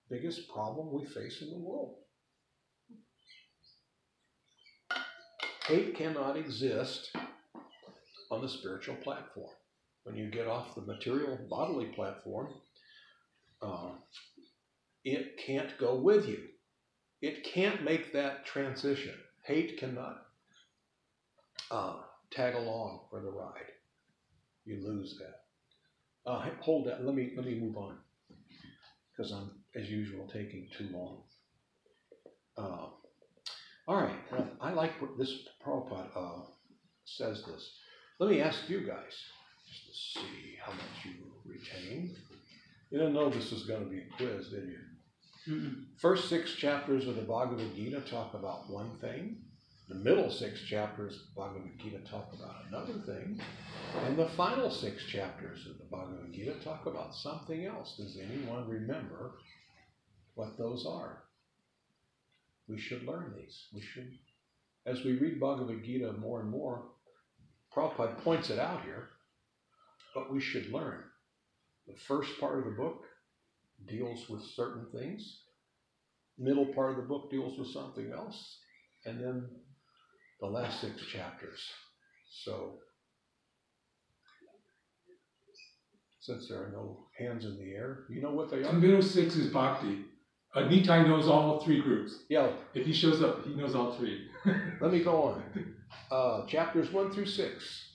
biggest 0.10 0.50
problem 0.50 0.92
we 0.92 1.06
face 1.06 1.44
in 1.44 1.52
the 1.52 1.60
world. 1.60 1.98
Hate 5.68 5.96
cannot 5.96 6.38
exist 6.38 7.12
on 8.30 8.42
the 8.42 8.50
spiritual 8.50 8.96
platform. 8.98 9.50
When 10.04 10.16
you 10.16 10.30
get 10.30 10.48
off 10.48 10.76
the 10.76 10.82
material 10.82 11.40
bodily 11.50 11.88
platform, 11.88 12.50
uh, 13.64 13.92
it 15.04 15.40
can't 15.46 15.76
go 15.80 15.96
with 15.96 16.28
you. 16.28 16.40
it 17.22 17.44
can't 17.44 17.84
make 17.84 18.14
that 18.14 18.46
transition. 18.46 19.16
Hate 19.44 19.80
cannot 19.80 20.28
uh, 21.72 21.96
tag 22.32 22.54
along 22.56 23.02
for 23.10 23.22
the 23.22 23.32
ride. 23.32 23.72
You 24.66 24.84
lose 24.86 25.18
that. 25.20 26.32
Uh, 26.32 26.50
hold 26.60 26.88
that. 26.88 27.04
Let 27.04 27.16
me 27.16 27.34
let 27.36 27.46
me 27.46 27.56
move 27.56 27.78
on 27.78 27.98
because 29.18 29.32
I'm 29.32 29.52
as 29.76 29.90
usual 29.90 30.28
taking 30.28 30.70
too 30.78 30.90
long. 30.92 31.24
All 33.88 34.02
right. 34.02 34.16
I 34.62 34.72
like 34.72 35.00
what 35.00 35.18
this 35.18 35.32
Prabhupada 35.64 36.10
uh, 36.16 36.42
says. 37.06 37.44
This. 37.46 37.72
Let 38.20 38.32
me 38.32 38.42
ask 38.42 38.68
you 38.68 38.80
guys 38.80 39.14
just 39.68 39.86
to 39.86 40.20
see 40.20 40.58
how 40.64 40.72
much 40.72 41.06
you 41.06 41.12
retain. 41.46 42.16
You 42.90 42.98
didn't 42.98 43.14
know 43.14 43.30
this 43.30 43.52
was 43.52 43.66
going 43.66 43.84
to 43.84 43.90
be 43.90 44.00
a 44.00 44.18
quiz, 44.18 44.50
did 44.50 44.70
you? 44.70 45.72
First 46.00 46.30
six 46.30 46.56
chapters 46.56 47.08
of 47.08 47.16
the 47.16 47.22
Bhagavad 47.22 47.76
Gita 47.76 48.02
talk 48.02 48.34
about 48.34 48.70
one 48.70 48.98
thing. 49.00 49.38
The 49.88 49.96
middle 49.96 50.32
six 50.32 50.64
chapters 50.64 51.14
of 51.14 51.20
the 51.36 51.42
Bhagavad 51.42 51.80
Gita 51.80 52.00
talk 52.10 52.32
about 52.34 52.56
another 52.68 53.00
thing. 53.06 53.40
And 54.06 54.18
the 54.18 54.30
final 54.30 54.72
six 54.72 55.04
chapters 55.06 55.68
of 55.68 55.78
the 55.78 55.86
Bhagavad 55.92 56.34
Gita 56.34 56.56
talk 56.64 56.88
about 56.88 57.14
something 57.14 57.66
else. 57.66 57.96
Does 57.98 58.18
anyone 58.18 58.68
remember 58.68 59.36
what 60.34 60.58
those 60.58 60.88
are? 60.88 61.26
We 62.68 62.80
should 62.80 63.06
learn 63.06 63.34
these. 63.38 63.68
We 63.74 63.82
should, 63.82 64.12
as 64.86 65.04
we 65.04 65.18
read 65.18 65.40
Bhagavad 65.40 65.84
Gita 65.84 66.14
more 66.14 66.42
and 66.42 66.50
more, 66.50 66.86
Prabhupada 67.76 68.18
points 68.24 68.50
it 68.50 68.60
out 68.60 68.84
here, 68.84 69.10
but 70.14 70.32
we 70.32 70.40
should 70.40 70.72
learn. 70.72 71.04
The 71.88 71.96
first 72.08 72.40
part 72.40 72.60
of 72.60 72.66
the 72.66 72.72
book 72.72 73.04
deals 73.88 74.30
with 74.30 74.42
certain 74.42 74.88
things, 74.92 75.42
middle 76.38 76.66
part 76.68 76.92
of 76.92 76.98
the 76.98 77.04
book 77.04 77.30
deals 77.30 77.60
with 77.60 77.68
something 77.68 78.12
else, 78.12 78.60
and 79.06 79.20
then 79.20 79.48
the 80.40 80.48
last 80.48 80.82
six 80.82 81.06
chapters. 81.06 81.60
So, 82.44 82.80
since 86.20 86.48
there 86.50 86.64
are 86.64 86.72
no 86.72 87.08
hands 87.18 87.46
in 87.46 87.58
the 87.58 87.74
air, 87.74 88.06
you 88.10 88.22
know 88.22 88.32
what 88.32 88.50
they 88.50 88.64
The 88.64 88.74
middle 88.74 89.02
six 89.02 89.36
is 89.36 89.54
bhakti. 89.54 90.06
Uh, 90.56 90.62
Nitai 90.62 91.06
knows 91.06 91.28
all 91.28 91.60
three 91.64 91.82
groups. 91.82 92.16
Yeah, 92.30 92.52
If 92.74 92.86
he 92.86 92.94
shows 92.94 93.22
up, 93.22 93.46
he 93.46 93.54
knows 93.56 93.76
all 93.76 93.94
three. 93.94 94.28
let 94.82 94.92
me 94.92 95.04
go 95.04 95.22
on. 95.24 95.44
Uh, 96.10 96.46
chapters 96.48 96.92
one 96.92 97.12
through 97.12 97.26
six. 97.26 97.90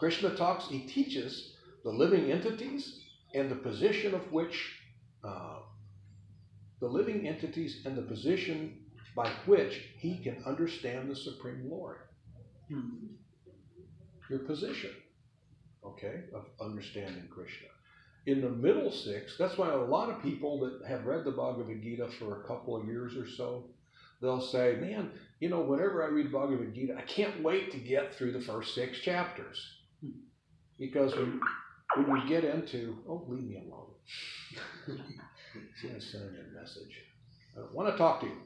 Krishna 0.00 0.34
talks, 0.34 0.66
he 0.68 0.80
teaches 0.80 1.54
the 1.84 1.90
living 1.90 2.32
entities 2.32 3.00
and 3.34 3.48
the 3.50 3.54
position 3.54 4.14
of 4.14 4.32
which, 4.32 4.80
uh, 5.22 5.60
the 6.80 6.88
living 6.88 7.28
entities 7.28 7.82
and 7.86 7.96
the 7.96 8.02
position 8.02 8.78
by 9.14 9.30
which 9.46 9.80
he 9.98 10.18
can 10.18 10.42
understand 10.44 11.08
the 11.08 11.14
Supreme 11.14 11.70
Lord. 11.70 11.98
Your 14.28 14.40
position, 14.40 14.90
okay, 15.86 16.24
of 16.34 16.46
understanding 16.60 17.28
Krishna. 17.30 17.68
In 18.24 18.40
the 18.40 18.48
middle 18.48 18.92
six, 18.92 19.36
that's 19.36 19.58
why 19.58 19.70
a 19.70 19.76
lot 19.76 20.08
of 20.08 20.22
people 20.22 20.60
that 20.60 20.86
have 20.88 21.06
read 21.06 21.24
the 21.24 21.32
Bhagavad 21.32 21.82
Gita 21.82 22.08
for 22.20 22.40
a 22.40 22.46
couple 22.46 22.76
of 22.76 22.86
years 22.86 23.16
or 23.16 23.26
so, 23.26 23.64
they'll 24.20 24.40
say, 24.40 24.76
man, 24.80 25.10
you 25.40 25.48
know, 25.48 25.60
whenever 25.60 26.04
I 26.04 26.06
read 26.06 26.30
Bhagavad 26.30 26.72
Gita, 26.72 26.94
I 26.96 27.02
can't 27.02 27.42
wait 27.42 27.72
to 27.72 27.78
get 27.78 28.14
through 28.14 28.32
the 28.32 28.40
first 28.40 28.76
six 28.76 29.00
chapters. 29.00 29.60
Because 30.78 31.16
when, 31.16 31.40
when 31.96 32.12
we 32.12 32.28
get 32.28 32.44
into, 32.44 32.98
oh, 33.08 33.24
leave 33.28 33.42
me 33.42 33.56
alone. 33.56 33.90
He's 34.86 35.82
going 35.82 36.00
to 36.00 36.00
send 36.00 36.32
me 36.32 36.38
a 36.38 36.60
message. 36.60 37.00
I 37.56 37.60
don't 37.60 37.74
want 37.74 37.92
to 37.92 37.98
talk 37.98 38.20
to 38.20 38.26
you. 38.26 38.36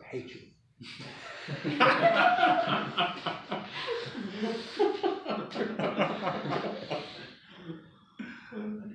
I 0.00 0.06
hate 0.06 0.30
you. 0.30 0.40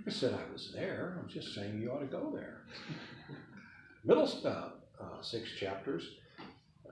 I 0.08 0.12
said 0.12 0.34
I 0.34 0.52
was 0.52 0.72
there. 0.74 1.18
I'm 1.20 1.30
just 1.30 1.54
saying 1.54 1.82
you 1.82 1.92
ought 1.92 2.00
to 2.00 2.06
go 2.06 2.32
there. 2.34 2.62
Middle 4.04 4.30
uh, 4.46 5.04
uh, 5.04 5.22
six 5.22 5.52
chapters 5.60 6.04
uh, 6.88 6.92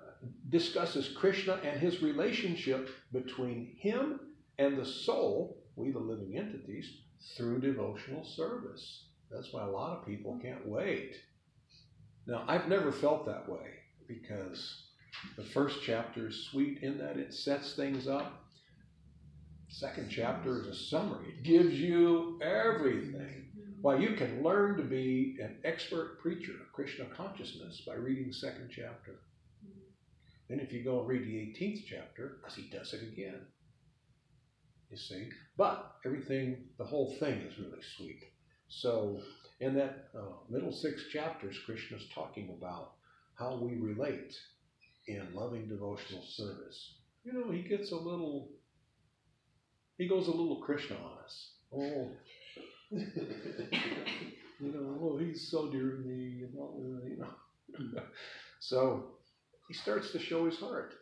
discusses 0.49 1.09
Krishna 1.15 1.59
and 1.63 1.79
his 1.79 2.01
relationship 2.01 2.89
between 3.11 3.75
him 3.79 4.19
and 4.59 4.77
the 4.77 4.85
soul, 4.85 5.57
we 5.75 5.91
the 5.91 5.99
living 5.99 6.37
entities, 6.37 7.01
through 7.35 7.61
devotional 7.61 8.23
service. 8.23 9.05
That's 9.31 9.51
why 9.51 9.63
a 9.63 9.69
lot 9.69 9.97
of 9.97 10.05
people 10.05 10.39
can't 10.41 10.67
wait. 10.67 11.15
Now, 12.25 12.43
I've 12.47 12.67
never 12.67 12.91
felt 12.91 13.25
that 13.25 13.47
way 13.47 13.67
because 14.07 14.83
the 15.35 15.43
first 15.43 15.79
chapter 15.83 16.27
is 16.27 16.47
sweet 16.51 16.79
in 16.81 16.97
that 16.99 17.17
it 17.17 17.33
sets 17.33 17.73
things 17.73 18.07
up. 18.07 18.46
Second 19.69 20.09
chapter 20.09 20.61
is 20.61 20.67
a 20.67 20.75
summary. 20.75 21.29
It 21.29 21.43
gives 21.43 21.73
you 21.73 22.39
everything. 22.41 23.45
Why 23.81 23.97
you 23.97 24.15
can 24.15 24.43
learn 24.43 24.77
to 24.77 24.83
be 24.83 25.37
an 25.41 25.57
expert 25.63 26.19
preacher 26.19 26.53
of 26.53 26.73
Krishna 26.73 27.05
consciousness 27.15 27.81
by 27.85 27.93
reading 27.93 28.27
the 28.27 28.33
second 28.33 28.69
chapter. 28.73 29.19
Then 30.49 30.59
if 30.59 30.71
you 30.71 30.83
go 30.83 30.99
and 30.99 31.07
read 31.07 31.23
the 31.23 31.35
18th 31.35 31.83
chapter, 31.85 32.37
as 32.47 32.55
he 32.55 32.69
does 32.69 32.93
it 32.93 33.03
again. 33.03 33.41
You 34.89 34.97
see? 34.97 35.29
But 35.57 35.97
everything, 36.05 36.69
the 36.77 36.85
whole 36.85 37.15
thing 37.19 37.41
is 37.41 37.59
really 37.59 37.81
sweet. 37.97 38.23
So 38.69 39.21
in 39.59 39.75
that 39.75 40.09
uh, 40.17 40.21
middle 40.49 40.71
six 40.71 41.03
chapters, 41.11 41.57
Krishna's 41.65 42.07
talking 42.13 42.49
about 42.57 42.93
how 43.35 43.55
we 43.55 43.75
relate 43.75 44.35
in 45.07 45.27
loving 45.33 45.67
devotional 45.67 46.23
service. 46.23 46.95
You 47.23 47.33
know, 47.33 47.51
he 47.51 47.61
gets 47.61 47.91
a 47.91 47.95
little, 47.95 48.49
he 49.97 50.07
goes 50.07 50.27
a 50.27 50.31
little 50.31 50.57
Krishna 50.57 50.95
on 50.95 51.23
us. 51.23 51.51
Oh, 51.73 52.09
you 52.91 54.71
know, 54.71 54.97
oh, 55.01 55.17
he's 55.17 55.49
so 55.49 55.69
dear 55.69 55.97
to 55.97 56.03
me, 56.07 56.43
and 56.43 56.53
all, 56.57 56.81
you 57.05 57.17
know. 57.17 58.01
so 58.59 59.05
he 59.67 59.73
starts 59.73 60.11
to 60.11 60.19
show 60.19 60.45
his 60.45 60.57
heart. 60.57 60.93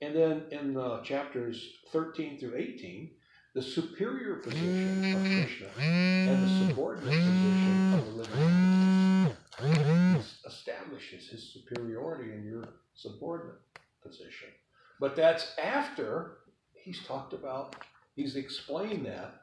And 0.00 0.14
then 0.14 0.42
in 0.52 0.76
uh, 0.76 1.02
chapters 1.02 1.60
13 1.92 2.38
through 2.38 2.56
18, 2.56 3.10
the 3.54 3.62
superior 3.62 4.36
position 4.36 5.14
of 5.14 5.22
Krishna 5.22 5.68
and 5.82 6.44
the 6.44 6.68
subordinate 6.68 7.14
position 7.14 7.94
of 7.94 8.06
the 8.06 8.12
living 8.12 9.36
establishes 10.46 11.28
his 11.28 11.52
superiority 11.52 12.32
in 12.32 12.44
your 12.44 12.64
subordinate 12.94 13.58
position. 14.02 14.48
But 15.00 15.16
that's 15.16 15.54
after 15.62 16.38
he's 16.74 17.04
talked 17.06 17.32
about, 17.32 17.76
he's 18.18 18.34
explained 18.34 19.06
that 19.06 19.42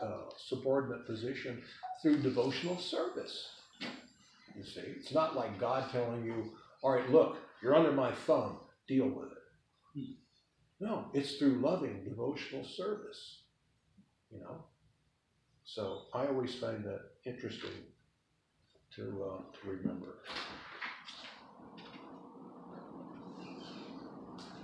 uh, 0.00 0.30
subordinate 0.36 1.04
position 1.06 1.60
through 2.00 2.22
devotional 2.22 2.78
service. 2.78 3.48
You 4.56 4.62
see, 4.62 4.80
it's 4.80 5.12
not 5.12 5.34
like 5.34 5.58
God 5.58 5.90
telling 5.90 6.24
you, 6.24 6.52
all 6.82 6.92
right, 6.92 7.10
look, 7.10 7.38
you're 7.62 7.74
under 7.74 7.90
my 7.90 8.12
thumb, 8.12 8.58
deal 8.86 9.08
with 9.08 9.32
it. 9.32 10.16
No, 10.78 11.06
it's 11.12 11.36
through 11.36 11.60
loving 11.60 12.04
devotional 12.04 12.64
service. 12.64 13.40
You 14.30 14.40
know? 14.40 14.64
So 15.64 16.02
I 16.14 16.26
always 16.26 16.54
find 16.54 16.84
that 16.84 17.00
interesting 17.26 17.70
to, 18.96 19.02
uh, 19.02 19.42
to 19.62 19.70
remember. 19.70 20.18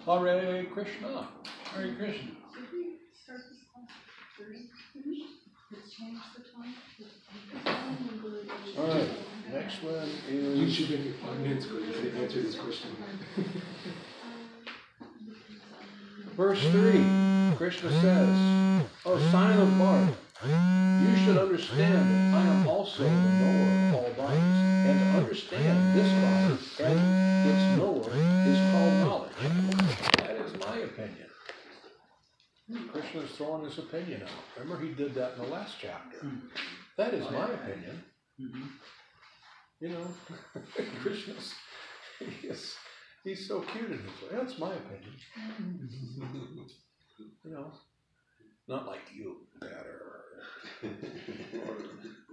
Hare 0.04 0.64
Krishna. 0.66 1.28
Hare 1.74 1.94
Krishna. 1.96 2.30
All 8.78 8.86
right, 8.86 9.08
next 9.52 9.82
one 9.82 10.08
You 10.30 10.70
should 10.70 10.90
make 10.90 11.06
it 11.06 11.16
five 11.16 11.40
minutes, 11.40 11.66
because 11.66 11.86
you 11.88 11.92
didn't 11.94 12.22
answer 12.22 12.42
this 12.42 12.54
question. 12.54 12.90
verse 16.36 16.60
three, 16.70 17.04
Krishna 17.56 17.90
says, 18.00 18.28
oh, 19.04 19.12
O 19.12 19.18
son 19.32 19.58
of 19.58 19.68
Bharat, 19.70 20.14
you 21.02 21.16
should 21.24 21.38
understand 21.38 22.32
that 22.32 22.38
I 22.38 22.42
am 22.46 22.68
also 22.68 23.02
the 23.02 23.10
knower 23.10 23.88
of 23.88 23.94
all 23.96 24.12
bodies, 24.12 24.40
and 24.86 25.00
to 25.00 25.18
understand 25.18 25.96
this 25.96 26.08
body 26.22 26.38
and 26.84 27.07
Krishna's 32.92 33.30
throwing 33.32 33.64
his 33.64 33.78
opinion 33.78 34.22
out. 34.22 34.62
Remember, 34.62 34.84
he 34.84 34.92
did 34.92 35.14
that 35.14 35.32
in 35.34 35.42
the 35.42 35.48
last 35.48 35.76
chapter. 35.80 36.26
That 36.96 37.14
is 37.14 37.24
my 37.30 37.50
opinion. 37.50 38.02
You 39.80 39.88
know, 39.90 40.06
Krishna's, 41.02 41.54
he 42.18 42.48
is, 42.48 42.74
he's 43.24 43.46
so 43.46 43.60
cute 43.60 43.90
in 43.90 43.98
his 43.98 44.22
way. 44.22 44.28
That's 44.32 44.58
my 44.58 44.72
opinion. 44.74 45.14
You 47.44 47.50
know, 47.50 47.72
not 48.68 48.86
like 48.86 49.00
you 49.12 49.38
better. 49.60 50.22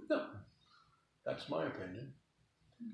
no, 0.08 0.26
that's 1.24 1.48
my 1.48 1.66
opinion. 1.66 2.12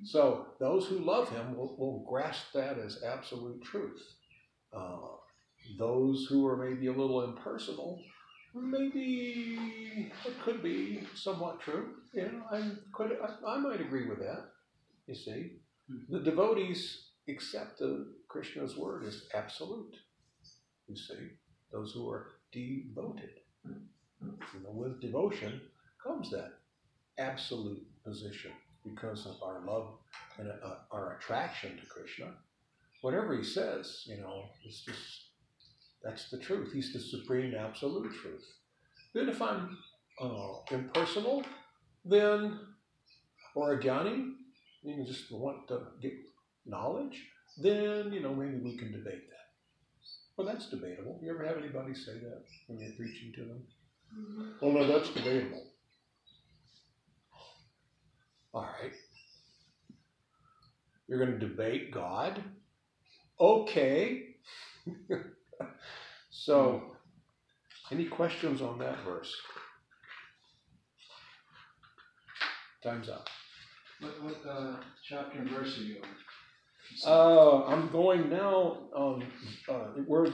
So 0.05 0.47
those 0.59 0.87
who 0.87 0.99
love 1.01 1.29
him 1.29 1.55
will, 1.55 1.77
will 1.77 2.07
grasp 2.09 2.53
that 2.55 2.79
as 2.79 3.03
absolute 3.03 3.63
truth. 3.63 4.01
Uh, 4.75 4.99
those 5.79 6.27
who 6.29 6.47
are 6.47 6.57
maybe 6.57 6.87
a 6.87 6.93
little 6.93 7.25
impersonal, 7.25 8.03
maybe 8.55 9.59
it 10.25 10.43
could 10.45 10.63
be 10.63 11.07
somewhat 11.15 11.61
true. 11.61 11.95
You 12.13 12.23
know, 12.23 12.45
I 12.51 12.71
could 12.93 13.17
I, 13.23 13.55
I 13.55 13.59
might 13.59 13.81
agree 13.81 14.09
with 14.09 14.19
that. 14.19 14.51
You 15.07 15.15
see, 15.15 15.53
the 16.09 16.21
devotees 16.21 17.09
accept 17.29 17.79
the 17.79 18.13
Krishna's 18.29 18.77
word 18.77 19.05
as 19.05 19.25
absolute. 19.35 19.97
You 20.89 20.97
see, 20.97 21.29
those 21.73 21.93
who 21.93 22.09
are 22.09 22.33
devoted. 22.53 23.31
You 24.21 24.61
know, 24.63 24.71
with 24.71 25.01
devotion 25.01 25.61
comes 26.03 26.31
that 26.31 26.53
absolute 27.19 27.83
position 28.05 28.53
because 28.85 29.27
of 29.27 29.43
our 29.43 29.61
love 29.65 29.95
and 30.39 30.49
uh, 30.49 30.75
our 30.91 31.17
attraction 31.17 31.77
to 31.79 31.87
Krishna. 31.87 32.33
Whatever 33.01 33.37
he 33.37 33.45
says, 33.45 34.05
you 34.07 34.19
know, 34.19 34.45
it's 34.65 34.81
just 34.85 35.22
that's 36.05 36.31
the 36.31 36.39
truth. 36.39 36.73
He's 36.73 36.93
the 36.93 37.01
supreme 37.01 37.55
absolute 37.55 38.13
truth. 38.21 38.45
Then 39.15 39.29
if 39.29 39.41
I'm 39.41 39.79
uh, 40.21 40.55
impersonal, 40.71 41.45
then 42.05 42.59
or 43.55 43.75
a 43.75 43.79
jnani, 43.79 44.33
you 44.83 45.05
just 45.05 45.31
want 45.31 45.69
to 45.69 45.81
get 46.01 46.13
knowledge, 46.67 47.23
then 47.59 48.13
you 48.13 48.21
know 48.21 48.35
maybe 48.35 48.59
we 48.59 48.77
can 48.77 48.93
debate 48.93 49.29
that. 49.29 49.43
Well, 50.37 50.47
that's 50.47 50.71
debatable. 50.71 51.21
You 51.23 51.35
ever 51.35 51.47
have 51.47 51.59
anybody 51.59 51.95
say 51.95 52.15
that 52.15 52.45
when 52.67 52.81
you're 52.81 52.97
preaching 52.97 53.33
to 53.37 53.45
them? 53.45 53.63
Well, 54.61 54.73
no, 54.73 54.87
that's 54.87 55.11
debatable. 55.11 55.65
All 58.55 58.69
right. 58.83 58.93
You're 61.09 61.19
going 61.19 61.39
to 61.39 61.47
debate 61.47 61.91
God? 61.93 62.43
Okay. 63.41 64.37
so, 66.31 66.83
any 67.91 68.05
questions 68.07 68.63
on 68.63 68.79
that 68.79 69.03
verse? 69.05 69.35
Time's 72.83 73.09
up. 73.09 73.29
What, 74.01 74.23
what, 74.23 74.37
uh, 74.51 74.77
chapter 75.09 75.39
and 75.39 75.49
verse 75.51 75.79
are 75.79 75.83
you 75.83 75.97
on? 76.03 76.09
Uh, 77.07 77.65
I'm 77.67 77.89
going 77.91 78.29
now. 78.29 78.79
Um, 78.95 79.23
uh, 79.69 79.85
we're 80.07 80.27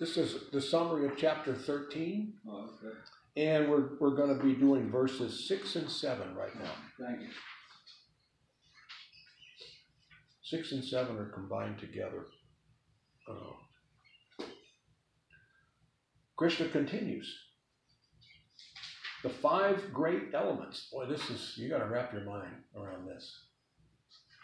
this 0.00 0.16
is 0.16 0.50
the 0.50 0.60
summary 0.60 1.06
of 1.06 1.16
chapter 1.16 1.54
13, 1.54 2.32
Oh, 2.48 2.70
okay, 2.82 2.96
and 3.36 3.70
we're 3.70 3.90
we're 4.00 4.16
going 4.16 4.36
to 4.36 4.42
be 4.42 4.54
doing 4.54 4.90
verses 4.90 5.46
six 5.46 5.76
and 5.76 5.88
seven 5.90 6.34
right 6.34 6.54
now. 6.56 6.72
thank 6.98 7.20
you. 7.20 7.28
Six 10.42 10.72
and 10.72 10.84
seven 10.84 11.16
are 11.18 11.30
combined 11.30 11.78
together. 11.78 12.26
Uh, 13.30 13.52
Krishna 16.36 16.68
continues. 16.68 17.32
The 19.22 19.30
five 19.30 19.92
great 19.92 20.34
elements. 20.34 20.88
Boy, 20.92 21.06
this 21.06 21.30
is, 21.30 21.54
you 21.56 21.68
got 21.68 21.78
to 21.78 21.86
wrap 21.86 22.12
your 22.12 22.24
mind 22.24 22.54
around 22.76 23.06
this. 23.06 23.46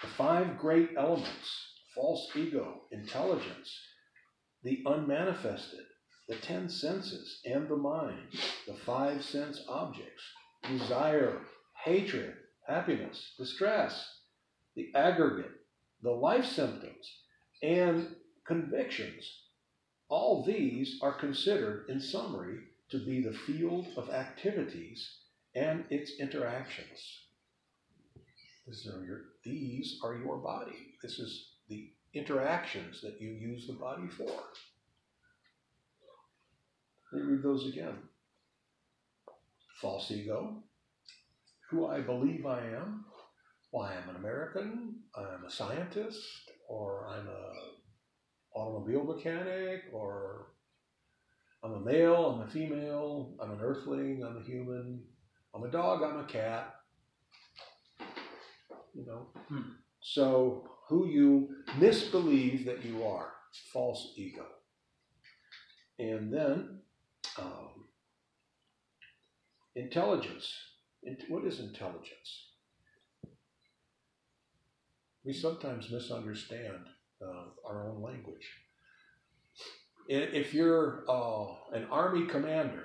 The 0.00 0.08
five 0.08 0.56
great 0.56 0.90
elements 0.96 1.70
false 1.94 2.28
ego, 2.36 2.82
intelligence, 2.92 3.78
the 4.62 4.82
unmanifested, 4.86 5.84
the 6.28 6.36
ten 6.36 6.68
senses 6.68 7.40
and 7.44 7.68
the 7.68 7.76
mind, 7.76 8.28
the 8.66 8.74
five 8.86 9.24
sense 9.24 9.62
objects, 9.68 10.22
desire, 10.62 11.40
hatred, 11.84 12.34
happiness, 12.66 13.32
distress, 13.36 14.08
the 14.76 14.92
aggregate, 14.94 15.50
the 16.02 16.10
life 16.10 16.46
symptoms, 16.46 17.20
and 17.62 18.14
convictions. 18.46 19.49
All 20.10 20.42
these 20.42 20.98
are 21.02 21.12
considered, 21.12 21.86
in 21.88 22.00
summary, 22.00 22.58
to 22.90 22.98
be 22.98 23.22
the 23.22 23.32
field 23.32 23.86
of 23.96 24.10
activities 24.10 25.08
and 25.54 25.84
its 25.88 26.18
interactions. 26.18 27.20
These 28.66 28.88
are 28.88 29.04
your, 29.04 29.20
these 29.44 30.00
are 30.02 30.16
your 30.16 30.38
body. 30.38 30.94
This 31.00 31.20
is 31.20 31.52
the 31.68 31.92
interactions 32.12 33.00
that 33.02 33.20
you 33.20 33.30
use 33.30 33.68
the 33.68 33.74
body 33.74 34.08
for. 34.08 34.26
Let 37.12 37.24
me 37.24 37.32
read 37.32 37.44
those 37.44 37.68
again. 37.68 37.96
False 39.80 40.10
ego, 40.10 40.56
who 41.70 41.86
I 41.86 42.00
believe 42.00 42.46
I 42.46 42.58
am, 42.66 43.04
why 43.70 43.94
I'm 43.94 44.10
an 44.10 44.16
American, 44.16 44.96
I'm 45.14 45.44
a 45.46 45.50
scientist, 45.50 46.50
or 46.68 47.06
I'm 47.08 47.28
a 47.28 47.79
automobile 48.54 49.04
mechanic, 49.04 49.84
or 49.92 50.48
I'm 51.62 51.74
a 51.74 51.80
male, 51.80 52.26
I'm 52.26 52.48
a 52.48 52.50
female, 52.50 53.34
I'm 53.40 53.52
an 53.52 53.60
earthling, 53.60 54.24
I'm 54.24 54.38
a 54.38 54.42
human, 54.42 55.02
I'm 55.54 55.64
a 55.64 55.70
dog, 55.70 56.02
I'm 56.02 56.18
a 56.18 56.24
cat. 56.24 56.74
You 58.94 59.06
know? 59.06 59.26
Hmm. 59.48 59.72
So 60.00 60.68
who 60.88 61.06
you 61.06 61.48
misbelieve 61.78 62.64
that 62.66 62.84
you 62.84 63.04
are, 63.04 63.32
false 63.72 64.12
ego. 64.16 64.46
And 65.98 66.32
then 66.32 66.80
um, 67.38 67.84
intelligence. 69.76 70.52
Int- 71.02 71.24
what 71.28 71.44
is 71.44 71.60
intelligence? 71.60 72.48
We 75.24 75.34
sometimes 75.34 75.90
misunderstand 75.90 76.86
uh, 77.22 77.68
our 77.68 77.88
own 77.88 78.02
language. 78.02 78.48
If 80.08 80.54
you're 80.54 81.04
uh, 81.08 81.46
an 81.72 81.86
army 81.90 82.26
commander 82.26 82.84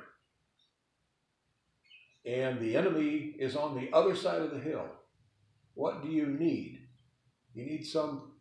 and 2.26 2.60
the 2.60 2.76
enemy 2.76 3.36
is 3.40 3.56
on 3.56 3.76
the 3.76 3.90
other 3.92 4.16
side 4.16 4.42
of 4.42 4.52
the 4.52 4.60
hill, 4.60 4.86
what 5.74 6.04
do 6.04 6.10
you 6.10 6.28
need? 6.28 6.80
You 7.54 7.66
need 7.66 7.86
some 7.86 8.34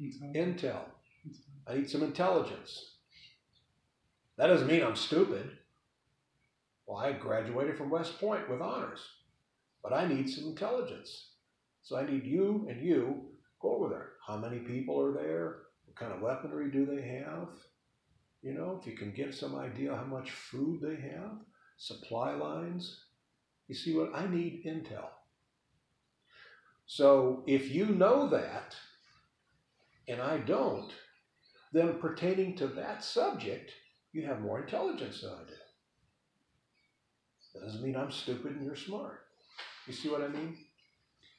intel. 0.00 0.84
I 1.66 1.74
need 1.74 1.90
some 1.90 2.02
intelligence. 2.02 2.94
That 4.38 4.46
doesn't 4.46 4.68
mean 4.68 4.82
I'm 4.82 4.96
stupid. 4.96 5.50
Well, 6.86 6.98
I 6.98 7.12
graduated 7.12 7.76
from 7.76 7.90
West 7.90 8.20
Point 8.20 8.48
with 8.48 8.60
honors, 8.60 9.00
but 9.82 9.92
I 9.92 10.06
need 10.06 10.28
some 10.28 10.44
intelligence. 10.44 11.30
So 11.82 11.96
I 11.96 12.06
need 12.06 12.24
you 12.24 12.66
and 12.68 12.84
you 12.84 13.22
go 13.60 13.76
over 13.76 13.88
there. 13.88 14.12
How 14.26 14.36
many 14.36 14.58
people 14.58 15.00
are 15.00 15.12
there? 15.12 15.58
What 15.84 15.96
kind 15.96 16.12
of 16.12 16.20
weaponry 16.20 16.70
do 16.70 16.84
they 16.84 17.02
have? 17.02 17.48
You 18.42 18.54
know, 18.54 18.78
if 18.80 18.86
you 18.86 18.96
can 18.96 19.12
get 19.12 19.34
some 19.34 19.54
idea 19.56 19.94
how 19.94 20.04
much 20.04 20.30
food 20.30 20.80
they 20.80 20.96
have, 21.08 21.38
supply 21.76 22.34
lines. 22.34 23.04
You 23.68 23.74
see 23.74 23.94
what 23.96 24.14
I 24.14 24.26
need 24.26 24.64
intel. 24.64 25.08
So 26.86 27.42
if 27.46 27.70
you 27.70 27.86
know 27.86 28.28
that, 28.28 28.76
and 30.08 30.20
I 30.20 30.38
don't, 30.38 30.92
then 31.72 31.98
pertaining 31.98 32.56
to 32.56 32.68
that 32.68 33.02
subject, 33.02 33.72
you 34.12 34.24
have 34.26 34.40
more 34.40 34.60
intelligence 34.60 35.20
than 35.20 35.32
I 35.32 35.44
do. 35.48 35.54
Doesn't 37.60 37.82
mean 37.82 37.96
I'm 37.96 38.10
stupid 38.10 38.52
and 38.52 38.64
you're 38.64 38.76
smart. 38.76 39.24
You 39.86 39.92
see 39.92 40.08
what 40.08 40.22
I 40.22 40.28
mean? 40.28 40.56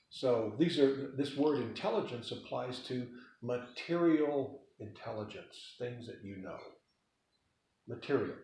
So 0.10 0.54
these 0.58 0.80
are 0.80 1.12
this 1.16 1.36
word 1.36 1.62
intelligence 1.62 2.32
applies 2.32 2.80
to 2.88 3.08
material 3.42 4.62
intelligence, 4.80 5.76
things 5.80 6.08
that 6.08 6.24
you 6.24 6.38
know. 6.38 6.58
Material. 7.88 8.36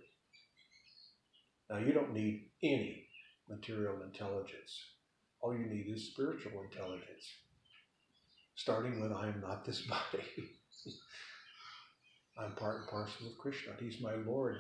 Now 1.70 1.78
you 1.78 1.94
don't 1.94 2.14
need 2.14 2.50
any 2.62 3.08
material 3.50 4.02
intelligence. 4.04 4.80
All 5.42 5.56
you 5.56 5.66
need 5.66 5.88
is 5.94 6.08
spiritual 6.08 6.64
intelligence. 6.64 7.26
Starting 8.56 9.02
with 9.02 9.12
I 9.12 9.28
am 9.28 9.42
not 9.42 9.66
this 9.66 9.82
body. 9.88 10.24
I'm 12.38 12.56
part 12.56 12.82
and 12.82 12.90
parcel 12.90 13.28
of 13.28 13.38
Krishna. 13.38 13.74
He's 13.80 14.02
my 14.02 14.16
Lord. 14.16 14.58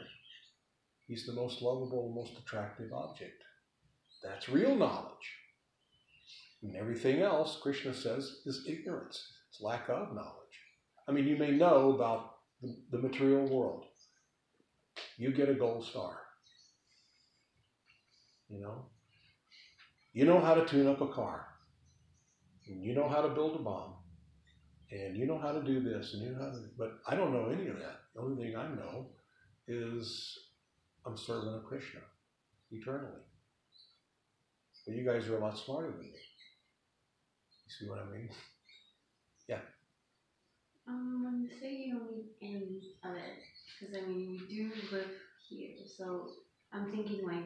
He's 1.08 1.26
the 1.26 1.34
most 1.34 1.62
lovable, 1.62 2.14
most 2.16 2.38
attractive 2.38 2.94
object. 2.94 3.42
That's 4.24 4.48
real 4.48 4.76
knowledge. 4.76 5.43
And 6.64 6.76
everything 6.78 7.22
else, 7.22 7.60
Krishna 7.62 7.94
says, 7.94 8.42
is 8.46 8.66
ignorance. 8.68 9.22
It's 9.50 9.62
lack 9.62 9.90
of 9.90 10.16
knowledge. 10.16 10.34
I 11.08 11.12
mean, 11.12 11.28
you 11.28 11.36
may 11.36 11.52
know 11.52 11.92
about 11.94 12.36
the, 12.62 12.76
the 12.92 12.98
material 12.98 13.48
world. 13.48 13.86
You 15.18 15.32
get 15.32 15.50
a 15.50 15.54
gold 15.54 15.86
star. 15.86 16.18
You 18.50 18.62
know? 18.62 18.86
You 20.14 20.26
know 20.26 20.40
how 20.40 20.54
to 20.54 20.66
tune 20.66 20.88
up 20.88 21.02
a 21.02 21.08
car. 21.08 21.48
And 22.68 22.84
you 22.84 22.96
know 22.96 23.10
how 23.10 23.22
to 23.22 23.30
build 23.30 23.56
a 23.56 23.64
bomb. 23.64 23.96
And 24.90 25.18
you 25.18 25.26
know 25.26 25.40
how 25.40 25.52
to 25.52 25.62
do 25.62 25.82
this 25.82 26.14
and 26.14 26.22
you 26.22 26.32
know 26.32 26.40
how 26.40 26.52
to 26.52 26.60
but 26.78 27.00
I 27.08 27.16
don't 27.16 27.34
know 27.34 27.50
any 27.50 27.68
of 27.68 27.80
that. 27.80 28.02
The 28.14 28.22
only 28.22 28.44
thing 28.44 28.56
I 28.56 28.68
know 28.68 29.08
is 29.68 30.38
I'm 31.06 31.18
serving 31.18 31.54
of 31.54 31.66
Krishna 31.66 32.02
eternally. 32.72 33.22
But 34.86 34.96
you 34.96 35.04
guys 35.04 35.28
are 35.28 35.38
a 35.38 35.40
lot 35.40 35.58
smarter 35.58 35.92
than 35.92 36.00
me. 36.00 36.12
You 37.80 37.88
see 37.88 37.90
what 37.90 38.00
I 38.00 38.12
mean? 38.12 38.30
Yeah. 39.50 39.60
Um, 40.88 41.24
when 41.26 41.42
you 41.42 41.50
say 41.60 41.74
you 41.74 41.94
don't 41.94 42.12
need 42.12 42.32
any 42.42 42.96
of 43.04 43.16
it, 43.16 43.40
because 43.80 43.96
I 43.98 44.08
mean, 44.08 44.30
we 44.32 44.56
do 44.56 44.72
live 44.92 45.12
here, 45.50 45.76
so 45.98 46.30
I'm 46.72 46.92
thinking 46.92 47.26
like, 47.28 47.44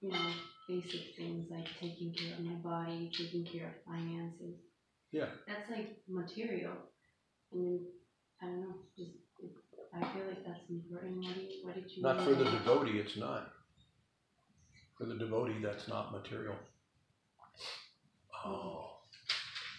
you 0.00 0.10
know, 0.10 0.30
basic 0.68 1.16
things 1.16 1.48
like 1.50 1.66
taking 1.80 2.14
care 2.14 2.34
of 2.34 2.44
my 2.44 2.54
body, 2.54 3.10
taking 3.16 3.44
care 3.44 3.66
of 3.66 3.84
finances. 3.84 4.54
Yeah. 5.10 5.26
That's 5.48 5.68
like 5.70 5.98
material. 6.08 6.74
I 7.52 7.56
mean, 7.56 7.86
I 8.40 8.46
don't 8.46 8.60
know, 8.60 8.74
just, 8.96 9.10
it, 9.40 9.50
I 9.92 10.00
feel 10.14 10.26
like 10.28 10.46
that's 10.46 10.70
important. 10.70 11.16
What 11.24 11.34
did, 11.34 11.48
what 11.64 11.74
did 11.74 11.90
you 11.96 12.02
Not 12.02 12.18
mean 12.18 12.26
for 12.26 12.34
the 12.36 12.44
devotee, 12.44 12.98
it's 13.00 13.16
not. 13.16 13.50
For 14.96 15.06
the 15.06 15.14
devotee, 15.16 15.60
that's 15.62 15.88
not 15.88 16.12
material. 16.12 16.54
Oh, 18.44 18.89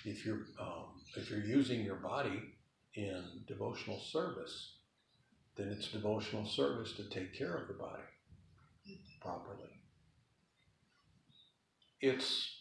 if 0.05 0.25
you're 0.25 0.45
um, 0.59 1.01
if 1.15 1.29
you're 1.29 1.43
using 1.43 1.81
your 1.81 1.95
body 1.95 2.41
in 2.95 3.23
devotional 3.47 3.99
service, 3.99 4.77
then 5.57 5.67
it's 5.67 5.89
devotional 5.89 6.45
service 6.45 6.93
to 6.93 7.09
take 7.09 7.37
care 7.37 7.55
of 7.55 7.67
the 7.67 7.73
body 7.73 8.03
properly. 9.21 9.69
It's 11.99 12.57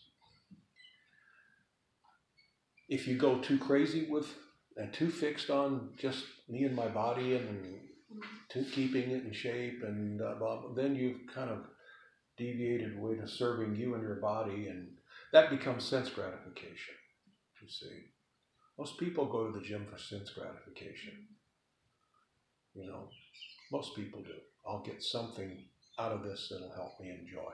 if 2.88 3.06
you 3.06 3.16
go 3.16 3.38
too 3.38 3.58
crazy 3.58 4.06
with 4.10 4.34
and 4.76 4.92
too 4.92 5.10
fixed 5.10 5.50
on 5.50 5.90
just 5.98 6.24
me 6.48 6.64
and 6.64 6.74
my 6.74 6.88
body 6.88 7.36
and 7.36 7.80
keeping 8.72 9.10
it 9.10 9.24
in 9.24 9.32
shape 9.32 9.82
and 9.84 10.20
uh, 10.20 10.34
blah, 10.34 10.60
blah, 10.60 10.74
then 10.74 10.96
you've 10.96 11.20
kind 11.32 11.50
of 11.50 11.58
deviated 12.36 12.96
away 12.96 13.14
to 13.14 13.28
serving 13.28 13.76
you 13.76 13.94
and 13.94 14.02
your 14.02 14.16
body 14.16 14.66
and 14.68 14.88
that 15.32 15.50
becomes 15.50 15.84
sense 15.84 16.08
gratification 16.08 16.94
you 17.62 17.68
see. 17.68 18.12
Most 18.78 18.98
people 18.98 19.26
go 19.26 19.46
to 19.46 19.58
the 19.58 19.64
gym 19.64 19.86
for 19.90 19.98
sense 19.98 20.30
gratification. 20.30 21.26
You 22.74 22.86
know 22.86 23.08
most 23.72 23.94
people 23.94 24.22
do. 24.22 24.34
I'll 24.66 24.82
get 24.82 25.02
something 25.02 25.64
out 25.98 26.12
of 26.12 26.22
this 26.22 26.48
that'll 26.50 26.74
help 26.74 27.00
me 27.00 27.10
enjoy. 27.10 27.52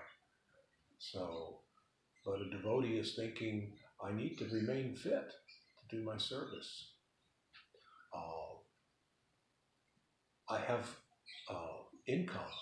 So 0.99 1.61
but 2.25 2.41
a 2.41 2.51
devotee 2.51 2.99
is 2.99 3.15
thinking 3.15 3.73
i 4.05 4.13
need 4.13 4.37
to 4.37 4.45
remain 4.47 4.95
fit 4.97 5.31
to 5.31 5.97
do 5.97 6.05
my 6.05 6.19
service. 6.19 6.93
Uh, 8.15 8.57
I 10.49 10.59
have 10.61 10.89
uh, 11.49 11.79
income. 12.07 12.55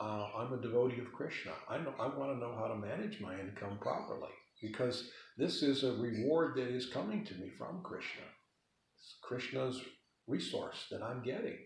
Uh, 0.00 0.28
I'm 0.36 0.52
a 0.52 0.60
devotee 0.60 1.00
of 1.00 1.12
Krishna. 1.12 1.52
I 1.68 1.78
know, 1.78 1.94
I 1.98 2.06
want 2.06 2.32
to 2.32 2.38
know 2.38 2.54
how 2.56 2.68
to 2.68 2.76
manage 2.76 3.20
my 3.20 3.38
income 3.38 3.78
properly 3.80 4.30
because 4.62 5.10
this 5.36 5.62
is 5.62 5.84
a 5.84 5.92
reward 5.92 6.56
that 6.56 6.68
is 6.68 6.86
coming 6.86 7.24
to 7.24 7.34
me 7.34 7.50
from 7.58 7.82
Krishna. 7.82 8.22
It's 8.98 9.16
Krishna's 9.22 9.82
resource 10.26 10.86
that 10.90 11.02
I'm 11.02 11.22
getting. 11.22 11.58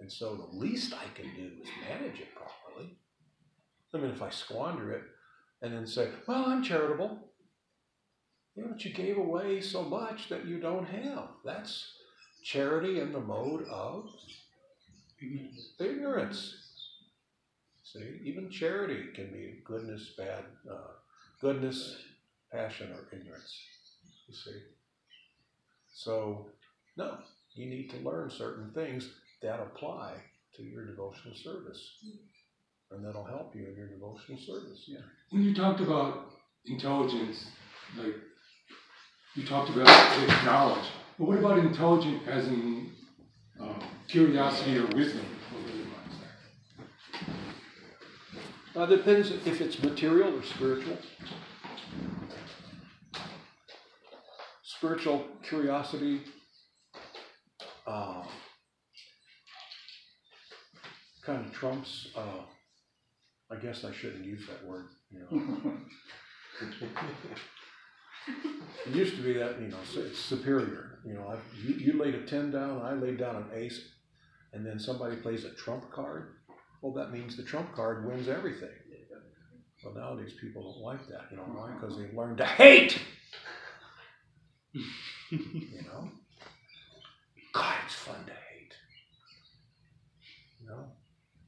And 0.00 0.12
so 0.12 0.34
the 0.34 0.58
least 0.58 0.92
I 0.92 1.06
can 1.14 1.34
do 1.36 1.50
is 1.62 1.68
manage 1.88 2.20
it 2.20 2.34
properly. 2.34 2.98
I 3.94 3.98
mean, 3.98 4.10
if 4.10 4.22
I 4.22 4.30
squander 4.30 4.92
it 4.92 5.02
and 5.62 5.72
then 5.72 5.86
say, 5.86 6.08
well, 6.26 6.46
I'm 6.46 6.62
charitable. 6.62 7.30
you 8.56 8.64
know, 8.64 8.70
but 8.70 8.84
you 8.84 8.92
gave 8.92 9.16
away 9.16 9.60
so 9.60 9.82
much 9.82 10.28
that 10.28 10.46
you 10.46 10.58
don't 10.58 10.86
have. 10.86 11.28
That's 11.44 11.92
charity 12.42 13.00
in 13.00 13.12
the 13.12 13.20
mode 13.20 13.66
of 13.68 14.08
ignorance. 15.78 16.56
See, 17.84 18.20
even 18.24 18.50
charity 18.50 19.12
can 19.14 19.32
be 19.32 19.60
goodness, 19.64 20.14
bad, 20.18 20.44
uh, 20.68 20.92
goodness, 21.44 21.98
passion, 22.50 22.90
or 22.92 23.14
ignorance. 23.14 23.54
You 24.26 24.34
see. 24.34 24.58
So, 25.92 26.46
no, 26.96 27.18
you 27.54 27.66
need 27.66 27.90
to 27.90 27.98
learn 27.98 28.30
certain 28.30 28.70
things 28.72 29.10
that 29.42 29.60
apply 29.60 30.14
to 30.56 30.62
your 30.62 30.86
devotional 30.86 31.34
service, 31.34 31.98
and 32.90 33.04
that'll 33.04 33.26
help 33.26 33.54
you 33.54 33.66
in 33.66 33.76
your 33.76 33.88
devotional 33.88 34.38
service. 34.38 34.84
Yeah. 34.86 35.00
When 35.30 35.42
you 35.42 35.54
talked 35.54 35.80
about 35.80 36.30
intelligence, 36.64 37.44
like 37.98 38.14
you 39.34 39.44
talked 39.44 39.68
about 39.68 39.86
knowledge, 40.46 40.86
but 41.18 41.28
what 41.28 41.38
about 41.38 41.58
intelligent 41.58 42.26
as 42.26 42.46
in 42.46 42.90
um, 43.60 43.82
curiosity 44.08 44.78
or 44.78 44.86
wisdom? 44.86 45.26
What 45.52 45.66
really 45.66 45.84
means 45.84 45.94
that? 48.74 48.80
Uh, 48.80 48.86
depends 48.86 49.30
if 49.30 49.60
it's 49.60 49.82
material 49.82 50.38
or 50.38 50.42
spiritual. 50.42 50.98
Spiritual 54.62 55.26
curiosity 55.42 56.20
uh, 57.86 58.22
kind 61.24 61.46
of 61.46 61.52
trumps. 61.52 62.08
Uh, 62.16 62.42
I 63.50 63.56
guess 63.56 63.84
I 63.84 63.92
shouldn't 63.92 64.24
use 64.24 64.46
that 64.48 64.66
word. 64.66 64.86
You 65.10 65.20
know. 65.20 65.76
it 68.86 68.94
used 68.94 69.16
to 69.16 69.22
be 69.22 69.34
that 69.34 69.60
you 69.60 69.68
know 69.68 69.78
it's 69.96 70.18
superior. 70.18 70.98
You 71.04 71.14
know, 71.14 71.28
I, 71.28 71.36
you, 71.62 71.74
you 71.74 72.02
laid 72.02 72.14
a 72.14 72.24
ten 72.26 72.50
down, 72.50 72.82
I 72.82 72.94
laid 72.94 73.18
down 73.18 73.36
an 73.36 73.46
ace, 73.54 73.80
and 74.52 74.66
then 74.66 74.78
somebody 74.78 75.16
plays 75.16 75.44
a 75.44 75.50
trump 75.54 75.90
card. 75.90 76.34
Well, 76.84 76.92
that 76.92 77.12
means 77.14 77.34
the 77.34 77.42
trump 77.42 77.74
card 77.74 78.06
wins 78.06 78.28
everything. 78.28 78.68
Well, 79.82 79.94
nowadays 79.94 80.34
people 80.38 80.62
don't 80.74 80.82
like 80.84 81.08
that. 81.08 81.28
You 81.30 81.38
know 81.38 81.44
why? 81.44 81.72
Because 81.72 81.96
they've 81.96 82.12
learned 82.12 82.36
to 82.38 82.44
hate. 82.44 82.98
you 85.30 85.80
know, 85.86 86.10
God, 87.54 87.76
it's 87.86 87.94
fun 87.94 88.22
to 88.26 88.32
hate. 88.32 88.74
You 90.60 90.68
know, 90.68 90.84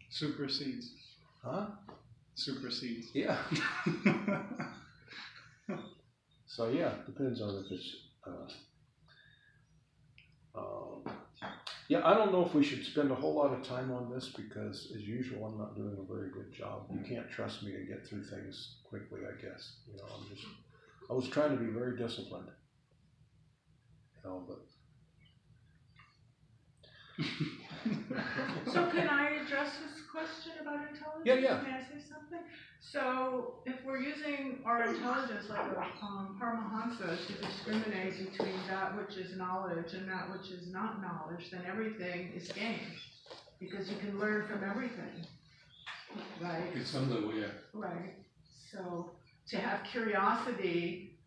Supersedes. 0.08 0.92
huh? 1.44 1.66
Supersedes. 2.34 3.10
Yeah. 3.12 3.36
So 6.46 6.70
yeah, 6.70 6.92
depends 7.04 7.42
on 7.42 7.62
if 7.66 7.70
it's. 7.70 7.96
Uh, 8.26 8.48
um, 10.58 11.04
yeah, 11.88 12.00
I 12.04 12.14
don't 12.14 12.32
know 12.32 12.44
if 12.44 12.54
we 12.54 12.64
should 12.64 12.84
spend 12.84 13.10
a 13.12 13.14
whole 13.14 13.34
lot 13.34 13.52
of 13.52 13.62
time 13.62 13.92
on 13.92 14.10
this 14.10 14.32
because, 14.36 14.92
as 14.94 15.02
usual, 15.02 15.46
I'm 15.46 15.58
not 15.58 15.76
doing 15.76 15.96
a 15.98 16.12
very 16.12 16.30
good 16.30 16.52
job. 16.52 16.86
You 16.90 16.98
mm-hmm. 16.98 17.14
can't 17.14 17.30
trust 17.30 17.62
me 17.62 17.72
to 17.72 17.84
get 17.84 18.06
through 18.06 18.24
things 18.24 18.76
quickly. 18.84 19.20
I 19.20 19.40
guess 19.40 19.76
you 19.86 19.96
know. 19.96 20.04
I'm 20.14 20.28
just. 20.28 20.46
I 21.08 21.12
was 21.12 21.28
trying 21.28 21.56
to 21.56 21.62
be 21.62 21.70
very 21.70 21.96
disciplined. 21.96 22.48
You 24.16 24.30
know, 24.30 24.42
but 24.48 24.58
So 28.72 28.90
can 28.90 29.08
I 29.08 29.30
address 29.42 29.70
this 29.78 30.02
question 30.10 30.52
about 30.60 30.80
intelligence? 30.90 31.24
Yeah, 31.24 31.34
yeah. 31.34 31.62
May 31.62 31.74
I 31.74 31.80
say 31.80 32.02
something? 32.08 32.40
So 32.80 33.54
if 33.64 33.76
we're 33.84 33.98
using 34.00 34.60
our 34.64 34.86
intelligence 34.86 35.48
like 35.48 35.60
um, 36.02 36.38
Paramahansa 36.40 37.16
to 37.26 37.32
discriminate 37.46 38.30
between 38.30 38.54
that 38.68 38.96
which 38.96 39.16
is 39.16 39.36
knowledge 39.36 39.94
and 39.94 40.08
that 40.08 40.30
which 40.32 40.50
is 40.50 40.68
not 40.72 41.00
knowledge, 41.02 41.50
then 41.50 41.62
everything 41.66 42.32
is 42.34 42.48
gain. 42.48 42.80
Because 43.58 43.88
you 43.90 43.96
can 43.96 44.18
learn 44.18 44.46
from 44.46 44.62
everything. 44.68 45.26
Right? 46.40 46.64
It's 46.74 46.90
some 46.90 47.08
the 47.08 47.26
way. 47.26 47.44
Right. 47.72 48.14
So 48.72 49.10
to 49.48 49.56
have 49.58 49.84
curiosity 49.84 51.18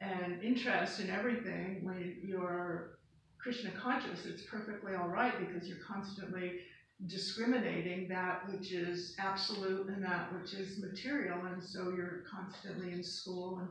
and 0.00 0.42
interest 0.42 1.00
in 1.00 1.10
everything 1.10 1.80
when 1.84 2.16
you're 2.24 2.98
Krishna 3.42 3.70
conscious, 3.70 4.26
it's 4.26 4.42
perfectly 4.42 4.94
all 4.94 5.08
right 5.08 5.32
because 5.38 5.68
you're 5.68 5.78
constantly 5.86 6.60
discriminating 7.06 8.08
that 8.08 8.46
which 8.50 8.72
is 8.72 9.14
absolute 9.18 9.88
and 9.88 10.04
that 10.04 10.32
which 10.34 10.52
is 10.52 10.78
material, 10.78 11.38
and 11.46 11.62
so 11.62 11.92
you're 11.96 12.24
constantly 12.30 12.92
in 12.92 13.02
school 13.02 13.58
and 13.58 13.68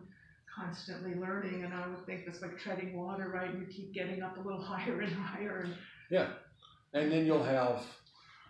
constantly 0.53 1.13
learning. 1.15 1.63
And 1.63 1.73
I 1.73 1.87
would 1.87 2.05
think 2.05 2.25
that's 2.25 2.41
like 2.41 2.57
treading 2.57 2.97
water, 2.97 3.29
right? 3.29 3.53
You 3.53 3.67
keep 3.67 3.93
getting 3.93 4.23
up 4.23 4.37
a 4.37 4.41
little 4.41 4.61
higher 4.63 4.99
and 5.01 5.13
higher, 5.13 5.61
and 5.65 5.75
yeah, 6.09 6.29
and 6.93 7.11
then 7.11 7.25
you'll 7.25 7.43
have 7.43 7.83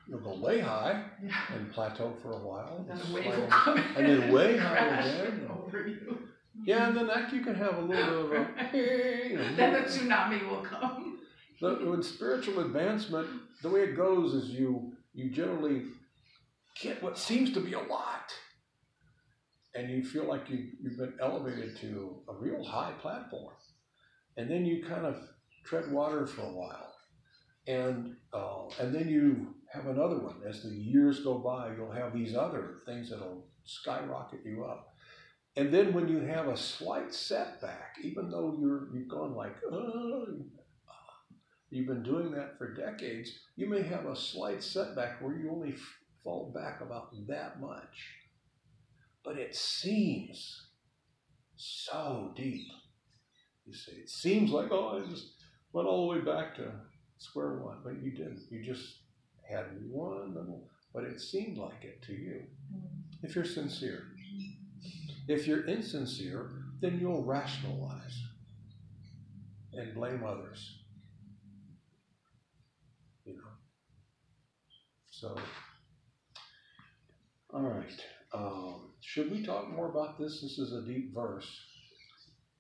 you'll 0.08 0.20
go 0.20 0.36
way 0.36 0.60
high 0.60 1.04
yeah, 1.24 1.34
and 1.54 1.72
plateau 1.72 2.14
for 2.22 2.32
a 2.32 2.40
while, 2.40 2.86
then 2.88 2.98
and 2.98 3.14
wave 3.14 3.26
will 3.26 3.48
come 3.48 3.78
and 3.98 4.08
then 4.08 4.32
way 4.32 4.58
high 4.58 5.00
again. 5.00 5.50
over 5.66 5.88
you. 5.88 6.18
Yeah, 6.66 6.88
and 6.88 6.98
then 6.98 7.08
that 7.08 7.32
you 7.34 7.42
can 7.42 7.56
have 7.56 7.78
a 7.78 7.82
little 7.82 8.28
bit 8.28 8.42
of 8.42 8.48
a. 8.74 8.78
you 9.30 9.38
know, 9.38 9.56
then 9.56 9.74
the 9.74 9.80
tsunami 9.80 10.50
will 10.50 10.62
come. 10.62 11.09
With 11.62 12.06
spiritual 12.06 12.62
advancement, 12.62 13.28
the 13.62 13.70
way 13.70 13.82
it 13.82 13.98
goes 13.98 14.34
is 14.34 14.50
you 14.50 14.94
you 15.14 15.30
generally 15.30 15.84
get 16.82 17.04
what 17.04 17.18
seems 17.18 17.52
to 17.54 17.60
be 17.60 17.74
a 17.74 17.80
lot, 17.80 18.34
and 19.76 19.90
you 19.90 20.04
feel 20.04 20.24
like 20.26 20.50
you 20.50 20.70
you've 20.82 20.98
been 20.98 21.16
elevated 21.22 21.78
to 21.82 22.22
a 22.30 22.34
real 22.34 22.64
high 22.64 22.94
platform, 23.02 23.54
and 24.38 24.50
then 24.50 24.66
you 24.66 24.84
kind 24.84 25.06
of 25.06 25.18
tread 25.66 25.92
water 25.92 26.26
for 26.26 26.44
a 26.44 26.54
while, 26.54 26.96
and 27.68 28.16
uh, 28.34 28.68
and 28.80 28.96
then 28.96 29.10
you 29.10 29.56
have 29.74 29.88
another 29.88 30.18
one. 30.20 30.42
As 30.48 30.64
the 30.64 30.70
years 30.70 31.24
go 31.24 31.40
by, 31.40 31.74
you'll 31.76 31.92
have 31.92 32.14
these 32.14 32.36
other 32.36 32.78
things 32.86 33.10
that'll 33.10 33.46
skyrocket 33.66 34.40
you 34.46 34.64
up, 34.66 34.94
And 35.56 35.74
then 35.74 35.94
when 35.94 36.08
you 36.08 36.20
have 36.22 36.48
a 36.48 36.56
slight 36.56 37.14
setback, 37.14 37.98
even 38.04 38.30
though 38.32 38.58
you're 38.62 38.88
you've 38.94 39.10
gone 39.10 39.36
like, 39.36 39.56
oh, 39.70 40.26
you've 41.70 41.88
been 41.88 42.04
doing 42.04 42.32
that 42.32 42.58
for 42.58 42.74
decades, 42.74 43.32
you 43.56 43.68
may 43.68 43.84
have 43.84 44.06
a 44.06 44.16
slight 44.16 44.64
setback 44.64 45.22
where 45.22 45.36
you 45.36 45.52
only 45.52 45.76
fall 46.24 46.52
back 46.54 46.82
about 46.82 47.10
that 47.28 47.60
much. 47.60 48.16
But 49.24 49.38
it 49.38 49.56
seems 49.56 50.68
so 51.56 52.32
deep. 52.36 52.68
You 53.66 53.74
see, 53.74 53.92
it 53.92 54.10
seems 54.10 54.52
like, 54.52 54.72
oh, 54.72 55.02
I 55.04 55.10
just 55.10 55.34
went 55.74 55.88
all 55.88 56.10
the 56.10 56.18
way 56.18 56.26
back 56.26 56.56
to 56.56 56.72
square 57.18 57.60
one, 57.60 57.78
but 57.84 58.02
you 58.02 58.12
didn't. 58.12 58.42
You 58.50 58.64
just 58.64 59.00
had 59.48 59.66
one 59.90 60.34
little, 60.34 60.70
but 60.94 61.04
it 61.04 61.20
seemed 61.20 61.58
like 61.58 61.84
it 61.84 62.02
to 62.04 62.14
you. 62.14 62.44
Mm-hmm. 62.74 63.26
If 63.26 63.36
you're 63.36 63.46
sincere. 63.46 64.04
If 65.28 65.46
you're 65.46 65.68
insincere, 65.68 66.50
then 66.82 67.00
you'll 67.00 67.24
rationalize 67.24 68.24
and 69.74 69.94
blame 69.94 70.24
others. 70.26 70.80
You 73.26 73.34
know. 73.34 73.44
So, 75.20 75.36
all 77.54 77.64
right. 77.64 78.06
Um, 78.34 78.92
should 79.02 79.30
we 79.30 79.44
talk 79.44 79.70
more 79.70 79.90
about 79.90 80.18
this? 80.18 80.40
This 80.42 80.58
is 80.58 80.72
a 80.72 80.88
deep 80.88 81.14
verse. 81.14 81.46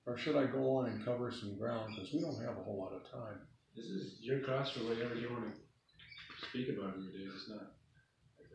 Or 0.05 0.17
should 0.17 0.35
I 0.35 0.45
go 0.45 0.77
on 0.77 0.89
and 0.89 1.05
cover 1.05 1.31
some 1.31 1.57
ground? 1.57 1.93
Because 1.95 2.13
we 2.13 2.19
don't 2.19 2.43
have 2.43 2.57
a 2.57 2.63
whole 2.63 2.77
lot 2.77 2.91
of 2.93 3.09
time. 3.09 3.39
This 3.77 3.85
is 3.85 4.17
your 4.19 4.41
class 4.41 4.71
for 4.71 4.81
whatever 4.81 5.15
you 5.15 5.29
want 5.29 5.45
to 5.45 6.47
speak 6.49 6.67
about 6.77 6.95
in 6.95 7.03
your 7.03 7.13
day. 7.13 7.31
It's 7.33 7.49
not 7.49 7.61
like 8.39 8.49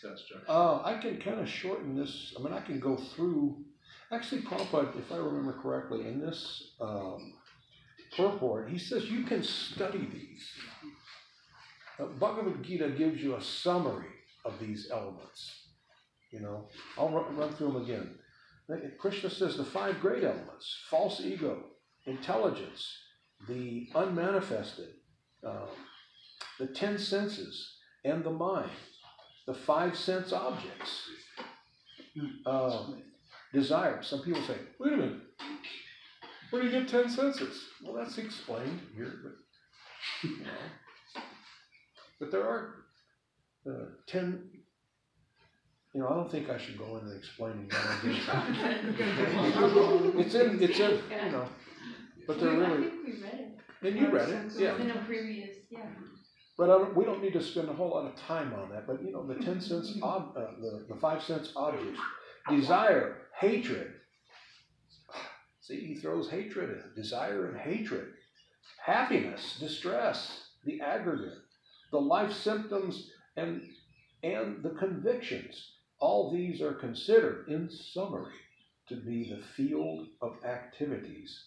set 0.00 0.18
structure. 0.18 0.50
Uh, 0.50 0.82
I 0.82 0.98
can 1.00 1.20
kind 1.20 1.38
of 1.38 1.48
shorten 1.48 1.94
this. 1.94 2.34
I 2.36 2.42
mean, 2.42 2.52
I 2.52 2.60
can 2.60 2.80
go 2.80 2.96
through. 2.96 3.64
Actually, 4.10 4.42
Prabhupada, 4.42 4.98
if 4.98 5.12
I 5.12 5.16
remember 5.16 5.52
correctly, 5.62 6.08
in 6.08 6.18
this 6.18 6.72
um, 6.80 7.34
purport, 8.16 8.68
he 8.68 8.78
says 8.78 9.04
you 9.04 9.22
can 9.24 9.44
study 9.44 10.08
these. 10.12 10.48
Bhagavad 11.98 12.62
Gita 12.62 12.90
gives 12.90 13.22
you 13.22 13.34
a 13.34 13.42
summary 13.42 14.06
of 14.44 14.58
these 14.60 14.88
elements. 14.92 15.68
You 16.30 16.40
know, 16.40 16.68
I'll 16.96 17.08
run, 17.08 17.36
run 17.36 17.52
through 17.52 17.72
them 17.72 17.82
again. 17.82 18.14
Krishna 18.98 19.30
says 19.30 19.56
the 19.56 19.64
five 19.64 19.98
great 20.00 20.24
elements 20.24 20.78
false 20.90 21.20
ego, 21.20 21.64
intelligence, 22.06 22.86
the 23.48 23.88
unmanifested, 23.94 24.90
um, 25.42 25.68
the 26.58 26.66
ten 26.66 26.98
senses, 26.98 27.76
and 28.04 28.22
the 28.22 28.30
mind, 28.30 28.70
the 29.46 29.54
five 29.54 29.96
sense 29.96 30.32
objects, 30.32 31.08
um, 32.46 33.02
desire. 33.52 34.02
Some 34.02 34.20
people 34.20 34.42
say, 34.42 34.56
wait 34.78 34.92
a 34.92 34.96
minute, 34.96 35.22
where 36.50 36.62
do 36.62 36.68
you 36.68 36.78
get 36.78 36.88
ten 36.88 37.08
senses? 37.08 37.64
Well, 37.82 37.94
that's 37.94 38.18
explained 38.18 38.80
here, 38.94 39.14
but, 39.22 40.28
you 40.28 40.38
know. 40.40 40.50
But 42.18 42.30
there 42.30 42.42
are 42.42 42.74
uh, 43.68 43.84
ten 44.06 44.48
you 45.94 46.00
know, 46.00 46.08
I 46.08 46.14
don't 46.14 46.30
think 46.30 46.50
I 46.50 46.58
should 46.58 46.78
go 46.78 46.98
into 46.98 47.16
explaining 47.16 47.68
that. 47.68 47.98
it's 50.18 50.34
in, 50.34 50.62
it's 50.62 50.78
in, 50.78 50.90
you 50.90 51.32
know, 51.32 51.48
but 52.26 52.38
they're 52.38 52.50
We- 52.50 52.64
I 52.64 52.68
really, 52.68 52.90
think 52.90 53.06
we 53.06 53.12
read 53.22 53.34
it 53.34 53.58
and 53.82 53.98
you 53.98 54.08
read 54.08 54.28
it, 54.28 54.52
yeah. 54.58 54.76
in 54.76 54.90
a 54.90 54.98
previous, 55.04 55.56
yeah. 55.70 55.86
But 56.56 56.70
I 56.70 56.78
don't, 56.78 56.96
we 56.96 57.04
don't 57.04 57.22
need 57.22 57.32
to 57.34 57.42
spend 57.42 57.68
a 57.68 57.72
whole 57.72 57.90
lot 57.90 58.06
of 58.06 58.16
time 58.16 58.52
on 58.52 58.70
that. 58.70 58.86
But 58.86 59.02
you 59.02 59.12
know, 59.12 59.26
the 59.26 59.36
ten 59.36 59.60
cents, 59.60 59.96
ob, 60.02 60.34
uh, 60.36 60.40
the 60.60 60.84
the 60.88 61.00
five 61.00 61.22
sense 61.22 61.52
objects, 61.56 61.98
desire, 62.48 63.16
hatred. 63.38 63.92
See, 65.60 65.86
he 65.86 65.94
throws 65.94 66.28
hatred 66.30 66.70
in. 66.70 67.00
Desire 67.00 67.46
and 67.46 67.56
hatred, 67.58 68.08
happiness, 68.84 69.56
distress, 69.60 70.42
the 70.64 70.80
aggregate, 70.80 71.38
the 71.90 72.00
life 72.00 72.32
symptoms, 72.32 73.10
and 73.36 73.62
and 74.22 74.62
the 74.62 74.70
convictions. 74.70 75.72
All 76.00 76.32
these 76.32 76.60
are 76.62 76.74
considered, 76.74 77.48
in 77.48 77.68
summary, 77.70 78.34
to 78.88 78.96
be 78.96 79.30
the 79.30 79.42
field 79.56 80.06
of 80.22 80.44
activities 80.44 81.44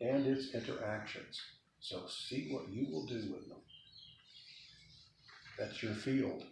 and 0.00 0.26
its 0.26 0.54
interactions. 0.54 1.40
So 1.80 2.02
see 2.08 2.50
what 2.52 2.68
you 2.68 2.86
will 2.90 3.06
do 3.06 3.32
with 3.32 3.48
them. 3.48 3.58
That's 5.58 5.82
your 5.82 5.94
field. 5.94 6.44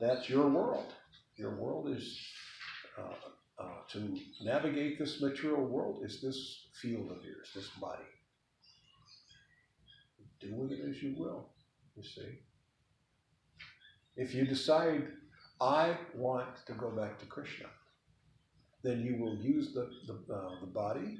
That's 0.00 0.28
your 0.28 0.48
world. 0.48 0.92
Your 1.36 1.54
world 1.56 1.88
is 1.88 2.18
uh, 2.98 3.62
uh, 3.62 3.80
to 3.92 4.16
navigate 4.42 4.98
this 4.98 5.20
material 5.20 5.64
world 5.64 6.04
is 6.04 6.20
this 6.20 6.66
field 6.80 7.10
of 7.10 7.24
yours, 7.24 7.50
this 7.54 7.68
body. 7.80 8.02
Do 10.40 10.54
with 10.54 10.72
it 10.72 10.80
as 10.88 11.02
you 11.02 11.14
will, 11.16 11.48
you 11.96 12.02
see. 12.02 12.40
If 14.16 14.34
you 14.34 14.46
decide, 14.46 15.08
I 15.60 15.96
want 16.14 16.64
to 16.66 16.72
go 16.74 16.90
back 16.90 17.18
to 17.18 17.26
Krishna, 17.26 17.66
then 18.82 19.02
you 19.02 19.16
will 19.20 19.36
use 19.36 19.72
the, 19.74 19.90
the, 20.06 20.34
uh, 20.34 20.60
the 20.60 20.66
body, 20.66 21.18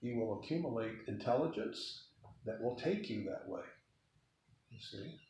you 0.00 0.18
will 0.18 0.40
accumulate 0.40 0.92
intelligence 1.06 2.04
that 2.46 2.62
will 2.62 2.76
take 2.76 3.10
you 3.10 3.24
that 3.24 3.48
way. 3.48 3.62
You 4.70 4.78
see? 4.80 5.20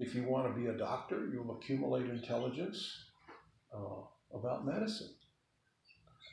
If 0.00 0.14
you 0.14 0.24
want 0.24 0.48
to 0.48 0.60
be 0.60 0.68
a 0.68 0.76
doctor, 0.76 1.28
you'll 1.32 1.56
accumulate 1.56 2.06
intelligence 2.06 3.04
uh, 3.72 4.36
about 4.36 4.66
medicine. 4.66 5.14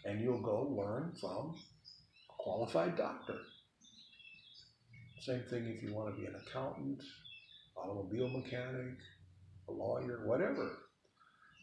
And 0.05 0.21
you'll 0.21 0.41
go 0.41 0.61
learn 0.61 1.13
from 1.19 1.53
a 1.53 2.43
qualified 2.43 2.95
doctor. 2.95 3.35
Same 5.19 5.43
thing 5.49 5.67
if 5.67 5.83
you 5.83 5.93
want 5.93 6.15
to 6.15 6.21
be 6.21 6.27
an 6.27 6.35
accountant, 6.47 7.01
automobile 7.75 8.29
mechanic, 8.29 8.95
a 9.67 9.71
lawyer, 9.71 10.21
whatever. 10.25 10.71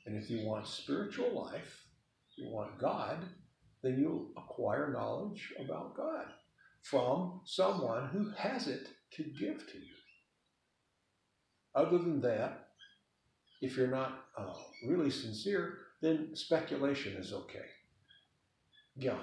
And 0.06 0.16
if 0.16 0.30
you 0.30 0.44
want 0.46 0.66
spiritual 0.66 1.34
life, 1.34 1.84
you 2.36 2.50
want 2.50 2.78
God, 2.78 3.18
then 3.82 3.98
you'll 3.98 4.30
acquire 4.36 4.92
knowledge 4.92 5.52
about 5.58 5.96
God 5.96 6.26
from 6.82 7.40
someone 7.44 8.08
who 8.08 8.30
has 8.36 8.68
it 8.68 8.88
to 9.12 9.22
give 9.22 9.66
to 9.66 9.78
you. 9.78 9.94
Other 11.74 11.98
than 11.98 12.20
that, 12.20 12.68
if 13.60 13.76
you're 13.76 13.88
not 13.88 14.24
uh, 14.36 14.52
really 14.86 15.10
sincere, 15.10 15.78
then 16.02 16.30
speculation 16.34 17.14
is 17.14 17.32
okay. 17.32 17.64
Gyan, 19.00 19.18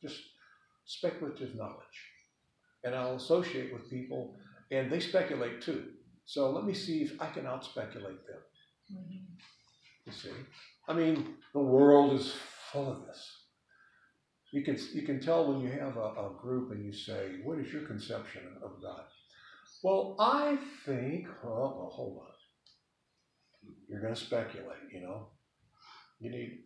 just 0.00 0.18
speculative 0.84 1.54
knowledge. 1.54 2.10
And 2.84 2.94
I'll 2.94 3.16
associate 3.16 3.72
with 3.72 3.90
people, 3.90 4.36
and 4.70 4.90
they 4.90 4.98
speculate 4.98 5.60
too. 5.60 5.90
So 6.24 6.50
let 6.50 6.64
me 6.64 6.74
see 6.74 7.02
if 7.02 7.20
I 7.20 7.26
can 7.26 7.46
out 7.46 7.64
speculate 7.64 8.26
them. 8.26 8.40
Mm-hmm. 8.92 9.24
You 10.06 10.12
see? 10.12 10.30
I 10.88 10.94
mean, 10.94 11.34
the 11.52 11.60
world 11.60 12.18
is 12.18 12.34
full 12.72 12.90
of 12.90 13.06
this. 13.06 13.38
You 14.52 14.62
can, 14.62 14.78
you 14.92 15.02
can 15.02 15.20
tell 15.20 15.50
when 15.50 15.60
you 15.60 15.70
have 15.70 15.96
a, 15.96 16.00
a 16.00 16.34
group 16.40 16.72
and 16.72 16.84
you 16.84 16.92
say, 16.92 17.40
What 17.42 17.58
is 17.58 17.72
your 17.72 17.82
conception 17.82 18.42
of 18.62 18.82
God? 18.82 19.04
Well, 19.82 20.16
I 20.18 20.58
think, 20.84 21.26
well, 21.42 21.76
well 21.78 21.90
hold 21.92 22.18
on. 22.18 22.26
You're 23.88 24.00
going 24.00 24.14
to 24.14 24.20
speculate, 24.20 24.92
you 24.92 25.00
know. 25.00 25.28
You 26.20 26.30
need, 26.30 26.58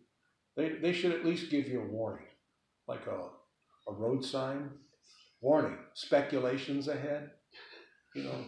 they, 0.55 0.69
they 0.81 0.93
should 0.93 1.13
at 1.13 1.25
least 1.25 1.49
give 1.49 1.67
you 1.67 1.81
a 1.81 1.87
warning, 1.87 2.27
like 2.87 3.07
a, 3.07 3.29
a 3.89 3.93
road 3.93 4.23
sign. 4.23 4.69
Warning, 5.41 5.77
speculations 5.93 6.87
ahead. 6.87 7.31
Know, 8.23 8.45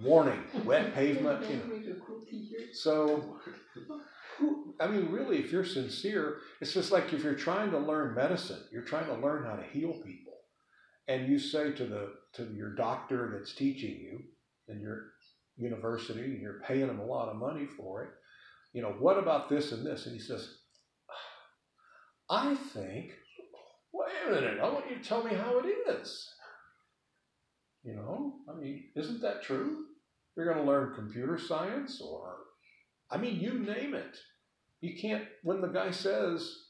warning, 0.00 0.42
wet 0.64 0.94
pavement. 0.94 1.48
You 1.48 1.56
know. 1.56 1.94
So, 2.72 3.38
I 4.80 4.86
mean, 4.86 5.10
really, 5.10 5.38
if 5.38 5.52
you're 5.52 5.64
sincere, 5.64 6.38
it's 6.60 6.72
just 6.72 6.92
like 6.92 7.12
if 7.12 7.22
you're 7.22 7.34
trying 7.34 7.70
to 7.70 7.78
learn 7.78 8.14
medicine, 8.14 8.62
you're 8.72 8.82
trying 8.82 9.06
to 9.06 9.14
learn 9.14 9.44
how 9.44 9.56
to 9.56 9.62
heal 9.62 9.92
people, 10.04 10.34
and 11.06 11.28
you 11.28 11.38
say 11.38 11.72
to 11.72 11.84
the 11.84 12.12
to 12.34 12.52
your 12.54 12.74
doctor 12.74 13.34
that's 13.36 13.54
teaching 13.54 13.98
you 14.00 14.20
in 14.68 14.80
your 14.80 15.12
university, 15.56 16.20
and 16.20 16.40
you're 16.40 16.60
paying 16.66 16.88
him 16.88 17.00
a 17.00 17.06
lot 17.06 17.28
of 17.28 17.36
money 17.36 17.66
for 17.76 18.04
it, 18.04 18.10
you 18.72 18.82
know, 18.82 18.94
what 18.98 19.18
about 19.18 19.48
this 19.48 19.72
and 19.72 19.84
this? 19.84 20.06
And 20.06 20.14
he 20.14 20.20
says, 20.20 20.58
I 22.30 22.54
think, 22.54 23.12
wait 23.92 24.12
a 24.26 24.30
minute, 24.30 24.60
I 24.60 24.68
want 24.68 24.90
you 24.90 24.96
to 24.96 25.02
tell 25.02 25.24
me 25.24 25.34
how 25.34 25.58
it 25.58 25.66
is. 25.66 26.28
You 27.88 27.94
know, 27.94 28.34
I 28.46 28.54
mean, 28.54 28.84
isn't 28.96 29.22
that 29.22 29.42
true? 29.42 29.86
You're 30.36 30.44
going 30.44 30.58
to 30.58 30.70
learn 30.70 30.94
computer 30.94 31.38
science 31.38 32.02
or, 32.02 32.36
I 33.10 33.16
mean, 33.16 33.40
you 33.40 33.60
name 33.60 33.94
it. 33.94 34.14
You 34.82 34.94
can't, 35.00 35.24
when 35.42 35.62
the 35.62 35.68
guy 35.68 35.90
says, 35.90 36.64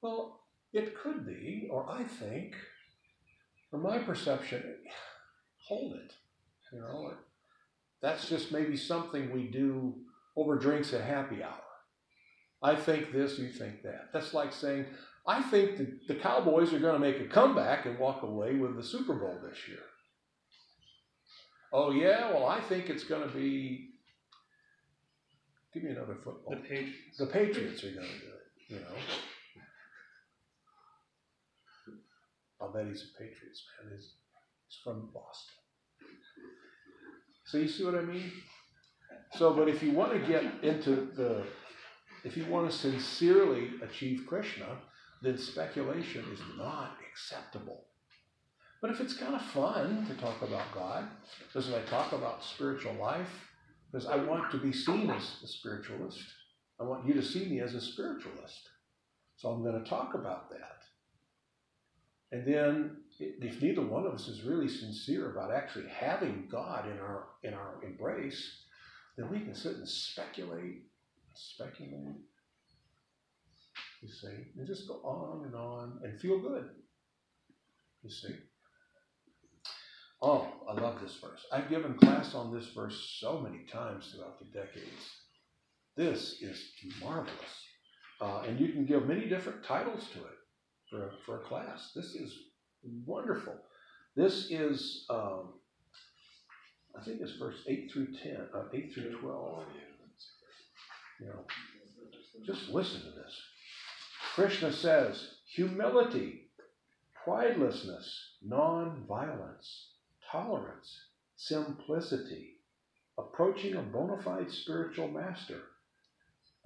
well, 0.00 0.42
it 0.72 0.96
could 0.96 1.26
be, 1.26 1.66
or 1.72 1.90
I 1.90 2.04
think, 2.04 2.54
from 3.68 3.82
my 3.82 3.98
perception, 3.98 4.62
hold 5.66 5.94
it. 5.94 6.12
You 6.72 6.82
know, 6.82 7.14
that's 8.00 8.28
just 8.28 8.52
maybe 8.52 8.76
something 8.76 9.32
we 9.32 9.48
do 9.48 9.92
over 10.36 10.54
drinks 10.54 10.92
at 10.94 11.00
happy 11.00 11.42
hour. 11.42 11.64
I 12.62 12.76
think 12.76 13.12
this, 13.12 13.40
you 13.40 13.48
think 13.48 13.82
that. 13.82 14.10
That's 14.12 14.34
like 14.34 14.52
saying, 14.52 14.86
I 15.26 15.42
think 15.42 15.78
the, 15.78 15.98
the 16.06 16.20
Cowboys 16.20 16.72
are 16.72 16.78
going 16.78 16.94
to 16.94 17.00
make 17.00 17.20
a 17.20 17.26
comeback 17.26 17.86
and 17.86 17.98
walk 17.98 18.22
away 18.22 18.54
with 18.54 18.76
the 18.76 18.84
Super 18.84 19.14
Bowl 19.14 19.40
this 19.42 19.66
year. 19.66 19.80
Oh, 21.72 21.90
yeah? 21.90 22.32
Well, 22.32 22.46
I 22.46 22.60
think 22.60 22.88
it's 22.88 23.04
going 23.04 23.28
to 23.28 23.34
be. 23.34 23.90
Give 25.74 25.82
me 25.82 25.90
another 25.90 26.16
football. 26.24 26.50
The 26.50 26.56
Patriots. 26.56 27.18
The 27.18 27.26
Patriots 27.26 27.84
are 27.84 27.92
going 27.92 28.06
to 28.06 28.18
do 28.18 28.26
it, 28.26 28.72
you 28.72 28.76
know. 28.76 28.96
I'll 32.60 32.72
bet 32.72 32.86
he's 32.86 33.02
a 33.02 33.18
Patriots 33.18 33.62
man. 33.82 33.92
He's, 33.94 34.14
he's 34.66 34.78
from 34.82 35.10
Boston. 35.12 35.54
So 37.44 37.58
you 37.58 37.68
see 37.68 37.84
what 37.84 37.94
I 37.94 38.02
mean? 38.02 38.32
So, 39.36 39.52
but 39.54 39.68
if 39.68 39.82
you 39.82 39.92
want 39.92 40.12
to 40.12 40.18
get 40.18 40.42
into 40.62 41.08
the, 41.14 41.44
if 42.24 42.36
you 42.36 42.46
want 42.46 42.70
to 42.70 42.76
sincerely 42.76 43.70
achieve 43.82 44.24
Krishna, 44.26 44.66
then 45.22 45.38
speculation 45.38 46.24
is 46.32 46.40
not 46.56 46.96
acceptable. 47.10 47.87
But 48.80 48.90
if 48.90 49.00
it's 49.00 49.14
kind 49.14 49.34
of 49.34 49.42
fun 49.42 50.06
to 50.06 50.14
talk 50.14 50.40
about 50.42 50.72
God, 50.72 51.08
because 51.46 51.72
I 51.72 51.82
talk 51.82 52.12
about 52.12 52.44
spiritual 52.44 52.94
life, 52.94 53.48
because 53.90 54.06
I 54.06 54.16
want 54.16 54.50
to 54.52 54.58
be 54.58 54.72
seen 54.72 55.10
as 55.10 55.36
a 55.42 55.48
spiritualist, 55.48 56.22
I 56.80 56.84
want 56.84 57.06
you 57.06 57.14
to 57.14 57.22
see 57.22 57.46
me 57.46 57.60
as 57.60 57.74
a 57.74 57.80
spiritualist. 57.80 58.68
So 59.36 59.48
I'm 59.48 59.62
going 59.62 59.82
to 59.82 59.88
talk 59.88 60.14
about 60.14 60.50
that. 60.50 60.78
And 62.30 62.46
then, 62.46 62.98
if 63.18 63.62
neither 63.62 63.82
one 63.82 64.06
of 64.06 64.12
us 64.12 64.28
is 64.28 64.42
really 64.42 64.68
sincere 64.68 65.32
about 65.32 65.50
actually 65.50 65.88
having 65.88 66.46
God 66.50 66.86
in 66.86 66.98
our 66.98 67.28
in 67.42 67.54
our 67.54 67.82
embrace, 67.82 68.64
then 69.16 69.30
we 69.30 69.40
can 69.40 69.54
sit 69.54 69.76
and 69.76 69.88
speculate, 69.88 70.82
speculate. 71.34 72.16
You 74.02 74.08
see, 74.08 74.52
and 74.56 74.66
just 74.66 74.86
go 74.86 74.94
on 74.96 75.46
and 75.46 75.54
on 75.54 76.00
and 76.04 76.20
feel 76.20 76.38
good. 76.38 76.68
You 78.02 78.10
see. 78.10 78.34
Oh, 80.20 80.48
I 80.68 80.72
love 80.72 81.00
this 81.00 81.16
verse. 81.20 81.46
I've 81.52 81.70
given 81.70 81.94
class 81.94 82.34
on 82.34 82.52
this 82.52 82.68
verse 82.74 83.18
so 83.20 83.40
many 83.40 83.64
times 83.70 84.12
throughout 84.12 84.38
the 84.40 84.46
decades. 84.46 85.10
This 85.96 86.42
is 86.42 86.60
marvelous. 87.00 87.34
Uh, 88.20 88.42
and 88.46 88.58
you 88.58 88.72
can 88.72 88.84
give 88.84 89.06
many 89.06 89.28
different 89.28 89.64
titles 89.64 90.04
to 90.12 90.18
it 90.18 90.38
for 90.90 91.06
a, 91.06 91.10
for 91.24 91.40
a 91.40 91.44
class. 91.44 91.92
This 91.94 92.14
is 92.14 92.34
wonderful. 93.06 93.54
This 94.16 94.50
is, 94.50 95.04
um, 95.08 95.54
I 96.98 97.04
think 97.04 97.20
it's 97.20 97.36
verse 97.38 97.58
8 97.68 97.90
through 97.92 98.08
10, 98.20 98.36
uh, 98.54 98.62
8 98.74 98.92
through 98.92 99.18
12. 99.20 99.64
You 101.20 101.26
know, 101.26 101.44
just 102.44 102.70
listen 102.70 103.00
to 103.02 103.10
this. 103.10 103.40
Krishna 104.34 104.72
says, 104.72 105.34
humility, 105.46 106.50
pridelessness, 107.26 108.08
non-violence, 108.42 109.87
tolerance, 110.30 111.06
simplicity, 111.36 112.58
approaching 113.18 113.74
a 113.74 113.82
bona 113.82 114.20
fide 114.22 114.50
spiritual 114.50 115.08
master. 115.08 115.60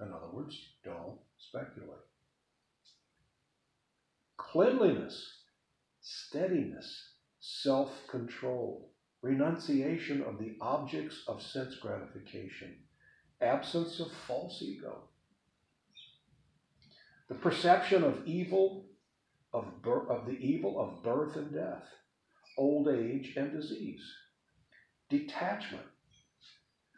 In 0.00 0.12
other 0.12 0.30
words, 0.32 0.56
don't 0.84 1.18
speculate. 1.38 1.98
Cleanliness, 4.36 5.42
steadiness, 6.00 7.10
self 7.40 7.90
control, 8.08 8.90
renunciation 9.22 10.22
of 10.22 10.38
the 10.38 10.56
objects 10.60 11.22
of 11.28 11.42
sense 11.42 11.76
gratification, 11.76 12.76
absence 13.40 14.00
of 14.00 14.10
false 14.26 14.60
ego, 14.60 15.04
the 17.28 17.34
perception 17.36 18.02
of 18.04 18.26
evil, 18.26 18.86
of, 19.52 19.66
of 19.86 20.26
the 20.26 20.38
evil 20.38 20.80
of 20.80 21.02
birth 21.02 21.36
and 21.36 21.54
death, 21.54 21.88
old 22.56 22.88
age 22.88 23.34
and 23.36 23.52
disease, 23.52 24.02
detachment, 25.10 25.84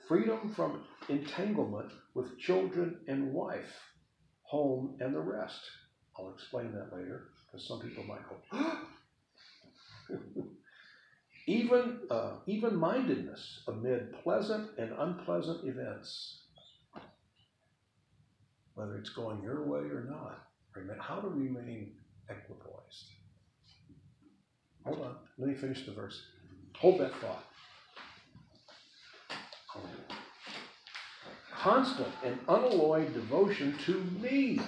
freedom 0.09 0.53
from 0.55 0.85
entanglement 1.09 1.91
with 2.15 2.39
children 2.39 3.01
and 3.09 3.33
wife, 3.33 3.73
home 4.43 4.97
and 5.01 5.15
the 5.15 5.21
rest. 5.21 5.61
I'll 6.19 6.33
explain 6.33 6.73
that 6.73 6.97
later 6.97 7.29
because 7.47 7.67
some 7.67 7.81
people 7.81 8.05
might 8.05 8.23
go, 8.29 8.37
even 11.47 12.01
uh, 12.11 12.37
even 12.47 12.77
mindedness 12.77 13.61
amid 13.67 14.13
pleasant 14.23 14.71
and 14.79 14.93
unpleasant 14.99 15.67
events, 15.67 16.43
whether 18.75 18.97
it's 18.97 19.11
going 19.11 19.43
your 19.43 19.67
way 19.67 19.81
or 19.81 20.07
not. 20.09 20.41
How 21.01 21.21
to 21.21 21.29
remain 21.29 21.93
equipoised. 22.29 23.11
Hold 24.85 25.01
on, 25.01 25.17
let 25.39 25.49
me 25.49 25.55
finish 25.55 25.87
the 25.87 25.93
verse. 25.93 26.21
Hold 26.79 27.01
that 27.01 27.15
thought. 27.21 27.45
Constant 31.57 32.09
and 32.23 32.39
unalloyed 32.49 33.15
devotion 33.15 33.77
to 33.87 34.01
me. 34.21 34.61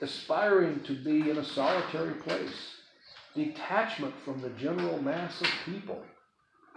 Aspiring 0.00 0.80
to 0.80 0.94
be 0.94 1.30
in 1.30 1.38
a 1.38 1.44
solitary 1.44 2.14
place, 2.14 2.76
detachment 3.34 4.14
from 4.24 4.40
the 4.40 4.50
general 4.50 5.00
mass 5.02 5.40
of 5.40 5.48
people, 5.64 6.02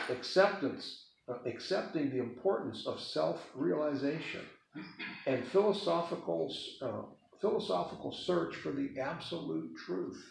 acceptance, 0.10 1.06
uh, 1.28 1.36
accepting 1.46 2.10
the 2.10 2.20
importance 2.20 2.86
of 2.88 3.00
self-realization, 3.00 4.42
and 5.28 5.46
philosophical 5.48 6.54
uh, 6.82 7.02
philosophical 7.40 8.12
search 8.12 8.56
for 8.56 8.72
the 8.72 9.00
absolute 9.00 9.72
truth, 9.86 10.24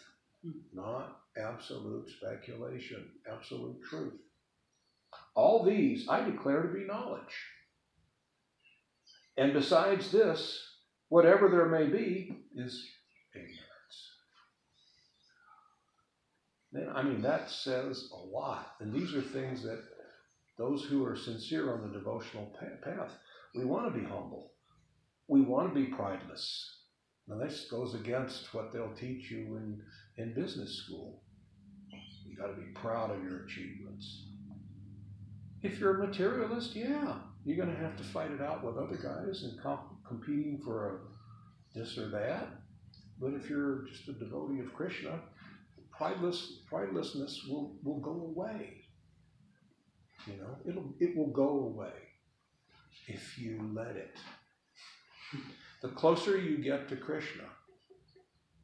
not 0.73 1.20
absolute 1.37 2.09
speculation, 2.09 3.05
absolute 3.31 3.77
truth. 3.89 4.19
All 5.35 5.63
these 5.63 6.07
I 6.09 6.23
declare 6.23 6.63
to 6.63 6.73
be 6.73 6.85
knowledge. 6.85 7.35
And 9.37 9.53
besides 9.53 10.11
this, 10.11 10.61
whatever 11.09 11.49
there 11.49 11.67
may 11.67 11.87
be, 11.87 12.35
is 12.55 12.85
ignorance. 13.33 13.57
Then, 16.71 16.89
I 16.93 17.03
mean, 17.03 17.21
that 17.21 17.49
says 17.49 18.09
a 18.13 18.17
lot. 18.17 18.75
And 18.79 18.93
these 18.93 19.13
are 19.13 19.21
things 19.21 19.63
that 19.63 19.83
those 20.57 20.83
who 20.83 21.05
are 21.05 21.15
sincere 21.15 21.73
on 21.73 21.81
the 21.81 21.97
devotional 21.97 22.53
path, 22.83 23.11
we 23.55 23.65
want 23.65 23.91
to 23.91 23.99
be 23.99 24.05
humble. 24.05 24.51
We 25.27 25.41
want 25.41 25.73
to 25.73 25.75
be 25.75 25.91
prideless. 25.91 26.81
Now, 27.27 27.37
this 27.37 27.67
goes 27.69 27.93
against 27.93 28.53
what 28.53 28.71
they'll 28.71 28.93
teach 28.93 29.31
you 29.31 29.55
in, 29.57 29.81
in 30.17 30.33
business 30.33 30.83
school. 30.85 31.20
Got 32.41 32.55
to 32.55 32.61
be 32.61 32.71
proud 32.73 33.11
of 33.11 33.23
your 33.23 33.43
achievements. 33.45 34.25
If 35.61 35.79
you're 35.79 36.01
a 36.01 36.07
materialist, 36.07 36.75
yeah, 36.75 37.19
you're 37.45 37.63
going 37.63 37.75
to 37.75 37.81
have 37.81 37.95
to 37.97 38.03
fight 38.03 38.31
it 38.31 38.41
out 38.41 38.63
with 38.63 38.77
other 38.77 38.95
guys 38.97 39.43
and 39.43 39.61
comp- 39.61 40.03
competing 40.07 40.59
for 40.63 40.89
a 40.89 41.77
this 41.77 41.99
or 41.99 42.09
that. 42.09 42.47
But 43.19 43.33
if 43.33 43.47
you're 43.47 43.85
just 43.87 44.07
a 44.07 44.13
devotee 44.13 44.59
of 44.59 44.73
Krishna, 44.73 45.19
prideless, 45.95 46.63
pridelessness 46.71 47.47
will, 47.47 47.75
will 47.83 47.99
go 47.99 48.33
away. 48.35 48.85
You 50.25 50.33
know, 50.37 50.57
it'll, 50.67 50.95
it 50.99 51.15
will 51.15 51.31
go 51.31 51.59
away 51.59 51.93
if 53.07 53.37
you 53.37 53.71
let 53.73 53.95
it. 53.95 54.17
The 55.83 55.89
closer 55.89 56.37
you 56.37 56.57
get 56.57 56.89
to 56.89 56.95
Krishna, 56.95 57.43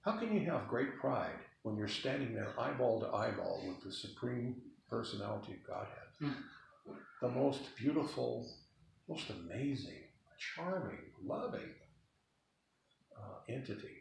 how 0.01 0.17
can 0.17 0.33
you 0.33 0.49
have 0.49 0.67
great 0.67 0.97
pride 0.99 1.39
when 1.67 1.75
you're 1.75 1.89
standing 1.89 2.33
there 2.33 2.53
eyeball 2.57 3.01
to 3.01 3.07
eyeball 3.07 3.61
with 3.67 3.83
the 3.83 3.91
Supreme 3.91 4.55
Personality 4.89 5.53
of 5.53 5.67
Godhead? 5.67 6.33
The 7.21 7.29
most 7.29 7.59
beautiful, 7.75 8.47
most 9.09 9.25
amazing, 9.29 10.03
charming, 10.55 10.99
loving 11.21 11.73
uh, 13.17 13.39
entity. 13.49 13.97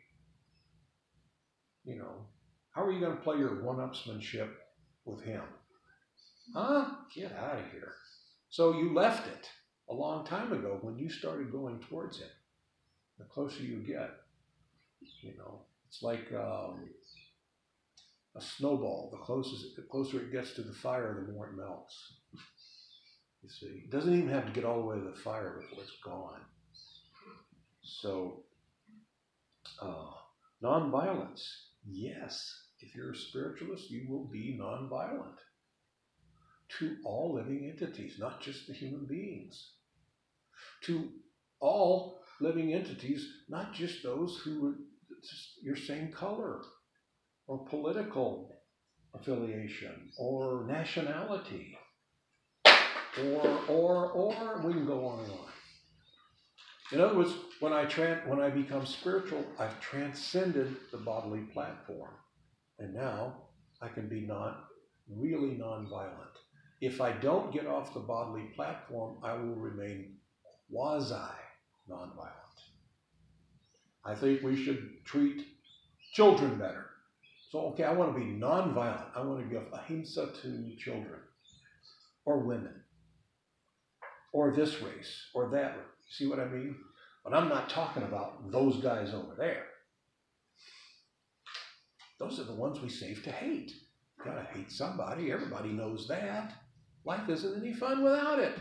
You 1.84 1.98
know, 1.98 2.26
how 2.70 2.84
are 2.84 2.92
you 2.92 3.00
going 3.00 3.16
to 3.16 3.22
play 3.22 3.38
your 3.38 3.64
one-upsmanship 3.64 4.50
with 5.04 5.24
him? 5.24 5.42
Huh? 6.54 6.86
Get 7.12 7.32
out 7.32 7.58
of 7.58 7.72
here. 7.72 7.94
So 8.48 8.78
you 8.78 8.94
left 8.94 9.26
it 9.26 9.50
a 9.90 9.94
long 9.94 10.24
time 10.24 10.52
ago 10.52 10.78
when 10.82 10.96
you 10.96 11.10
started 11.10 11.50
going 11.50 11.80
towards 11.80 12.18
him. 12.20 12.28
The 13.18 13.24
closer 13.24 13.62
you 13.62 13.78
get, 13.78 14.10
you 15.20 15.36
know, 15.36 15.62
it's 15.88 16.02
like 16.02 16.32
um, 16.32 16.90
a 18.36 18.40
snowball. 18.40 19.10
The 19.10 19.80
the 19.80 19.88
closer 19.88 20.20
it 20.20 20.32
gets 20.32 20.52
to 20.54 20.62
the 20.62 20.74
fire, 20.74 21.24
the 21.26 21.32
more 21.32 21.48
it 21.48 21.56
melts. 21.56 22.20
You 23.42 23.48
see, 23.48 23.82
it 23.84 23.90
doesn't 23.90 24.12
even 24.12 24.28
have 24.28 24.46
to 24.46 24.52
get 24.52 24.64
all 24.64 24.80
the 24.80 24.86
way 24.86 24.96
to 24.96 25.04
the 25.04 25.20
fire 25.22 25.60
before 25.60 25.84
it's 25.84 25.96
gone. 26.04 26.40
So, 27.82 28.44
uh, 29.80 30.10
nonviolence, 30.62 31.44
yes. 31.84 32.62
If 32.80 32.94
you're 32.94 33.12
a 33.12 33.16
spiritualist, 33.16 33.90
you 33.90 34.06
will 34.08 34.24
be 34.24 34.58
nonviolent 34.60 35.38
to 36.78 36.96
all 37.04 37.34
living 37.34 37.70
entities, 37.70 38.16
not 38.18 38.40
just 38.40 38.66
the 38.66 38.74
human 38.74 39.06
beings. 39.06 39.74
To 40.82 41.10
all 41.60 42.20
living 42.40 42.74
entities, 42.74 43.26
not 43.48 43.72
just 43.72 44.02
those 44.02 44.40
who 44.44 44.68
are 44.68 44.74
your 45.62 45.76
same 45.76 46.12
color 46.12 46.62
or 47.46 47.64
political 47.66 48.52
affiliation 49.14 50.10
or 50.18 50.66
nationality 50.68 51.78
or 53.24 53.60
or 53.68 54.10
or 54.10 54.62
we 54.64 54.72
can 54.72 54.86
go 54.86 55.06
on 55.06 55.20
and 55.20 55.32
on. 55.32 55.46
In 56.92 57.00
other 57.00 57.16
words, 57.16 57.34
when 57.60 57.72
I 57.72 57.84
when 58.26 58.40
I 58.40 58.50
become 58.50 58.86
spiritual, 58.86 59.44
I've 59.58 59.80
transcended 59.80 60.76
the 60.92 60.98
bodily 60.98 61.40
platform, 61.52 62.14
and 62.78 62.94
now 62.94 63.48
I 63.80 63.88
can 63.88 64.08
be 64.08 64.20
not 64.20 64.64
really 65.10 65.56
nonviolent. 65.56 66.36
If 66.80 67.00
I 67.00 67.12
don't 67.12 67.52
get 67.52 67.66
off 67.66 67.94
the 67.94 68.00
bodily 68.00 68.50
platform, 68.54 69.18
I 69.22 69.32
will 69.32 69.54
remain 69.54 70.16
quasi 70.70 71.14
nonviolent. 71.90 72.32
I 74.04 74.14
think 74.14 74.42
we 74.42 74.62
should 74.62 75.04
treat 75.04 75.46
children 76.12 76.58
better. 76.58 76.86
So, 77.56 77.68
okay, 77.68 77.84
I 77.84 77.92
want 77.92 78.14
to 78.14 78.20
be 78.20 78.32
nonviolent. 78.32 79.06
I 79.14 79.22
want 79.22 79.42
to 79.42 79.48
give 79.50 79.62
ahimsa 79.72 80.28
to 80.42 80.76
children 80.76 81.20
or 82.26 82.40
women 82.40 82.82
or 84.34 84.54
this 84.54 84.82
race 84.82 85.30
or 85.34 85.48
that 85.52 85.74
race. 85.74 85.86
See 86.10 86.26
what 86.26 86.38
I 86.38 86.44
mean? 86.44 86.76
But 87.24 87.32
I'm 87.32 87.48
not 87.48 87.70
talking 87.70 88.02
about 88.02 88.52
those 88.52 88.82
guys 88.82 89.14
over 89.14 89.34
there. 89.38 89.64
Those 92.18 92.38
are 92.38 92.44
the 92.44 92.52
ones 92.52 92.82
we 92.82 92.90
save 92.90 93.22
to 93.22 93.32
hate. 93.32 93.72
Gotta 94.22 94.46
hate 94.52 94.70
somebody. 94.70 95.32
Everybody 95.32 95.70
knows 95.70 96.06
that. 96.08 96.52
Life 97.06 97.26
isn't 97.30 97.64
any 97.64 97.72
fun 97.72 98.04
without 98.04 98.38
it. 98.38 98.58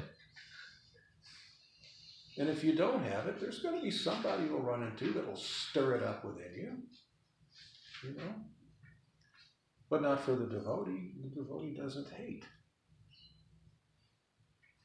And 2.37 2.47
if 2.47 2.63
you 2.63 2.75
don't 2.75 3.03
have 3.03 3.27
it, 3.27 3.41
there's 3.41 3.59
going 3.59 3.75
to 3.75 3.81
be 3.81 3.91
somebody 3.91 4.45
you'll 4.45 4.61
run 4.61 4.83
into 4.83 5.11
that 5.11 5.27
will 5.27 5.35
stir 5.35 5.95
it 5.95 6.03
up 6.03 6.23
within 6.23 6.53
you. 6.55 6.71
You 8.09 8.15
know? 8.15 8.35
But 9.89 10.01
not 10.01 10.23
for 10.23 10.35
the 10.35 10.45
devotee. 10.45 11.13
The 11.21 11.41
devotee 11.41 11.77
doesn't 11.77 12.09
hate. 12.09 12.43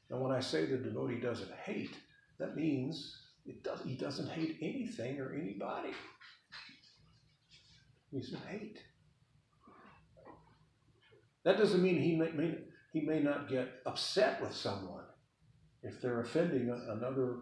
And 0.09 0.21
when 0.21 0.31
I 0.31 0.41
say 0.41 0.65
the 0.65 0.77
devotee 0.77 1.19
doesn't 1.19 1.51
hate, 1.65 1.95
that 2.39 2.55
means 2.55 3.17
does, 3.63 3.81
he 3.85 3.95
doesn't 3.95 4.29
hate 4.29 4.57
anything 4.61 5.19
or 5.19 5.33
anybody. 5.33 5.91
He 8.11 8.19
doesn't 8.19 8.45
hate. 8.47 8.79
That 11.43 11.57
doesn't 11.57 11.81
mean 11.81 11.99
he 11.99 12.15
may, 12.15 12.31
may, 12.31 12.55
he 12.93 13.01
may 13.01 13.19
not 13.21 13.49
get 13.49 13.69
upset 13.85 14.41
with 14.41 14.53
someone 14.53 15.05
if 15.81 16.01
they're 16.01 16.21
offending 16.21 16.69
another 16.89 17.37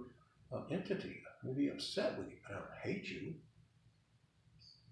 uh, 0.54 0.62
entity. 0.72 1.22
He'll 1.44 1.54
be 1.54 1.70
upset 1.70 2.18
with 2.18 2.30
you. 2.30 2.38
but 2.48 2.56
I 2.56 2.60
don't 2.60 2.70
hate 2.84 3.10
you. 3.10 3.34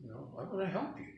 You 0.04 0.10
know, 0.10 0.36
I'm 0.40 0.50
going 0.50 0.66
to 0.66 0.72
help 0.72 0.98
you. 0.98 1.17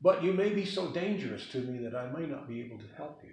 But 0.00 0.22
you 0.22 0.32
may 0.32 0.50
be 0.50 0.64
so 0.64 0.90
dangerous 0.92 1.48
to 1.50 1.58
me 1.58 1.82
that 1.84 1.96
I 1.96 2.10
may 2.10 2.26
not 2.26 2.48
be 2.48 2.60
able 2.62 2.78
to 2.78 2.94
help 2.96 3.20
you, 3.24 3.32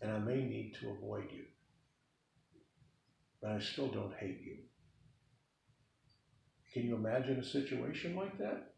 and 0.00 0.10
I 0.10 0.18
may 0.18 0.42
need 0.42 0.74
to 0.80 0.90
avoid 0.90 1.30
you. 1.32 1.44
But 3.40 3.52
I 3.52 3.60
still 3.60 3.88
don't 3.88 4.14
hate 4.14 4.40
you. 4.42 4.56
Can 6.72 6.84
you 6.84 6.96
imagine 6.96 7.38
a 7.38 7.44
situation 7.44 8.16
like 8.16 8.38
that? 8.38 8.72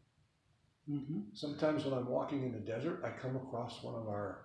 Mm-hmm. 0.89 1.19
Sometimes 1.33 1.83
when 1.83 1.93
I'm 1.93 2.09
walking 2.09 2.43
in 2.43 2.51
the 2.51 2.59
desert, 2.59 3.01
I 3.03 3.09
come 3.09 3.35
across 3.35 3.81
one 3.81 3.95
of 3.95 4.07
our 4.07 4.41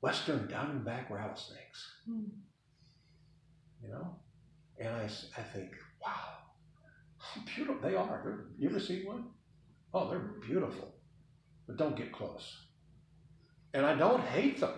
western 0.00 0.48
diamondback 0.48 1.10
rattlesnakes. 1.10 1.92
Hmm. 2.06 2.24
You 3.82 3.90
know? 3.90 4.16
And 4.80 4.88
I, 4.88 5.04
I 5.04 5.42
think, 5.42 5.70
wow, 6.02 6.38
how 7.18 7.40
beautiful 7.54 7.88
they 7.88 7.96
are. 7.96 8.20
They're, 8.24 8.46
you 8.58 8.70
ever 8.70 8.80
seen 8.80 9.06
one? 9.06 9.26
Oh, 9.92 10.08
they're 10.08 10.18
beautiful. 10.46 10.94
But 11.68 11.76
don't 11.76 11.96
get 11.96 12.10
close. 12.12 12.56
And 13.74 13.86
I 13.86 13.94
don't 13.94 14.22
hate 14.22 14.58
them. 14.58 14.72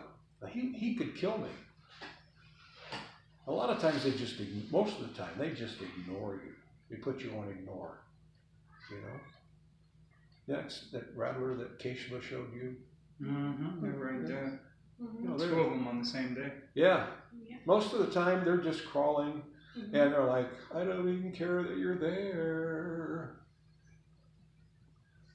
He, 0.51 0.73
he 0.73 0.95
could 0.97 1.15
kill 1.17 1.39
me. 1.39 1.49
A 3.47 3.53
lot 3.53 3.71
of 3.71 3.81
times 3.81 4.05
they 4.05 4.11
just, 4.11 4.35
most 4.71 5.01
of 5.01 5.09
the 5.09 5.15
time, 5.15 5.33
they 5.39 5.51
just 5.53 5.77
ignore 5.81 6.35
you. 6.45 6.53
They 6.91 6.97
put 6.97 7.21
you 7.21 7.31
on 7.39 7.49
ignore. 7.49 8.03
You 8.91 8.97
know? 8.97 9.21
That's 10.57 10.91
that 10.91 11.05
rattler 11.17 11.55
that 11.57 11.79
Keshava 11.79 12.21
showed 12.21 12.53
you. 12.53 12.77
Mm-hmm. 13.23 13.81
They're 13.83 13.93
right 13.93 14.27
there. 14.27 14.61
You 15.01 15.29
know, 15.29 15.39
Two 15.39 15.47
they're, 15.47 15.59
of 15.61 15.71
them 15.71 15.87
on 15.89 16.01
the 16.01 16.05
same 16.07 16.35
day. 16.35 16.53
yeah. 16.75 17.07
Yeah. 17.49 17.57
Most 17.67 17.93
of 17.95 18.01
the 18.01 18.07
time 18.13 18.45
they're 18.45 18.59
just 18.59 18.85
crawling 18.87 19.43
Mhm. 19.79 19.85
and 19.95 20.13
they're 20.13 20.25
like, 20.25 20.49
I 20.75 20.83
don't 20.85 21.09
even 21.09 21.31
care 21.33 21.63
that 21.63 21.77
you're 21.79 21.95
there. 21.97 23.37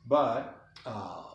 But 0.08 0.62
uh, 0.86 1.24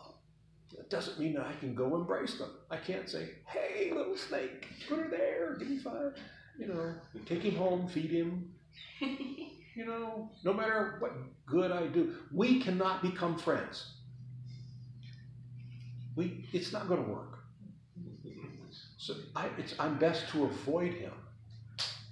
doesn't 0.91 1.19
mean 1.19 1.33
that 1.33 1.47
I 1.47 1.53
can 1.53 1.73
go 1.73 1.95
embrace 1.95 2.37
them. 2.37 2.51
I 2.69 2.77
can't 2.77 3.09
say, 3.09 3.29
hey, 3.47 3.91
little 3.95 4.17
snake, 4.17 4.67
put 4.87 4.99
her 4.99 5.09
there, 5.09 5.55
give 5.57 5.69
me 5.69 5.77
five. 5.77 6.13
You 6.59 6.67
know, 6.67 6.93
take 7.25 7.41
him 7.41 7.55
home, 7.55 7.87
feed 7.87 8.11
him. 8.11 8.53
You 9.73 9.85
know, 9.85 10.29
no 10.43 10.53
matter 10.53 10.97
what 10.99 11.13
good 11.45 11.71
I 11.71 11.87
do, 11.87 12.15
we 12.33 12.59
cannot 12.61 13.01
become 13.01 13.37
friends. 13.37 13.93
We, 16.15 16.45
it's 16.51 16.73
not 16.73 16.89
going 16.89 17.05
to 17.05 17.09
work. 17.09 17.39
So 18.97 19.15
I, 19.35 19.49
it's, 19.57 19.73
I'm 19.79 19.97
best 19.97 20.27
to 20.29 20.43
avoid 20.43 20.93
him. 20.93 21.13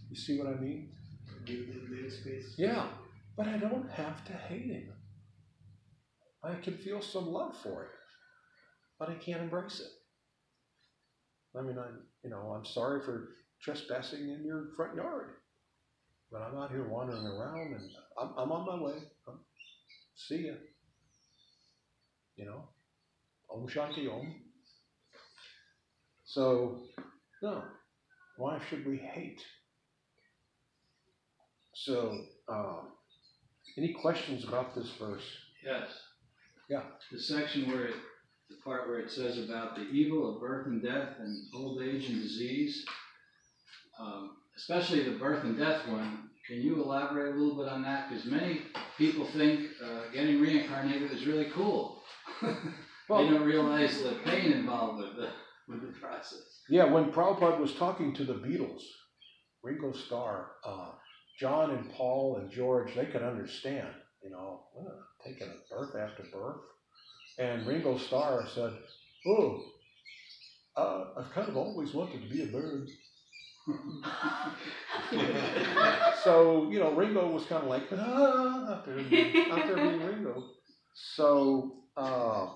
You 0.09 0.15
see 0.15 0.39
what 0.39 0.47
I 0.47 0.55
mean? 0.55 0.89
Give 1.45 1.67
them 1.67 1.87
little 1.91 2.09
space. 2.09 2.55
Yeah, 2.57 2.87
but 3.35 3.47
I 3.47 3.57
don't 3.57 3.91
have 3.91 4.23
to 4.25 4.33
hate 4.33 4.65
him. 4.65 4.93
I 6.43 6.55
can 6.55 6.77
feel 6.77 7.01
some 7.01 7.27
love 7.27 7.57
for 7.61 7.83
it, 7.83 7.89
but 8.99 9.09
I 9.09 9.15
can't 9.15 9.41
embrace 9.41 9.79
it. 9.79 11.57
I 11.57 11.61
mean, 11.61 11.77
I'm, 11.79 12.01
you 12.23 12.29
know, 12.29 12.53
I'm 12.55 12.65
sorry 12.65 13.01
for 13.03 13.29
trespassing 13.61 14.29
in 14.29 14.43
your 14.45 14.67
front 14.75 14.95
yard, 14.95 15.31
but 16.31 16.41
I'm 16.41 16.57
out 16.57 16.71
here 16.71 16.87
wandering 16.87 17.25
around 17.25 17.73
and 17.73 17.89
I'm, 18.19 18.29
I'm 18.37 18.51
on 18.51 18.65
my 18.65 18.83
way. 18.85 18.97
Um 19.27 19.39
see 20.15 20.47
ya. 20.47 20.53
You 22.35 22.45
know, 22.45 22.69
Om 23.49 23.67
Shanti 23.67 24.07
Om. 24.11 24.35
So, 26.25 26.81
no, 27.41 27.63
why 28.37 28.59
should 28.69 28.85
we 28.85 28.97
hate? 28.97 29.41
So, 31.73 32.15
um, 32.47 32.89
any 33.77 33.93
questions 33.93 34.43
about 34.47 34.75
this 34.75 34.91
verse? 34.99 35.23
Yes. 35.65 35.87
Yeah. 36.69 36.83
The 37.11 37.19
section 37.19 37.71
where 37.71 37.87
it, 37.87 37.95
the 38.49 38.55
part 38.63 38.87
where 38.87 38.99
it 38.99 39.11
says 39.11 39.37
about 39.37 39.75
the 39.75 39.83
evil 39.83 40.33
of 40.33 40.41
birth 40.41 40.67
and 40.67 40.81
death 40.81 41.09
and 41.19 41.37
old 41.55 41.81
age 41.81 42.09
and 42.09 42.21
disease, 42.21 42.85
um, 43.99 44.37
especially 44.57 45.03
the 45.03 45.17
birth 45.17 45.43
and 45.43 45.57
death 45.57 45.87
one, 45.87 46.29
can 46.47 46.57
you 46.57 46.81
elaborate 46.81 47.35
a 47.35 47.37
little 47.37 47.63
bit 47.63 47.71
on 47.71 47.83
that? 47.83 48.09
Because 48.09 48.25
many 48.25 48.61
people 48.97 49.25
think 49.25 49.69
uh, 49.83 50.11
getting 50.11 50.41
reincarnated 50.41 51.11
is 51.11 51.27
really 51.27 51.49
cool. 51.53 52.01
they 52.41 52.49
don't 53.09 53.43
realize 53.43 54.01
the 54.01 54.15
pain 54.25 54.51
involved 54.51 54.99
with 55.03 55.15
the 55.15 55.29
with 55.67 55.81
the 55.81 55.99
process. 55.99 56.63
Yeah, 56.69 56.85
when 56.85 57.11
Prabhupada 57.11 57.59
was 57.59 57.75
talking 57.75 58.15
to 58.15 58.23
the 58.23 58.33
Beatles, 58.33 58.81
Ringo 59.61 59.91
Starr, 59.91 60.47
uh, 60.65 60.89
John 61.39 61.71
and 61.71 61.91
Paul 61.91 62.37
and 62.37 62.51
George, 62.51 62.95
they 62.95 63.05
could 63.05 63.21
understand, 63.21 63.89
you 64.23 64.31
know, 64.31 64.63
taking 65.23 65.47
a 65.47 65.73
birth 65.73 65.95
after 65.95 66.23
birth. 66.33 66.61
And 67.39 67.65
Ringo 67.65 67.97
Starr 67.97 68.45
said, 68.53 68.73
Oh, 69.25 69.63
uh, 70.75 71.05
I've 71.17 71.31
kind 71.31 71.47
of 71.47 71.57
always 71.57 71.93
wanted 71.93 72.21
to 72.21 72.29
be 72.29 72.43
a 72.43 72.47
bird. 72.47 72.89
so, 76.23 76.69
you 76.69 76.79
know, 76.79 76.93
Ringo 76.93 77.31
was 77.31 77.45
kind 77.45 77.63
of 77.63 77.69
like, 77.69 77.83
ah, 77.91 78.73
out 78.73 78.85
there, 78.85 78.99
out 78.99 79.67
there 79.67 79.75
being 79.75 80.03
Ringo. 80.03 80.43
So, 80.93 81.83
uh, 81.95 82.47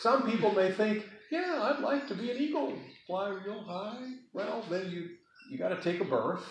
some 0.00 0.30
people 0.30 0.52
may 0.52 0.72
think, 0.72 1.04
yeah, 1.30 1.60
I'd 1.62 1.82
like 1.82 2.06
to 2.08 2.14
be 2.14 2.30
an 2.30 2.36
eagle, 2.36 2.76
fly 3.06 3.28
real 3.28 3.64
high. 3.64 4.14
Well, 4.32 4.64
then 4.70 4.90
you 4.90 5.08
you 5.50 5.58
got 5.58 5.70
to 5.70 5.82
take 5.82 6.00
a 6.00 6.04
birth. 6.04 6.44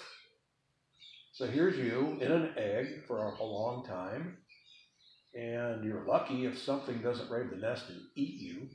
So 1.34 1.48
here's 1.48 1.78
you 1.78 2.18
in 2.22 2.32
an 2.32 2.54
egg 2.58 3.06
for 3.08 3.18
a, 3.18 3.42
a 3.42 3.44
long 3.44 3.86
time, 3.86 4.38
and 5.36 5.84
you're 5.84 6.06
lucky 6.06 6.46
if 6.46 6.58
something 6.60 7.02
doesn't 7.02 7.30
raid 7.32 7.50
the 7.50 7.58
nest 7.58 7.90
and 7.90 8.02
eat 8.16 8.40
you. 8.40 8.70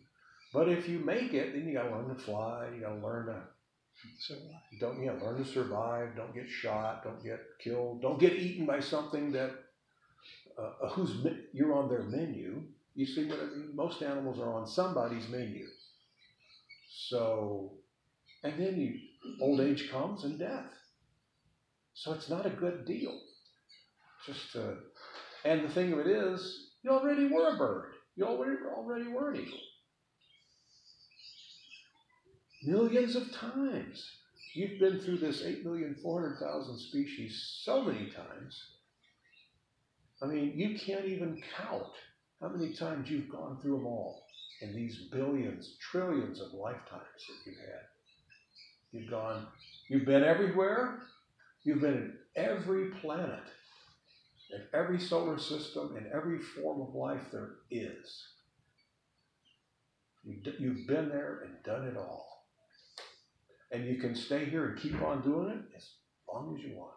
But 0.52 0.68
if 0.68 0.88
you 0.88 0.98
make 0.98 1.34
it, 1.34 1.52
then 1.52 1.66
you 1.66 1.74
got 1.74 1.84
to 1.84 1.90
learn 1.90 2.08
to 2.08 2.22
fly. 2.22 2.68
You 2.74 2.80
got 2.80 2.94
to 3.00 3.06
learn 3.06 3.26
to 3.26 3.42
So 4.20 4.34
don't 4.80 5.02
yeah 5.02 5.12
learn 5.12 5.44
to 5.44 5.50
survive. 5.50 6.16
Don't 6.16 6.34
get 6.34 6.48
shot. 6.48 7.04
Don't 7.04 7.22
get 7.22 7.40
killed. 7.62 8.02
Don't 8.02 8.20
get 8.20 8.34
eaten 8.34 8.66
by 8.66 8.80
something 8.80 9.32
that 9.32 9.52
uh, 10.58 10.72
uh, 10.82 10.88
whose 10.90 11.22
me- 11.24 11.44
you're 11.52 11.74
on 11.74 11.88
their 11.88 12.02
menu. 12.02 12.62
You 12.94 13.06
see 13.06 13.26
what 13.26 13.38
I 13.40 13.46
mean? 13.46 13.70
Most 13.74 14.02
animals 14.02 14.40
are 14.40 14.52
on 14.52 14.66
somebody's 14.66 15.28
menu. 15.28 15.66
So, 17.08 17.74
and 18.42 18.58
then 18.60 18.78
you 18.80 18.98
old 19.40 19.60
age 19.60 19.90
comes 19.90 20.24
and 20.24 20.38
death. 20.38 20.66
So 21.94 22.12
it's 22.12 22.30
not 22.30 22.46
a 22.46 22.50
good 22.50 22.86
deal. 22.86 23.20
Just 24.26 24.56
uh, 24.56 24.74
and 25.44 25.64
the 25.64 25.72
thing 25.72 25.92
of 25.92 26.00
it 26.00 26.06
is, 26.06 26.70
you 26.82 26.90
already 26.90 27.26
were 27.26 27.54
a 27.54 27.56
bird. 27.56 27.92
You 28.16 28.24
already 28.24 28.56
already 28.66 29.08
were 29.08 29.30
an 29.30 29.40
eagle. 29.40 29.58
Millions 32.64 33.16
of 33.16 33.30
times. 33.32 34.04
You've 34.54 34.80
been 34.80 34.98
through 35.00 35.18
this 35.18 35.42
8,400,000 35.42 36.78
species 36.78 37.60
so 37.62 37.82
many 37.82 38.10
times. 38.10 38.60
I 40.22 40.26
mean, 40.26 40.52
you 40.56 40.76
can't 40.78 41.04
even 41.04 41.40
count 41.56 41.92
how 42.40 42.48
many 42.48 42.74
times 42.74 43.10
you've 43.10 43.28
gone 43.28 43.58
through 43.60 43.76
them 43.76 43.86
all 43.86 44.24
in 44.60 44.74
these 44.74 45.08
billions, 45.12 45.76
trillions 45.90 46.40
of 46.40 46.52
lifetimes 46.52 47.02
that 47.28 47.50
you've 47.50 47.60
had. 47.60 47.84
You've 48.90 49.10
gone, 49.10 49.46
you've 49.88 50.06
been 50.06 50.24
everywhere. 50.24 51.02
You've 51.64 51.80
been 51.80 51.94
in 51.94 52.12
every 52.36 52.90
planet, 53.02 53.42
in 54.50 54.62
every 54.72 54.98
solar 54.98 55.38
system, 55.38 55.96
in 55.96 56.10
every 56.14 56.38
form 56.38 56.80
of 56.80 56.94
life 56.94 57.30
there 57.30 57.56
is. 57.70 58.24
You've, 60.24 60.86
been 60.86 61.08
there 61.08 61.42
and 61.44 61.62
done 61.64 61.86
it 61.86 61.96
all. 61.96 62.44
And 63.70 63.86
you 63.86 63.96
can 63.96 64.14
stay 64.14 64.46
here 64.46 64.70
and 64.70 64.78
keep 64.78 65.00
on 65.02 65.22
doing 65.22 65.50
it 65.50 65.76
as 65.76 65.90
long 66.32 66.56
as 66.56 66.64
you 66.64 66.76
want. 66.76 66.94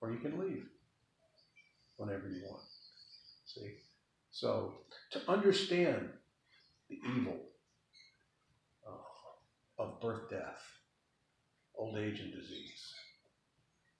Or 0.00 0.12
you 0.12 0.18
can 0.18 0.38
leave 0.38 0.64
whenever 1.96 2.28
you 2.28 2.42
want. 2.48 2.62
See? 3.46 3.74
So, 4.30 4.74
to 5.12 5.30
understand 5.30 6.10
the 6.88 6.96
evil 7.16 7.36
uh, 8.86 9.82
of 9.82 10.00
birth, 10.00 10.30
death, 10.30 10.62
old 11.76 11.98
age, 11.98 12.20
and 12.20 12.32
disease, 12.32 12.94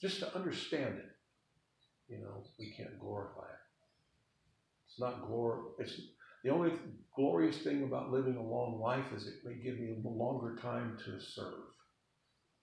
just 0.00 0.20
to 0.20 0.34
understand 0.36 0.98
it, 0.98 1.17
you 2.08 2.18
know, 2.18 2.44
we 2.58 2.72
can't 2.76 2.98
glorify 2.98 3.42
it. 3.42 3.62
It's 4.88 5.00
not 5.00 5.26
glory. 5.26 5.60
It's 5.78 6.00
the 6.44 6.50
only 6.50 6.72
glorious 7.14 7.58
thing 7.58 7.84
about 7.84 8.10
living 8.10 8.36
a 8.36 8.42
long 8.42 8.80
life 8.80 9.04
is 9.14 9.26
it 9.26 9.44
may 9.44 9.54
give 9.54 9.78
you 9.78 9.96
a 10.04 10.08
longer 10.08 10.56
time 10.60 10.96
to 11.04 11.20
serve 11.20 11.54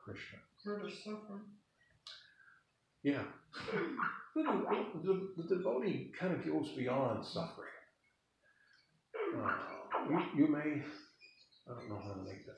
Krishna. 0.04 0.40
For 0.64 0.82
the 0.84 0.92
suffering. 0.92 1.42
Yeah. 3.04 3.24
The, 4.36 4.44
the, 5.04 5.30
the 5.38 5.56
devotee 5.56 6.12
kind 6.20 6.34
of 6.34 6.46
goes 6.46 6.70
beyond 6.76 7.26
suffering. 7.26 7.70
Uh, 9.38 9.52
you, 10.10 10.20
you 10.36 10.48
may, 10.48 10.82
I 11.70 11.74
don't 11.74 11.90
know 11.90 12.02
how 12.04 12.14
to 12.14 12.22
make 12.24 12.46
that 12.46 12.56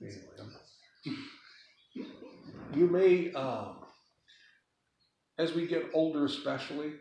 anyway, 0.00 0.22
I'm- 0.38 0.52
you 2.74 2.86
may, 2.86 3.32
um, 3.34 3.81
as 5.38 5.54
we 5.54 5.66
get 5.66 5.86
older, 5.94 6.24
especially, 6.24 6.92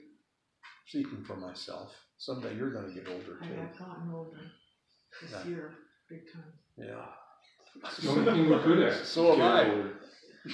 speaking 0.87 1.23
for 1.23 1.35
myself, 1.35 1.93
someday 2.17 2.55
you're 2.55 2.71
going 2.71 2.87
to 2.87 2.93
get 2.93 3.07
older 3.07 3.37
too. 3.39 3.53
I 3.53 3.61
have 3.61 3.77
gotten 3.77 4.11
older 4.13 4.39
this 5.21 5.31
Yeah. 5.31 5.47
year, 5.47 5.73
big 6.09 6.31
time. 6.31 6.53
Yeah. 6.77 7.05
It's 7.85 7.97
the 7.97 8.09
only 8.09 8.25
thing 8.31 8.49
we're 8.49 8.63
good 8.63 8.79
at. 8.79 9.05
So 9.05 9.33
am 9.33 9.41
I. 9.41 9.69
Older. 9.69 9.93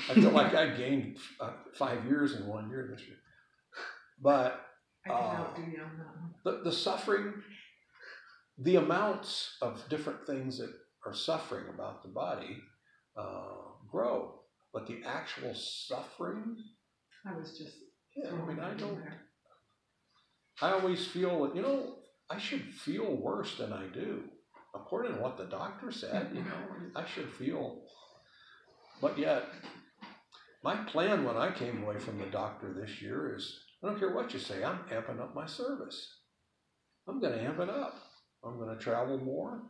I 0.09 0.13
feel 0.15 0.31
like 0.31 0.53
I 0.53 0.75
gained 0.75 1.17
uh, 1.39 1.53
five 1.73 2.05
years 2.05 2.33
in 2.35 2.45
one 2.47 2.69
year 2.69 2.89
this 2.91 3.07
year. 3.07 3.17
But 4.21 4.63
Uh, 5.09 5.13
outdo 5.13 5.61
you 5.61 5.81
on 5.81 5.97
that 5.97 6.07
one. 6.17 6.33
the, 6.43 6.63
the 6.63 6.71
suffering, 6.71 7.33
the 8.57 8.75
amounts 8.75 9.55
of 9.61 9.87
different 9.89 10.25
things 10.27 10.57
that 10.57 10.73
are 11.05 11.13
suffering 11.13 11.69
about 11.69 12.03
the 12.03 12.09
body 12.09 12.57
uh, 13.15 13.71
grow. 13.89 14.41
But 14.73 14.85
the 14.87 15.01
actual 15.05 15.53
suffering, 15.55 16.57
I 17.27 17.37
was 17.37 17.57
just 17.57 17.75
yeah, 18.17 18.31
I 18.31 18.45
mean, 18.47 18.59
I 18.59 18.73
don't. 18.73 18.99
I 20.61 20.71
always 20.71 21.05
feel 21.05 21.43
that, 21.43 21.55
you 21.55 21.61
know, 21.61 21.97
I 22.31 22.39
should 22.39 22.73
feel 22.73 23.15
worse 23.15 23.57
than 23.57 23.71
I 23.71 23.85
do. 23.93 24.23
According 24.73 25.13
to 25.13 25.21
what 25.21 25.37
the 25.37 25.45
doctor 25.45 25.91
said, 25.91 26.31
you 26.33 26.41
know, 26.41 26.57
I 26.95 27.05
should 27.05 27.31
feel. 27.31 27.83
But 28.99 29.19
yet, 29.19 29.43
my 30.63 30.75
plan 30.75 31.23
when 31.23 31.37
I 31.37 31.51
came 31.51 31.83
away 31.83 31.99
from 31.99 32.17
the 32.17 32.25
doctor 32.25 32.73
this 32.73 33.01
year 33.01 33.35
is 33.35 33.59
I 33.83 33.87
don't 33.87 33.99
care 33.99 34.15
what 34.15 34.33
you 34.33 34.39
say, 34.39 34.63
I'm 34.63 34.79
amping 34.91 35.21
up 35.21 35.35
my 35.35 35.45
service. 35.45 36.15
I'm 37.07 37.21
going 37.21 37.33
to 37.33 37.43
amp 37.43 37.59
it 37.59 37.69
up. 37.69 37.95
I'm 38.43 38.57
going 38.57 38.75
to 38.75 38.83
travel 38.83 39.19
more. 39.19 39.61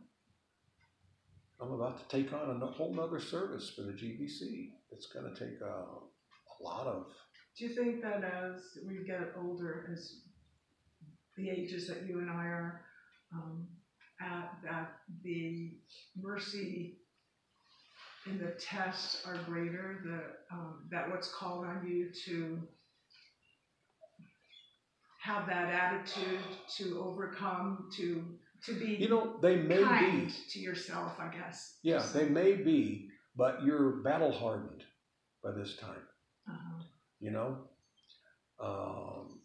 I'm 1.59 1.73
about 1.73 1.97
to 1.97 2.17
take 2.17 2.31
on 2.33 2.61
a 2.61 2.65
whole 2.67 2.93
nother 2.93 3.19
service 3.19 3.73
for 3.75 3.81
the 3.81 3.91
GBC. 3.91 4.69
It's 4.91 5.07
going 5.07 5.33
to 5.33 5.37
take 5.37 5.59
a, 5.61 5.65
a 5.65 6.63
lot 6.63 6.87
of 6.87 7.07
Do 7.57 7.65
you 7.65 7.73
think 7.73 8.03
that 8.03 8.23
as 8.23 8.77
we 8.85 9.03
get 9.05 9.33
older, 9.35 9.89
as 9.91 10.17
the 11.35 11.49
ages 11.49 11.87
that 11.87 12.05
you 12.07 12.19
and 12.19 12.29
I 12.29 12.45
are 12.45 12.81
um, 13.33 13.67
at, 14.21 14.51
that 14.63 14.91
the 15.23 15.71
mercy 16.15 16.99
and 18.27 18.39
the 18.39 18.53
tests 18.59 19.25
are 19.25 19.37
greater, 19.45 20.01
the, 20.03 20.55
um, 20.55 20.87
that 20.91 21.09
what's 21.09 21.33
called 21.33 21.65
on 21.65 21.87
you 21.87 22.09
to 22.25 22.59
have 25.19 25.47
that 25.47 25.73
attitude 25.73 26.39
to 26.77 27.01
overcome, 27.03 27.89
to, 27.97 28.23
to 28.65 28.73
be 28.73 28.97
You 28.99 29.09
know, 29.09 29.37
they 29.41 29.55
may 29.55 29.81
kind 29.81 30.27
be. 30.27 30.33
to 30.51 30.59
yourself, 30.59 31.19
I 31.19 31.29
guess. 31.35 31.79
Yeah, 31.81 32.05
they 32.13 32.29
may 32.29 32.53
be, 32.53 33.09
but 33.35 33.63
you're 33.65 34.03
battle 34.03 34.31
hardened 34.31 34.83
by 35.43 35.51
this 35.51 35.75
time. 35.77 36.06
You 37.19 37.31
know. 37.31 37.57
Um, 38.59 39.39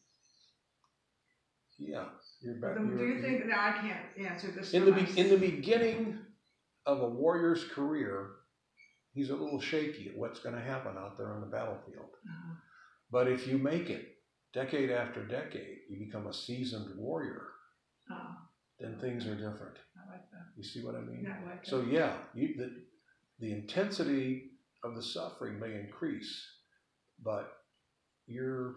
yeah, 1.79 2.05
you're 2.41 2.55
back. 2.55 2.77
But 2.77 2.97
Do 2.97 3.05
you 3.05 3.21
think, 3.21 3.47
now 3.47 3.61
I 3.61 3.73
can't 3.73 4.31
answer 4.31 4.51
this. 4.51 4.73
in 4.73 4.85
the 4.85 4.93
be- 4.93 5.19
in 5.21 5.29
the 5.31 5.37
beginning 5.39 6.19
of 6.87 7.01
a 7.01 7.09
warrior's 7.09 7.65
career, 7.65 8.31
he's 9.15 9.31
a 9.31 9.35
little 9.37 9.61
shaky 9.61 10.09
at 10.11 10.17
what's 10.17 10.41
going 10.41 10.55
to 10.55 10.61
happen 10.63 10.97
out 10.97 11.17
there 11.17 11.33
on 11.33 11.41
the 11.41 11.47
battlefield. 11.47 12.11
Uh-huh. 12.29 12.55
But 13.11 13.29
if 13.29 13.47
you 13.47 13.59
make 13.59 13.91
it 13.91 14.17
decade 14.55 14.91
after 14.91 15.25
decade, 15.25 15.79
you 15.91 15.99
become 15.99 16.27
a 16.27 16.35
seasoned 16.35 16.97
warrior. 16.97 17.43
Uh, 18.11 18.35
Then 18.81 18.99
things 19.01 19.27
are 19.27 19.35
different. 19.35 19.77
I 19.97 20.11
like 20.13 20.31
that. 20.31 20.47
You 20.57 20.65
see 20.65 20.85
what 20.85 20.95
I 20.95 21.01
mean? 21.01 21.25
Yeah, 21.25 21.37
I 21.45 21.51
like 21.51 21.67
So 21.67 21.83
yeah, 21.83 22.15
you, 22.35 22.55
the 22.57 22.71
the 23.41 23.53
intensity 23.53 24.53
of 24.85 24.95
the 24.95 25.03
suffering 25.03 25.59
may 25.59 25.75
increase, 25.79 26.47
but 27.23 27.51
you're 28.27 28.75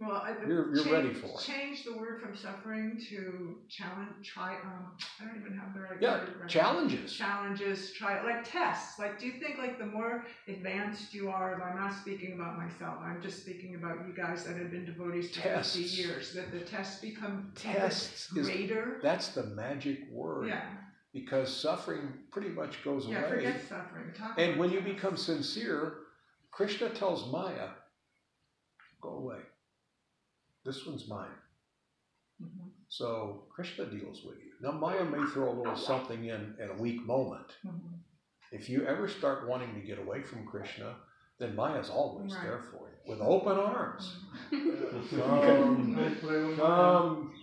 Well, 0.00 0.12
I, 0.12 0.30
You're- 0.46 0.48
you're 0.74 0.76
change, 0.76 0.90
ready 0.90 1.12
for 1.12 1.26
it. 1.26 1.40
Change 1.40 1.84
the 1.84 1.92
word 1.94 2.22
from 2.22 2.34
suffering 2.34 2.98
to 3.10 3.58
challenge. 3.68 4.26
Try. 4.26 4.54
Um, 4.64 4.92
I 5.20 5.24
don't 5.26 5.36
even 5.38 5.52
have 5.58 5.74
the 5.74 5.80
right 5.80 5.98
yeah 6.00 6.20
word. 6.20 6.28
right 6.28 6.40
now. 6.40 6.46
challenges. 6.46 7.12
Challenges. 7.12 7.92
Try 7.92 8.22
like 8.24 8.50
tests. 8.50 8.98
Like, 8.98 9.18
do 9.18 9.26
you 9.26 9.32
think 9.32 9.58
like 9.58 9.78
the 9.78 9.84
more 9.84 10.24
advanced 10.48 11.12
you 11.12 11.28
are? 11.28 11.60
I'm 11.62 11.76
not 11.78 11.92
speaking 12.00 12.32
about 12.32 12.56
myself. 12.56 12.96
I'm 13.02 13.20
just 13.20 13.42
speaking 13.42 13.74
about 13.74 13.96
you 14.08 14.14
guys 14.16 14.44
that 14.44 14.56
have 14.56 14.70
been 14.70 14.86
devotees 14.86 15.30
for 15.36 15.42
Tests. 15.42 15.76
50 15.76 15.88
years. 16.02 16.32
That 16.32 16.50
the 16.50 16.60
tests 16.60 17.00
become 17.02 17.52
Tests 17.54 18.32
is 18.34 18.48
greater. 18.48 19.00
that's 19.02 19.28
the 19.28 19.44
magic 19.48 19.98
word 20.10 20.48
yeah. 20.48 20.62
because 21.12 21.54
suffering 21.54 22.08
pretty 22.32 22.48
much 22.48 22.82
goes 22.84 23.06
Yeah. 23.06 23.20
away. 23.26 23.36
Forget 23.36 23.68
suffering. 23.68 24.14
Talk 24.16 24.38
And 24.38 24.58
when 24.58 24.70
you 24.70 24.80
become 24.80 25.18
sincere, 25.18 25.98
Krishna 26.52 26.88
tells 26.88 27.30
Maya, 27.30 27.68
"Go 29.00 29.10
away. 29.10 29.40
This 30.64 30.86
one's 30.86 31.08
mine." 31.08 31.36
Mhm, 32.42 32.70
So 32.88 33.46
Krishna 33.50 33.86
deals 33.86 34.24
with 34.24 34.38
you. 34.38 34.52
Now 34.60 34.72
Maya 34.72 35.04
may 35.04 35.24
throw 35.26 35.50
a 35.50 35.56
little 35.58 35.76
something 35.76 36.24
in 36.24 36.56
at 36.60 36.70
a 36.70 36.74
weak 36.74 37.02
moment. 37.02 37.56
mhm. 37.64 38.00
If 38.52 38.68
you 38.68 38.84
ever 38.86 39.06
start 39.08 39.46
wanting 39.48 39.74
to 39.74 39.80
get 39.86 39.98
away 39.98 40.22
from 40.22 40.46
Krishna, 40.46 40.96
then 41.38 41.54
Maya's 41.54 41.88
always 41.90 42.34
Right. 42.34 42.42
there 42.44 42.62
for 42.62 42.88
you 42.90 42.96
with 43.10 43.20
open 43.20 43.56
arms. 43.58 44.16
Mm-hmm. 44.50 45.20
Come, 45.20 45.98
I 45.98 46.14
play 46.14 46.44
with 46.44 46.58
my- 46.58 46.64
come, 46.64 47.34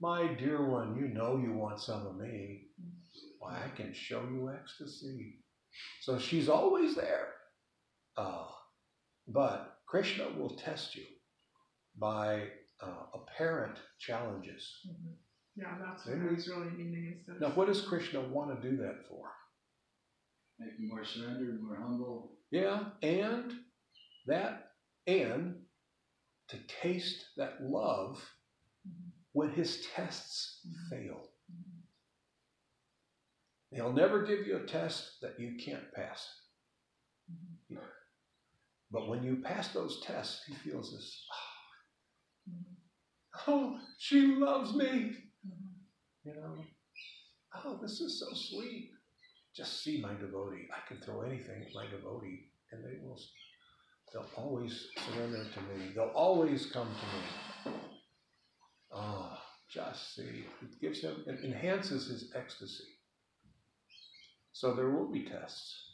my 0.00 0.34
dear 0.34 0.64
one, 0.64 0.96
you 0.96 1.08
know 1.08 1.36
you 1.36 1.52
want 1.52 1.80
some 1.80 2.06
of 2.06 2.16
me. 2.16 2.68
Why, 3.38 3.62
I 3.64 3.68
can 3.76 3.92
show 3.92 4.22
you 4.28 4.50
ecstasy. 4.50 5.44
So 6.00 6.18
she's 6.18 6.48
always 6.48 6.94
there. 6.94 7.34
Uh, 8.16 8.48
but 9.28 9.77
Krishna 9.88 10.28
will 10.36 10.50
test 10.56 10.94
you 10.94 11.04
by 11.96 12.48
uh, 12.80 13.06
apparent 13.14 13.78
challenges. 13.98 14.80
Mhm. 14.86 15.16
Yeah, 15.56 15.78
that's 15.78 16.06
what 16.06 16.16
Maybe- 16.16 16.28
I 16.28 16.32
was 16.34 16.48
really 16.48 16.70
meaning 16.70 17.12
instead 17.16 17.36
of. 17.36 17.40
Now, 17.40 17.50
what 17.56 17.66
does 17.66 17.82
Krishna 17.86 18.20
want 18.20 18.54
to 18.60 18.70
do 18.70 18.76
that 18.76 19.06
for? 19.08 19.32
Make 20.60 20.78
you 20.78 20.88
more 20.88 21.04
surrendered, 21.04 21.60
more 21.62 21.76
humble. 21.76 22.38
Yeah, 22.50 22.90
and 23.02 23.52
that, 24.26 24.72
and 25.06 25.64
to 26.48 26.58
taste 26.66 27.30
that 27.36 27.62
love 27.62 28.22
when 29.32 29.50
his 29.50 29.86
tests 29.94 30.66
fail. 30.90 31.28
He'll 33.70 33.92
never 33.92 34.22
give 34.24 34.46
you 34.46 34.56
a 34.56 34.66
test 34.66 35.20
that 35.20 35.38
you 35.38 35.56
can't 35.56 35.92
pass. 35.92 36.26
But 38.90 39.08
when 39.08 39.22
you 39.22 39.42
pass 39.44 39.68
those 39.68 40.00
tests, 40.00 40.44
he 40.46 40.54
feels 40.54 40.92
this. 40.92 41.24
Ah, 43.34 43.44
oh, 43.48 43.78
she 43.98 44.26
loves 44.26 44.74
me. 44.74 45.12
You 46.24 46.34
know. 46.34 46.64
Oh, 47.64 47.78
this 47.80 48.00
is 48.00 48.18
so 48.20 48.26
sweet. 48.34 48.90
Just 49.54 49.82
see 49.82 50.00
my 50.00 50.14
devotee. 50.14 50.68
I 50.72 50.86
can 50.86 51.00
throw 51.02 51.22
anything 51.22 51.62
at 51.66 51.74
my 51.74 51.86
devotee, 51.86 52.50
and 52.72 52.84
they 52.84 52.98
will. 53.02 53.18
They'll 54.12 54.30
always 54.36 54.88
surrender 54.96 55.44
to 55.44 55.60
me. 55.60 55.92
They'll 55.94 56.12
always 56.14 56.66
come 56.66 56.88
to 56.88 57.72
me. 57.72 57.76
Oh, 58.90 59.36
just 59.70 60.14
see. 60.14 60.46
It 60.62 60.80
gives 60.80 61.02
him, 61.02 61.24
it 61.26 61.44
enhances 61.44 62.08
his 62.08 62.32
ecstasy. 62.34 62.84
So 64.52 64.74
there 64.74 64.90
will 64.90 65.10
be 65.12 65.24
tests. 65.24 65.87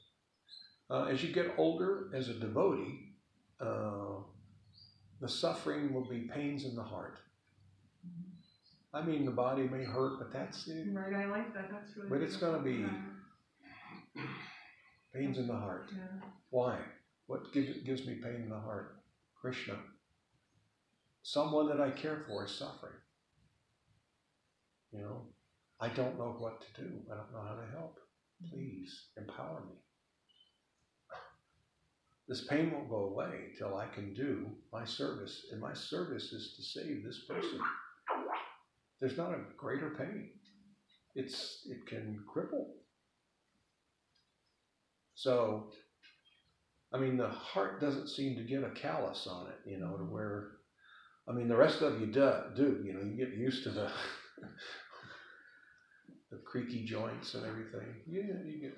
Uh, 0.91 1.05
as 1.05 1.23
you 1.23 1.33
get 1.33 1.55
older, 1.57 2.11
as 2.15 2.29
a 2.29 2.35
devotee, 2.35 3.15
uh, 3.61 4.21
the 5.21 5.29
suffering 5.29 5.93
will 5.95 6.07
be 6.09 6.21
pains 6.33 6.65
in 6.65 6.75
the 6.77 6.83
heart. 6.83 7.19
I 8.93 9.03
mean, 9.03 9.25
the 9.25 9.31
body 9.31 9.63
may 9.65 9.83
hurt, 9.85 10.19
but 10.19 10.33
that's 10.33 10.69
it. 10.69 10.87
Right, 10.93 11.15
I 11.15 11.27
like 11.27 11.53
that, 11.55 11.69
that's 11.71 11.97
really. 11.97 12.11
But 12.11 12.21
it's 12.23 12.37
gonna 12.37 12.63
beautiful. 12.63 12.97
be- 14.15 14.21
Pains 15.15 15.39
in 15.39 15.47
the 15.47 15.57
heart. 15.57 15.91
Yeah. 15.93 16.27
Why? 16.51 16.79
What 17.27 17.53
gives, 17.53 17.79
gives 17.85 18.07
me 18.07 18.17
pain 18.23 18.43
in 18.43 18.49
the 18.51 18.59
heart? 18.59 18.97
Krishna. 19.41 19.75
Someone 21.23 21.69
that 21.69 21.81
I 21.81 21.91
care 21.91 22.25
for 22.29 22.45
is 22.45 22.51
suffering. 22.55 22.99
You 24.93 25.01
know, 25.01 25.23
I 25.81 25.89
don't 25.89 26.19
know 26.19 26.35
what 26.39 26.61
to 26.61 26.83
do. 26.83 26.91
I 27.11 27.17
don't 27.17 27.33
know 27.33 27.43
how 27.43 27.55
to 27.55 27.67
help. 27.73 27.99
Please 28.51 29.07
empower 29.17 29.63
me. 29.67 29.77
This 32.29 32.47
pain 32.47 32.73
won't 32.73 32.89
go 32.89 33.05
away 33.05 33.51
till 33.59 33.77
I 33.77 33.87
can 33.87 34.15
do 34.15 34.47
my 34.73 34.85
service, 34.85 35.47
and 35.53 35.61
my 35.61 35.75
service 35.75 36.33
is 36.33 36.55
to 36.57 36.63
save 36.63 37.05
this 37.05 37.25
person. 37.29 37.61
There's 39.01 39.19
not 39.19 39.33
a 39.33 39.41
greater 39.59 39.91
pain. 39.91 40.31
It's 41.15 41.67
it 41.69 41.87
can 41.87 42.25
cripple. 42.35 42.69
So, 45.15 45.71
I 46.93 46.99
mean, 46.99 47.17
the 47.17 47.29
heart 47.29 47.81
doesn't 47.81 48.09
seem 48.09 48.37
to 48.37 48.43
get 48.43 48.65
a 48.65 48.71
callus 48.71 49.27
on 49.27 49.49
it, 49.49 49.71
you 49.71 49.79
know, 49.79 49.97
to 49.97 50.05
where, 50.05 50.53
I 51.29 51.33
mean, 51.33 51.49
the 51.49 51.57
rest 51.57 51.83
of 51.83 52.01
you 52.01 52.07
do, 52.07 52.33
do 52.57 52.83
you 52.85 52.95
know, 52.95 53.03
you 53.03 53.17
get 53.17 53.35
used 53.35 53.65
to 53.65 53.71
the 53.71 53.91
the 56.31 56.39
creaky 56.45 56.85
joints 56.85 57.35
and 57.35 57.47
everything. 57.47 57.95
Yeah, 58.07 58.43
you 58.45 58.61
get. 58.61 58.77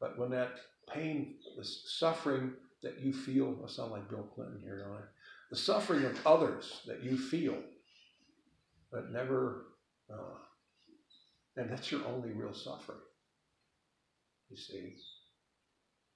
But 0.00 0.18
when 0.18 0.30
that 0.30 0.52
pain, 0.92 1.34
the 1.56 1.64
suffering 1.64 2.52
that 2.82 3.00
you 3.00 3.12
feel, 3.12 3.56
I 3.64 3.68
sound 3.70 3.92
like 3.92 4.08
Bill 4.08 4.28
Clinton 4.34 4.60
here, 4.62 4.78
don't 4.84 4.96
I? 4.96 5.02
The 5.50 5.56
suffering 5.56 6.04
of 6.04 6.26
others 6.26 6.82
that 6.86 7.02
you 7.02 7.18
feel, 7.18 7.56
but 8.92 9.10
never, 9.10 9.66
uh, 10.12 10.38
and 11.56 11.70
that's 11.70 11.90
your 11.90 12.06
only 12.06 12.30
real 12.30 12.54
suffering. 12.54 12.98
You 14.48 14.56
see. 14.56 14.96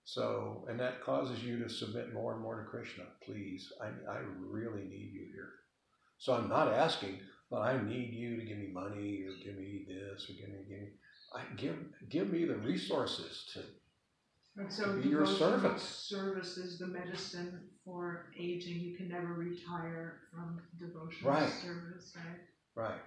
So, 0.05 0.67
and 0.69 0.79
that 0.81 1.03
causes 1.03 1.43
you 1.43 1.59
to 1.61 1.69
submit 1.69 2.13
more 2.13 2.35
and 2.35 2.43
more 2.43 2.61
to 2.61 2.69
Krishna. 2.69 3.05
Please, 3.25 3.73
I, 3.81 3.87
I 4.11 4.19
really 4.39 4.83
need 4.83 5.11
you 5.13 5.27
here. 5.33 5.51
So 6.19 6.35
I'm 6.35 6.49
not 6.49 6.73
asking, 6.73 7.19
but 7.51 7.63
I 7.63 7.83
need 7.83 8.13
you 8.13 8.37
to 8.37 8.45
give 8.45 8.59
me 8.59 8.69
money 8.73 9.25
or 9.27 9.33
give 9.45 9.59
me 9.59 9.87
this 9.89 10.29
or 10.29 10.35
give 10.35 10.49
me, 10.49 10.57
give 10.69 10.81
me, 10.81 10.89
I 11.35 11.43
give, 11.57 11.77
give 12.11 12.31
me 12.31 12.45
the 12.45 12.57
resources 12.57 13.49
to, 13.55 13.61
And 14.57 14.73
so 14.73 14.85
To 14.85 15.03
be 15.03 15.09
your 15.09 15.27
servant. 15.27 15.81
service 15.81 16.57
is 16.57 16.79
the 16.79 16.87
medicine 16.87 17.69
for 17.85 18.27
aging. 18.39 18.81
You 18.81 18.97
can 18.97 19.09
never 19.09 19.35
retire 19.35 20.21
from 20.33 20.63
devotional 20.79 21.33
Right. 21.33 21.51
service, 21.51 22.15
right? 22.17 22.41
right. 22.75 23.01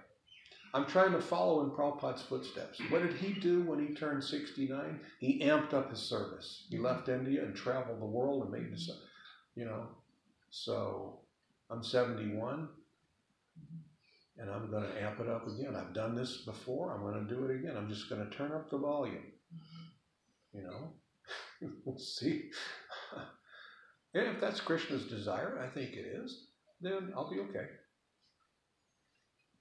I'm 0.74 0.84
trying 0.84 1.12
to 1.12 1.20
follow 1.20 1.62
in 1.64 1.70
Prabhupada's 1.70 2.22
footsteps. 2.22 2.78
What 2.90 3.02
did 3.02 3.14
he 3.14 3.32
do 3.32 3.62
when 3.62 3.86
he 3.86 3.94
turned 3.94 4.22
69? 4.22 5.00
He 5.18 5.40
amped 5.40 5.72
up 5.72 5.90
his 5.90 6.00
service. 6.00 6.66
He 6.68 6.76
mm-hmm. 6.76 6.84
left 6.84 7.08
India 7.08 7.42
and 7.42 7.56
traveled 7.56 8.00
the 8.00 8.06
world 8.06 8.42
and 8.42 8.52
made 8.52 8.70
this, 8.70 8.90
you 9.54 9.64
know. 9.64 9.88
So 10.50 11.20
I'm 11.70 11.82
71 11.82 12.68
mm-hmm. 12.68 14.40
and 14.42 14.50
I'm 14.50 14.70
going 14.70 14.82
to 14.82 15.02
amp 15.02 15.20
it 15.20 15.28
up 15.28 15.46
again. 15.46 15.74
I've 15.74 15.94
done 15.94 16.14
this 16.14 16.42
before. 16.44 16.92
I'm 16.94 17.00
going 17.00 17.26
to 17.26 17.34
do 17.34 17.46
it 17.46 17.54
again. 17.54 17.74
I'm 17.74 17.88
just 17.88 18.10
going 18.10 18.28
to 18.28 18.36
turn 18.36 18.52
up 18.52 18.68
the 18.70 18.78
volume. 18.78 19.32
Mm-hmm. 19.54 20.58
You 20.58 20.64
know, 20.64 20.92
we'll 21.84 21.98
see. 21.98 22.50
and 24.14 24.28
if 24.28 24.40
that's 24.40 24.60
Krishna's 24.60 25.04
desire, 25.04 25.60
I 25.62 25.72
think 25.72 25.92
it 25.92 26.06
is, 26.06 26.46
then 26.80 27.12
I'll 27.16 27.30
be 27.30 27.40
okay. 27.40 27.66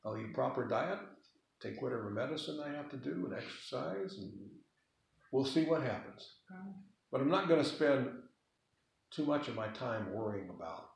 I'll 0.06 0.18
eat 0.18 0.34
proper 0.34 0.68
diet, 0.68 1.00
take 1.62 1.82
whatever 1.82 2.10
medicine 2.10 2.62
I 2.64 2.76
have 2.76 2.90
to 2.92 2.98
do, 2.98 3.26
and 3.26 3.34
exercise, 3.34 4.18
and 4.18 4.32
we'll 5.32 5.46
see 5.46 5.66
what 5.66 5.82
happens. 5.82 6.26
But 7.12 7.22
I'm 7.22 7.30
not 7.30 7.48
going 7.48 7.64
to 7.64 7.70
spend 7.70 8.10
too 9.12 9.26
much 9.26 9.48
of 9.48 9.56
my 9.56 9.68
time 9.70 10.14
worrying 10.14 10.50
about 10.50 10.90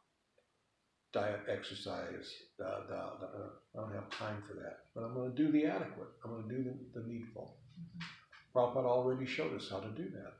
diet, 1.13 1.41
exercise. 1.49 2.31
Da, 2.57 2.81
da, 2.87 3.17
da. 3.19 3.27
I 3.75 3.81
don't 3.81 3.93
have 3.93 4.09
time 4.11 4.43
for 4.47 4.53
that. 4.55 4.79
But 4.95 5.03
I'm 5.03 5.13
going 5.13 5.35
to 5.35 5.43
do 5.45 5.51
the 5.51 5.65
adequate. 5.65 6.07
I'm 6.23 6.31
going 6.31 6.47
to 6.47 6.55
do 6.55 6.63
the, 6.63 6.99
the 7.01 7.07
needful. 7.07 7.57
Mm-hmm. 7.79 8.57
Prabhupada 8.57 8.85
already 8.85 9.25
showed 9.25 9.55
us 9.55 9.69
how 9.69 9.79
to 9.79 9.89
do 9.89 10.09
that. 10.09 10.33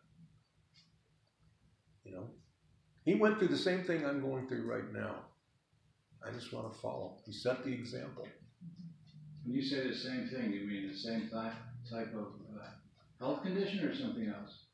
You 2.03 2.13
know, 2.13 2.29
he 3.05 3.15
went 3.15 3.39
through 3.39 3.49
the 3.49 3.57
same 3.57 3.83
thing 3.83 4.05
I'm 4.05 4.21
going 4.21 4.47
through 4.47 4.69
right 4.69 4.91
now. 4.93 5.15
I 6.25 6.31
just 6.31 6.53
want 6.53 6.71
to 6.71 6.79
follow. 6.79 7.17
He 7.25 7.33
set 7.33 7.63
the 7.63 7.71
example. 7.71 8.27
When 9.43 9.55
you 9.55 9.61
say 9.63 9.87
the 9.87 9.95
same 9.95 10.27
thing, 10.27 10.51
you 10.51 10.67
mean 10.67 10.87
the 10.87 10.97
same 10.97 11.29
type, 11.29 11.53
type 11.89 12.13
of 12.13 12.27
uh, 12.55 12.65
health 13.19 13.41
condition 13.41 13.79
or 13.79 13.95
something 13.95 14.27
else? 14.27 14.65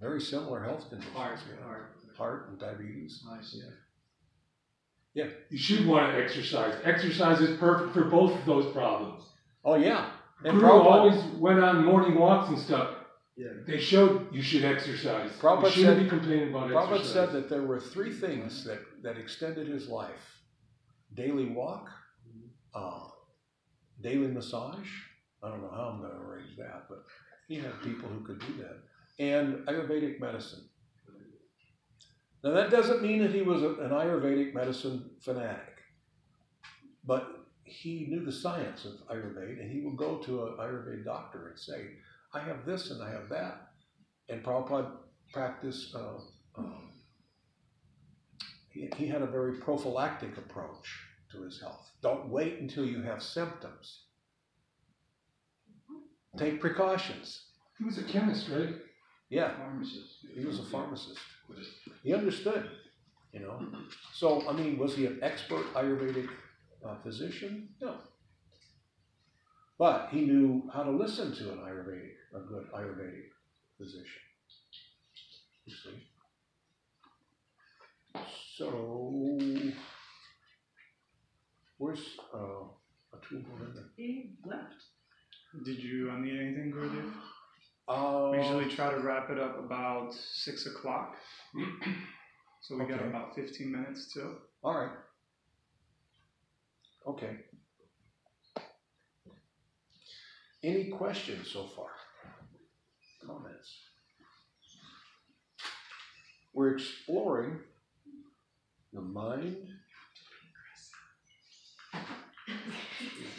Very 0.00 0.20
similar 0.20 0.62
health 0.62 0.88
conditions. 0.90 1.14
Heart, 1.14 1.38
yeah. 1.48 1.64
heart. 1.64 1.92
Heart 2.16 2.48
and 2.50 2.58
diabetes. 2.58 3.22
I 3.30 3.42
see. 3.42 3.62
Yeah. 5.14 5.26
You 5.50 5.58
should 5.58 5.86
want 5.86 6.12
to 6.12 6.22
exercise. 6.22 6.74
Exercise 6.84 7.40
is 7.40 7.58
perfect 7.58 7.94
for 7.94 8.04
both 8.04 8.38
of 8.38 8.44
those 8.44 8.72
problems. 8.72 9.24
Oh 9.64 9.76
yeah. 9.76 10.10
And 10.44 10.60
Prabhupada, 10.60 10.84
always 10.84 11.24
went 11.38 11.60
on 11.60 11.84
morning 11.84 12.18
walks 12.18 12.50
and 12.50 12.58
stuff. 12.58 12.95
Yeah. 13.36 13.48
They 13.66 13.78
showed 13.78 14.32
you 14.32 14.40
should 14.40 14.64
exercise. 14.64 15.30
Prabhupada 15.32 15.64
you 15.64 15.70
shouldn't 15.70 15.96
said- 15.98 16.04
be 16.04 16.08
complaining 16.08 16.48
about 16.50 16.70
Prabhupada 16.70 17.00
exercise. 17.00 17.12
said 17.12 17.32
that 17.32 17.48
there 17.50 17.62
were 17.62 17.78
three 17.80 18.12
things 18.12 18.64
that, 18.64 18.80
that 19.02 19.18
extended 19.18 19.68
his 19.68 19.88
life. 19.88 20.40
Daily 21.14 21.46
walk, 21.46 21.90
uh, 22.74 23.00
daily 24.00 24.28
massage. 24.28 24.88
I 25.42 25.50
don't 25.50 25.60
know 25.60 25.70
how 25.70 25.90
I'm 25.92 26.00
going 26.00 26.12
to 26.12 26.18
arrange 26.18 26.56
that, 26.56 26.88
but 26.88 27.04
he 27.46 27.56
had 27.56 27.80
people 27.82 28.08
who 28.08 28.24
could 28.24 28.40
do 28.40 28.54
that. 28.62 28.78
And 29.18 29.66
Ayurvedic 29.66 30.18
medicine. 30.18 30.64
Now 32.42 32.52
that 32.52 32.70
doesn't 32.70 33.02
mean 33.02 33.22
that 33.22 33.32
he 33.32 33.42
was 33.42 33.62
a, 33.62 33.70
an 33.74 33.90
Ayurvedic 33.90 34.54
medicine 34.54 35.10
fanatic, 35.20 35.74
but 37.04 37.46
he 37.64 38.06
knew 38.08 38.24
the 38.24 38.32
science 38.32 38.84
of 38.84 38.92
Ayurveda, 39.08 39.60
and 39.60 39.70
he 39.70 39.80
would 39.80 39.96
go 39.96 40.18
to 40.18 40.46
an 40.46 40.52
Ayurveda 40.58 41.04
doctor 41.04 41.48
and 41.48 41.58
say, 41.58 41.86
"I 42.32 42.40
have 42.40 42.64
this 42.66 42.90
and 42.90 43.02
I 43.02 43.10
have 43.10 43.28
that," 43.30 43.68
and 44.28 44.44
Prabhupada 44.44 44.92
practiced. 45.32 45.94
Uh, 45.94 46.18
um, 46.58 46.92
he, 48.70 48.88
he 48.96 49.06
had 49.06 49.22
a 49.22 49.26
very 49.26 49.58
prophylactic 49.58 50.36
approach 50.36 50.86
to 51.32 51.42
his 51.42 51.60
health. 51.60 51.90
Don't 52.02 52.28
wait 52.28 52.60
until 52.60 52.84
you 52.84 53.02
have 53.02 53.22
symptoms. 53.22 54.04
Take 56.36 56.60
precautions. 56.60 57.46
he 57.78 57.84
was 57.84 57.98
a 57.98 58.04
chemist, 58.04 58.48
right? 58.50 58.74
Yeah, 59.30 59.56
Pharmacist. 59.56 60.26
he 60.34 60.44
was 60.44 60.60
a 60.60 60.64
pharmacist. 60.64 61.18
He 62.02 62.14
understood, 62.14 62.70
you 63.32 63.40
know. 63.40 63.60
So, 64.12 64.48
I 64.48 64.52
mean, 64.52 64.78
was 64.78 64.94
he 64.94 65.06
an 65.06 65.18
expert 65.22 65.64
Ayurvedic 65.74 66.28
uh, 66.86 66.96
physician? 67.02 67.70
No. 67.80 67.96
But 69.78 70.08
he 70.10 70.22
knew 70.22 70.70
how 70.72 70.82
to 70.84 70.90
listen 70.90 71.34
to 71.36 71.52
an 71.52 71.58
Ayurvedic, 71.58 72.14
a 72.34 72.40
good 72.40 72.66
Ayurvedic 72.74 73.28
physician. 73.76 74.22
You 75.66 75.74
see. 75.74 76.02
So, 78.56 79.28
where's 81.76 82.00
uh, 82.32 82.38
Atul 83.14 83.44
Govinda? 83.44 83.82
He 83.96 84.36
left. 84.46 84.74
Did 85.64 85.78
you 85.78 86.10
uh, 86.10 86.18
need 86.18 86.38
anything, 86.40 86.72
Gurudev? 86.74 87.12
Uh, 87.88 88.30
We 88.32 88.38
usually 88.38 88.68
try 88.74 88.90
to 88.90 88.98
wrap 88.98 89.30
it 89.30 89.38
up 89.38 89.60
about 89.60 90.12
six 90.12 90.66
o'clock. 90.66 91.14
So 92.62 92.76
we 92.76 92.84
got 92.84 93.00
about 93.00 93.36
fifteen 93.36 93.70
minutes 93.70 94.12
till. 94.12 94.32
All 94.64 94.74
right. 94.74 94.90
Okay. 97.06 97.36
Any 100.66 100.86
questions 100.88 101.48
so 101.52 101.62
far? 101.62 101.90
Comments? 103.24 103.82
we're 106.52 106.74
exploring 106.74 107.60
the 108.92 109.00
mind. 109.00 109.68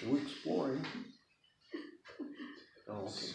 We're 0.07 0.19
exploring. 0.19 0.85
Oh, 2.87 2.93
okay, 2.93 3.31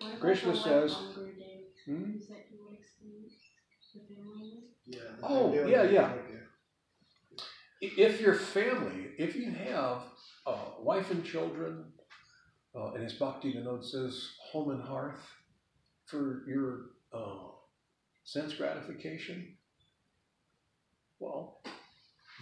14. 0.00 0.20
Krishna 0.20 0.56
says- 0.56 0.94
Hmm? 1.84 2.16
Is 2.16 2.28
that 2.28 2.46
you 2.50 2.64
would 2.64 2.78
explain 2.78 3.28
the 3.92 4.00
family? 4.14 4.70
Yeah. 4.86 5.00
Oh, 5.22 5.50
idea 5.50 5.68
yeah, 5.68 5.82
was- 5.82 5.92
yeah. 5.92 6.43
If 7.96 8.20
your 8.20 8.34
family, 8.34 9.10
if 9.18 9.36
you 9.36 9.50
have 9.50 10.02
a 10.46 10.56
wife 10.80 11.10
and 11.10 11.24
children, 11.24 11.84
uh, 12.74 12.92
and 12.92 13.04
as 13.04 13.12
Bhakti 13.14 13.52
Vinod 13.52 13.84
says, 13.84 14.30
home 14.50 14.70
and 14.70 14.82
hearth 14.82 15.20
for 16.06 16.44
your 16.48 16.86
uh, 17.12 17.50
sense 18.24 18.54
gratification, 18.54 19.56
well, 21.20 21.60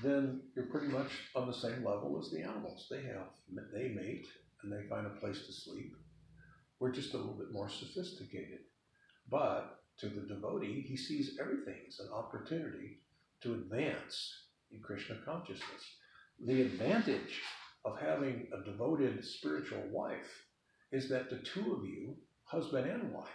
then 0.03 0.43
you're 0.55 0.67
pretty 0.67 0.89
much 0.89 1.11
on 1.35 1.47
the 1.47 1.55
same 1.55 1.85
level 1.85 2.19
as 2.21 2.31
the 2.31 2.43
animals. 2.43 2.87
They 2.91 3.03
have, 3.03 3.29
they 3.73 3.89
mate 3.89 4.27
and 4.63 4.73
they 4.73 4.89
find 4.89 5.07
a 5.07 5.21
place 5.21 5.47
to 5.47 5.53
sleep. 5.53 5.95
We're 6.79 6.93
just 6.93 7.15
a 7.15 7.17
little 7.17 7.35
bit 7.35 7.53
more 7.53 7.69
sophisticated. 7.69 8.61
But 9.29 9.81
to 9.99 10.09
the 10.09 10.23
devotee, 10.23 10.85
he 10.87 10.97
sees 10.97 11.37
everything 11.41 11.77
as 11.89 12.01
an 12.01 12.13
opportunity 12.13 13.01
to 13.43 13.55
advance 13.55 14.42
in 14.73 14.81
Krishna 14.83 15.17
consciousness. 15.25 15.83
The 16.45 16.63
advantage 16.63 17.41
of 17.85 17.99
having 18.01 18.49
a 18.53 18.65
devoted 18.65 19.25
spiritual 19.25 19.83
wife 19.91 20.45
is 20.91 21.09
that 21.09 21.31
the 21.31 21.39
two 21.39 21.75
of 21.75 21.85
you, 21.85 22.17
husband 22.45 22.89
and 22.89 23.13
wife, 23.13 23.29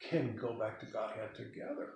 can 0.00 0.36
go 0.36 0.58
back 0.58 0.80
to 0.80 0.86
Godhead 0.86 1.34
together. 1.36 1.90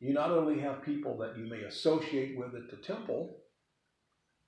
You 0.00 0.12
not 0.12 0.30
only 0.30 0.60
have 0.60 0.82
people 0.82 1.16
that 1.18 1.36
you 1.38 1.46
may 1.46 1.62
associate 1.62 2.36
with 2.36 2.54
at 2.54 2.70
the 2.70 2.84
temple 2.84 3.38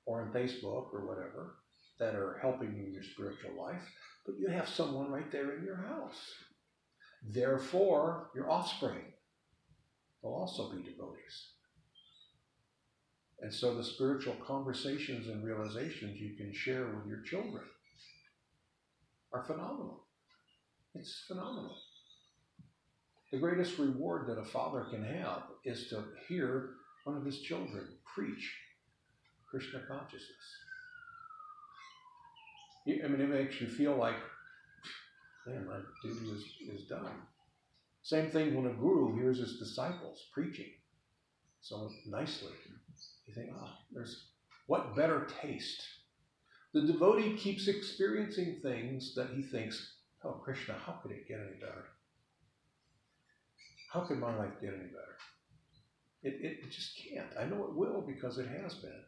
or 0.05 0.23
on 0.23 0.33
Facebook 0.33 0.93
or 0.93 1.07
whatever 1.07 1.57
that 1.99 2.15
are 2.15 2.39
helping 2.43 2.75
you 2.75 2.87
in 2.87 2.93
your 2.93 3.03
spiritual 3.03 3.57
life, 3.59 3.83
but 4.25 4.39
you 4.39 4.49
have 4.49 4.69
someone 4.69 5.11
right 5.11 5.31
there 5.31 5.57
in 5.57 5.65
your 5.65 5.77
house. 5.77 6.21
Therefore, 7.23 8.31
your 8.35 8.51
offspring 8.51 9.13
will 10.23 10.35
also 10.35 10.73
be 10.73 10.83
devotees. 10.83 11.56
And 13.41 13.53
so 13.53 13.75
the 13.75 13.85
spiritual 13.85 14.35
conversations 14.47 15.29
and 15.29 15.45
realizations 15.45 16.19
you 16.19 16.35
can 16.37 16.53
share 16.55 16.87
with 16.87 17.07
your 17.07 17.23
children 17.23 17.63
are 19.33 19.45
phenomenal. 19.45 20.05
It's 20.95 21.25
phenomenal. 21.29 21.77
The 23.33 23.39
greatest 23.39 23.79
reward 23.79 24.29
that 24.29 24.41
a 24.41 24.45
father 24.45 24.87
can 24.91 25.05
have 25.05 25.43
is 25.65 25.89
to 25.89 26.05
hear 26.29 26.71
one 27.05 27.17
of 27.17 27.25
his 27.25 27.41
children 27.41 27.87
preach 28.15 28.55
Krishna 29.51 29.81
consciousness. 29.87 30.31
I 32.89 33.09
mean, 33.09 33.21
it 33.21 33.29
makes 33.29 33.61
you 33.61 33.67
feel 33.67 33.97
like, 33.97 34.15
man, 35.47 35.67
my 35.67 35.79
duty 36.03 36.31
is, 36.31 36.45
is 36.73 36.89
done. 36.89 37.13
Same 38.03 38.31
thing 38.31 38.55
when 38.55 38.71
a 38.71 38.75
guru 38.75 39.17
hears 39.17 39.39
his 39.39 39.59
disciples 39.59 40.27
preaching 40.33 40.71
so 41.69 41.91
nicely. 42.07 42.53
You 43.27 43.35
think, 43.35 43.51
ah, 43.59 43.79
there's 43.93 44.29
what 44.67 44.95
better 44.95 45.27
taste? 45.43 45.83
The 46.73 46.83
devotee 46.83 47.37
keeps 47.37 47.67
experiencing 47.67 48.61
things 48.63 49.15
that 49.17 49.31
he 49.35 49.43
thinks, 49.43 49.95
oh, 50.25 50.33
Krishna, 50.45 50.75
how 50.85 50.93
could 51.03 51.11
it 51.11 51.27
get 51.27 51.41
any 51.41 51.59
better? 51.59 51.87
How 53.93 54.01
could 54.01 54.19
my 54.19 54.35
life 54.37 54.61
get 54.61 54.75
any 54.75 54.89
better? 54.89 55.17
It, 56.23 56.35
it, 56.41 56.59
it 56.65 56.71
just 56.71 56.93
can't. 56.97 57.29
I 57.39 57.45
know 57.47 57.65
it 57.65 57.75
will 57.75 58.03
because 58.07 58.39
it 58.39 58.49
has 58.49 58.75
been. 58.75 59.03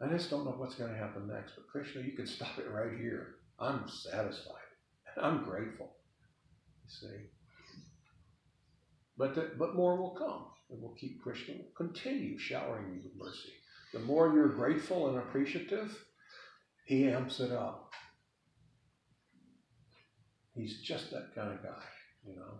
I 0.00 0.08
just 0.08 0.30
don't 0.30 0.44
know 0.44 0.54
what's 0.56 0.74
going 0.74 0.92
to 0.92 0.98
happen 0.98 1.26
next. 1.26 1.54
But 1.56 1.68
Krishna, 1.68 2.02
you 2.02 2.12
can 2.12 2.26
stop 2.26 2.58
it 2.58 2.70
right 2.70 2.98
here. 2.98 3.36
I'm 3.58 3.88
satisfied. 3.88 4.54
I'm 5.20 5.44
grateful. 5.44 5.96
You 6.84 6.90
see. 6.90 7.16
But, 9.16 9.34
the, 9.34 9.52
but 9.58 9.74
more 9.74 9.96
will 9.96 10.14
come. 10.14 10.46
And 10.70 10.82
will 10.82 10.94
keep 10.98 11.22
Krishna 11.22 11.54
continue 11.76 12.38
showering 12.38 12.94
you 12.94 13.00
with 13.04 13.16
mercy. 13.16 13.52
The 13.92 14.00
more 14.00 14.32
you're 14.34 14.48
grateful 14.48 15.08
and 15.08 15.18
appreciative, 15.18 16.04
he 16.84 17.08
amps 17.08 17.40
it 17.40 17.52
up. 17.52 17.92
He's 20.54 20.80
just 20.82 21.10
that 21.10 21.34
kind 21.34 21.52
of 21.52 21.62
guy, 21.62 21.82
you 22.26 22.34
know. 22.34 22.58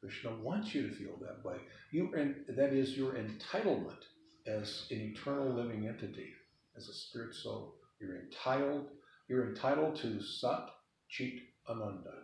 Krishna 0.00 0.34
wants 0.42 0.74
you 0.74 0.88
to 0.88 0.94
feel 0.94 1.16
that 1.20 1.44
way. 1.44 1.56
You 1.92 2.12
and 2.14 2.36
that 2.56 2.72
is 2.72 2.96
your 2.96 3.12
entitlement 3.12 4.02
as 4.46 4.86
an 4.90 5.00
eternal 5.00 5.52
living 5.52 5.86
entity, 5.86 6.32
as 6.76 6.88
a 6.88 6.92
spirit 6.92 7.34
soul. 7.34 7.76
You're 8.00 8.18
entitled. 8.18 8.86
You're 9.28 9.48
entitled 9.48 9.96
to 9.96 10.20
Sat 10.20 10.68
Chit 11.08 11.34
Ananda. 11.68 12.14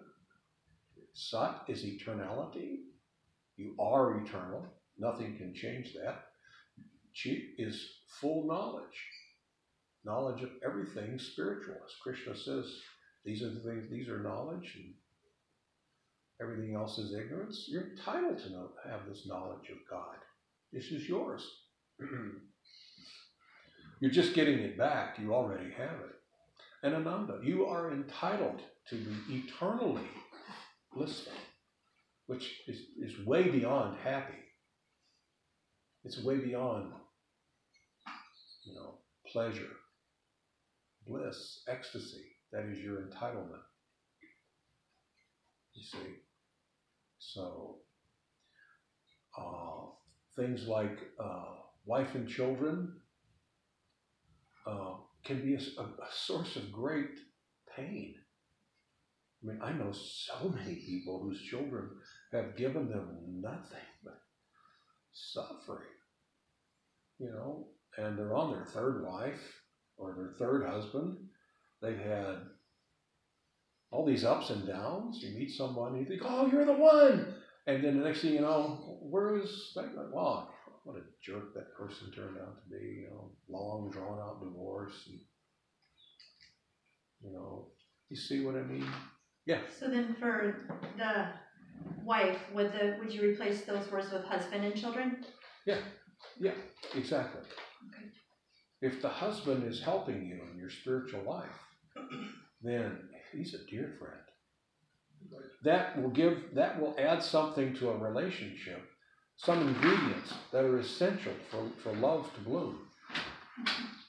Sat 1.14 1.62
is 1.68 1.84
eternality. 1.84 2.78
You 3.59 3.74
are 3.78 4.18
eternal. 4.18 4.64
Nothing 4.98 5.36
can 5.36 5.52
change 5.52 5.92
that. 5.94 6.26
Chit 7.12 7.42
is 7.59 7.90
full 8.20 8.46
knowledge. 8.46 8.84
Knowledge 10.04 10.42
of 10.42 10.50
everything 10.64 11.18
spiritual. 11.18 11.74
As 11.74 11.94
Krishna 12.02 12.36
says, 12.36 12.80
these 13.24 13.42
are 13.42 13.50
the 13.50 13.61
things, 13.61 13.90
these 13.90 14.09
are 14.09 14.22
knowledge, 14.22 14.76
and 14.76 14.94
everything 16.40 16.74
else 16.74 16.98
is 16.98 17.12
ignorance. 17.12 17.66
You're 17.68 17.90
entitled 17.90 18.38
to 18.38 18.50
know, 18.50 18.70
have 18.88 19.09
this 19.09 19.26
knowledge 19.26 19.68
of 19.70 19.78
God. 19.90 20.16
This 20.72 20.92
is 20.92 21.09
yours. 21.09 21.44
You're 24.00 24.12
just 24.12 24.34
getting 24.34 24.61
it 24.61 24.78
back. 24.78 25.18
You 25.18 25.34
already 25.34 25.72
have 25.72 25.98
it. 26.00 26.14
And 26.84 26.94
Ananda, 26.94 27.40
you 27.42 27.66
are 27.66 27.92
entitled 27.92 28.62
to 28.90 28.96
be 28.96 29.34
eternally 29.34 30.06
blissful, 30.94 31.32
which 32.29 32.61
is, 32.68 32.76
is 33.01 33.26
way 33.26 33.49
beyond 33.49 33.97
happy. 34.05 34.39
It's 36.05 36.22
way 36.22 36.37
beyond, 36.37 36.93
you 38.64 38.74
know, 38.74 38.99
pleasure, 39.33 39.72
bliss, 41.07 41.62
ecstasy. 41.66 42.24
That 42.52 42.66
is 42.66 42.78
your 42.78 43.01
entitlement. 43.01 43.62
You 45.74 45.82
see? 45.82 46.15
So, 47.19 47.78
uh, 49.39 49.86
things 50.36 50.69
like 50.69 50.98
uh, 51.19 51.55
wife 51.86 52.15
and 52.15 52.28
children 52.28 52.93
uh, 54.66 54.97
can 55.24 55.40
be 55.40 55.55
a, 55.55 55.81
a, 55.81 55.85
a 55.85 56.09
source 56.12 56.57
of 56.57 56.73
great 56.73 57.19
pain. 57.74 58.16
I 59.43 59.47
mean, 59.47 59.61
I 59.62 59.73
know 59.73 59.93
so 59.93 60.48
many 60.48 60.74
people 60.74 61.20
whose 61.23 61.40
children 61.43 61.90
have 62.32 62.56
given 62.56 62.88
them 62.88 63.40
nothing 63.40 63.78
but 64.05 64.20
suffering, 65.12 65.86
you 67.18 67.30
know, 67.30 67.68
and 67.96 68.18
they're 68.18 68.34
on 68.34 68.52
their 68.52 68.66
third 68.66 69.05
wife 69.05 69.40
or 69.96 70.14
their 70.14 70.34
third 70.38 70.66
husband. 70.66 71.16
They've 71.80 71.98
had 71.98 72.36
all 73.90 74.05
these 74.05 74.24
ups 74.24 74.50
and 74.50 74.66
downs. 74.66 75.20
You 75.22 75.38
meet 75.38 75.50
someone, 75.50 75.96
you 75.98 76.05
think, 76.05 76.22
oh, 76.24 76.46
you're 76.46 76.66
the 76.66 76.72
one. 76.72 77.34
And 77.66 77.84
then 77.84 77.98
the 77.98 78.05
next 78.05 78.22
thing 78.22 78.34
you 78.34 78.40
know, 78.40 78.98
where 79.02 79.38
is 79.38 79.72
that 79.76 79.94
guy? 79.94 80.02
Wow, 80.10 80.48
what 80.84 80.96
a 80.96 81.02
jerk 81.22 81.55
that 81.55 81.74
person 81.74 82.10
turned 82.12 82.38
out 82.38 82.56
to 82.62 82.70
be. 82.70 83.02
You 83.02 83.09
know, 83.10 83.32
long, 83.48 83.90
drawn 83.90 84.18
out 84.18 84.42
divorce. 84.42 85.09
And, 85.09 85.20
you 87.22 87.32
know, 87.32 87.68
you 88.09 88.16
see 88.16 88.44
what 88.44 88.55
I 88.55 88.62
mean? 88.62 88.86
Yeah. 89.44 89.60
So 89.78 89.88
then 89.88 90.16
for 90.18 90.66
the 90.96 91.28
wife, 92.05 92.38
would 92.55 92.72
the, 92.72 92.96
would 92.98 93.12
you 93.12 93.22
replace 93.22 93.62
those 93.62 93.90
words 93.90 94.10
with 94.10 94.24
husband 94.24 94.64
and 94.64 94.74
children? 94.74 95.24
Yeah, 95.66 95.78
yeah, 96.38 96.55
exactly. 96.94 97.42
Okay. 97.88 98.09
If 98.80 99.02
the 99.02 99.09
husband 99.09 99.64
is 99.64 99.82
helping 99.82 100.26
you 100.26 100.40
in 100.50 100.59
your 100.59 100.70
spiritual 100.70 101.22
life, 101.22 101.59
then 102.62 102.98
he's 103.32 103.55
a 103.55 103.70
dear 103.70 103.94
friend. 103.98 104.20
That 105.64 106.00
will 106.00 106.10
give 106.10 106.55
that 106.55 106.80
will 106.80 106.94
add 106.98 107.22
something 107.22 107.74
to 107.74 107.90
a 107.90 107.96
relationship, 107.96 108.82
some 109.36 109.66
ingredients 109.66 110.32
that 110.52 110.64
are 110.64 110.78
essential 110.78 111.32
for, 111.50 111.68
for 111.82 111.92
love 111.98 112.32
to 112.34 112.40
bloom. 112.40 112.78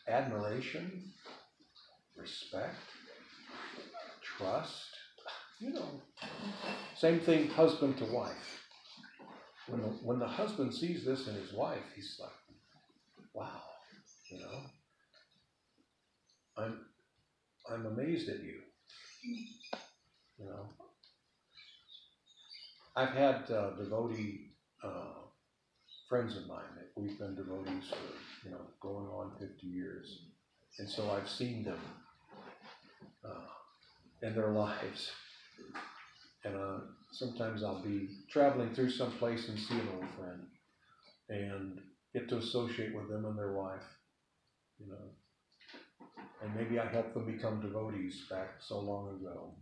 Admiration, 0.07 1.11
respect, 2.15 2.75
trust, 4.21 4.89
you 5.60 5.73
know. 5.73 6.02
Same 6.95 7.19
thing 7.19 7.49
husband 7.49 7.98
to 7.98 8.06
wife. 8.06 8.64
When 9.68 9.81
the, 9.81 9.88
when 9.88 10.19
the 10.19 10.27
husband 10.27 10.73
sees 10.73 11.06
this 11.06 11.27
in 11.27 11.36
his 11.36 11.53
wife, 11.53 11.84
he's 11.95 12.19
like, 12.19 12.31
wow, 13.34 13.61
you 14.31 14.40
know, 14.40 14.61
I'm, 16.57 16.80
I'm 17.72 17.86
amazed 17.86 18.30
at 18.30 18.41
you, 18.41 18.61
you 20.40 20.45
know. 20.45 20.69
I've 22.95 23.14
had 23.14 23.49
uh, 23.52 23.72
devotee 23.77 24.52
uh, 24.84 25.19
friends 26.10 26.36
of 26.36 26.48
mine 26.48 26.64
that 26.76 26.90
we've 26.99 27.18
been 27.19 27.36
devotees 27.36 27.84
for, 27.90 28.48
you 28.48 28.52
know, 28.52 28.61
going 28.81 29.06
on 29.07 29.31
50 29.40 29.68
years. 29.68 30.23
And 30.80 30.90
so 30.90 31.11
I've 31.11 31.30
seen 31.30 31.64
them 31.64 31.80
uh, 33.23 34.27
in 34.27 34.34
their 34.36 34.49
lives. 34.52 35.11
And 36.44 36.56
uh, 36.56 36.80
sometimes 37.11 37.64
I'll 37.64 37.84
be 37.84 38.10
traveling 38.30 38.73
through 38.73 38.91
some 38.91 39.11
place 39.14 39.49
and 39.49 39.60
see 39.60 39.76
an 39.76 39.90
old 39.95 40.10
friend 40.18 40.48
and 41.30 41.81
get 42.14 42.30
to 42.30 42.38
associate 42.38 42.95
with 42.95 43.10
them 43.10 43.26
and 43.26 43.38
their 43.38 43.52
wife, 43.52 43.84
you 44.80 44.88
know. 44.88 46.15
And 46.41 46.56
maybe 46.56 46.80
I 46.80 46.88
helped 46.88 47.14
them 47.14 47.26
become 47.26 47.61
devotees 47.61 48.26
back 48.30 48.56
so 48.60 48.80
long 48.80 49.15
ago. 49.19 49.53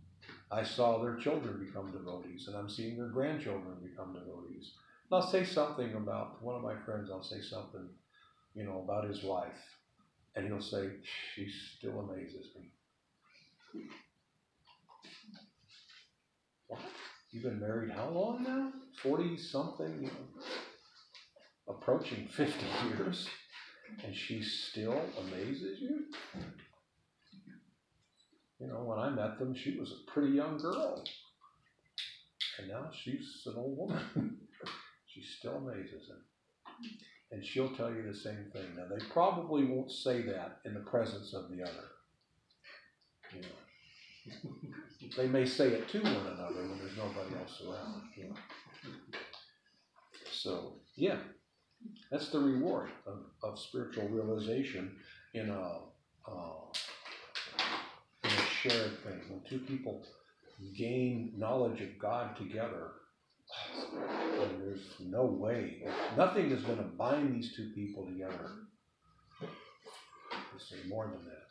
I 0.50 0.62
saw 0.62 1.02
their 1.02 1.16
children 1.16 1.64
become 1.64 1.92
devotees, 1.92 2.46
and 2.46 2.56
I'm 2.56 2.70
seeing 2.70 2.96
their 2.96 3.08
grandchildren 3.08 3.76
become 3.82 4.12
devotees. 4.12 4.72
And 5.10 5.20
I'll 5.20 5.30
say 5.30 5.44
something 5.44 5.94
about 5.94 6.42
one 6.42 6.54
of 6.54 6.62
my 6.62 6.76
friends, 6.84 7.10
I'll 7.10 7.22
say 7.22 7.40
something, 7.40 7.88
you 8.54 8.64
know, 8.64 8.80
about 8.80 9.08
his 9.08 9.22
wife, 9.22 9.60
and 10.36 10.46
he'll 10.46 10.62
say, 10.62 10.90
She 11.34 11.50
still 11.50 12.00
amazes 12.00 12.48
me. 12.56 13.82
What? 16.68 16.80
You've 17.30 17.42
been 17.42 17.60
married 17.60 17.90
how 17.90 18.08
long 18.10 18.42
now? 18.42 18.72
40 19.02 19.36
something, 19.36 20.02
you 20.02 20.08
know, 20.08 20.42
approaching 21.68 22.28
50 22.28 22.64
years, 22.88 23.28
and 24.04 24.14
she 24.14 24.42
still 24.42 25.00
amazes 25.20 25.80
you? 25.80 26.04
You 28.60 28.66
know, 28.66 28.82
when 28.84 28.98
I 28.98 29.10
met 29.10 29.38
them, 29.38 29.54
she 29.54 29.78
was 29.78 29.92
a 29.92 30.10
pretty 30.10 30.34
young 30.34 30.58
girl. 30.58 31.04
And 32.58 32.68
now 32.68 32.90
she's 32.92 33.42
an 33.46 33.54
old 33.56 33.78
woman. 33.78 34.38
she 35.06 35.22
still 35.22 35.56
amazes 35.56 36.08
him. 36.08 36.24
And 37.30 37.44
she'll 37.44 37.74
tell 37.76 37.92
you 37.92 38.02
the 38.02 38.16
same 38.16 38.50
thing. 38.52 38.74
Now, 38.76 38.86
they 38.90 39.04
probably 39.10 39.64
won't 39.64 39.92
say 39.92 40.22
that 40.22 40.60
in 40.64 40.74
the 40.74 40.80
presence 40.80 41.34
of 41.34 41.50
the 41.50 41.62
other. 41.62 41.88
You 43.34 43.42
know. 43.42 43.67
They 45.16 45.26
may 45.26 45.46
say 45.46 45.68
it 45.68 45.88
to 45.88 46.00
one 46.00 46.26
another 46.26 46.68
when 46.68 46.78
there's 46.78 46.96
nobody 46.96 47.36
else 47.36 47.62
around. 47.66 48.02
You 48.16 48.24
know. 48.28 48.36
So, 50.30 50.74
yeah, 50.96 51.18
that's 52.10 52.30
the 52.30 52.38
reward 52.38 52.90
of, 53.06 53.18
of 53.42 53.58
spiritual 53.58 54.08
realization 54.08 54.96
in 55.34 55.50
a, 55.50 55.80
uh, 56.28 56.60
in 58.24 58.30
a 58.30 58.46
shared 58.60 59.02
thing. 59.02 59.20
When 59.28 59.42
two 59.48 59.58
people 59.58 60.06
gain 60.76 61.32
knowledge 61.36 61.80
of 61.80 61.98
God 61.98 62.36
together, 62.36 62.92
and 64.40 64.62
there's 64.62 64.94
no 65.00 65.24
way, 65.24 65.82
nothing 66.16 66.50
is 66.50 66.62
going 66.62 66.78
to 66.78 66.84
bind 66.84 67.34
these 67.34 67.54
two 67.56 67.70
people 67.74 68.06
together. 68.06 68.50
To 69.40 70.64
say 70.64 70.76
more 70.88 71.06
than 71.06 71.24
that. 71.24 71.47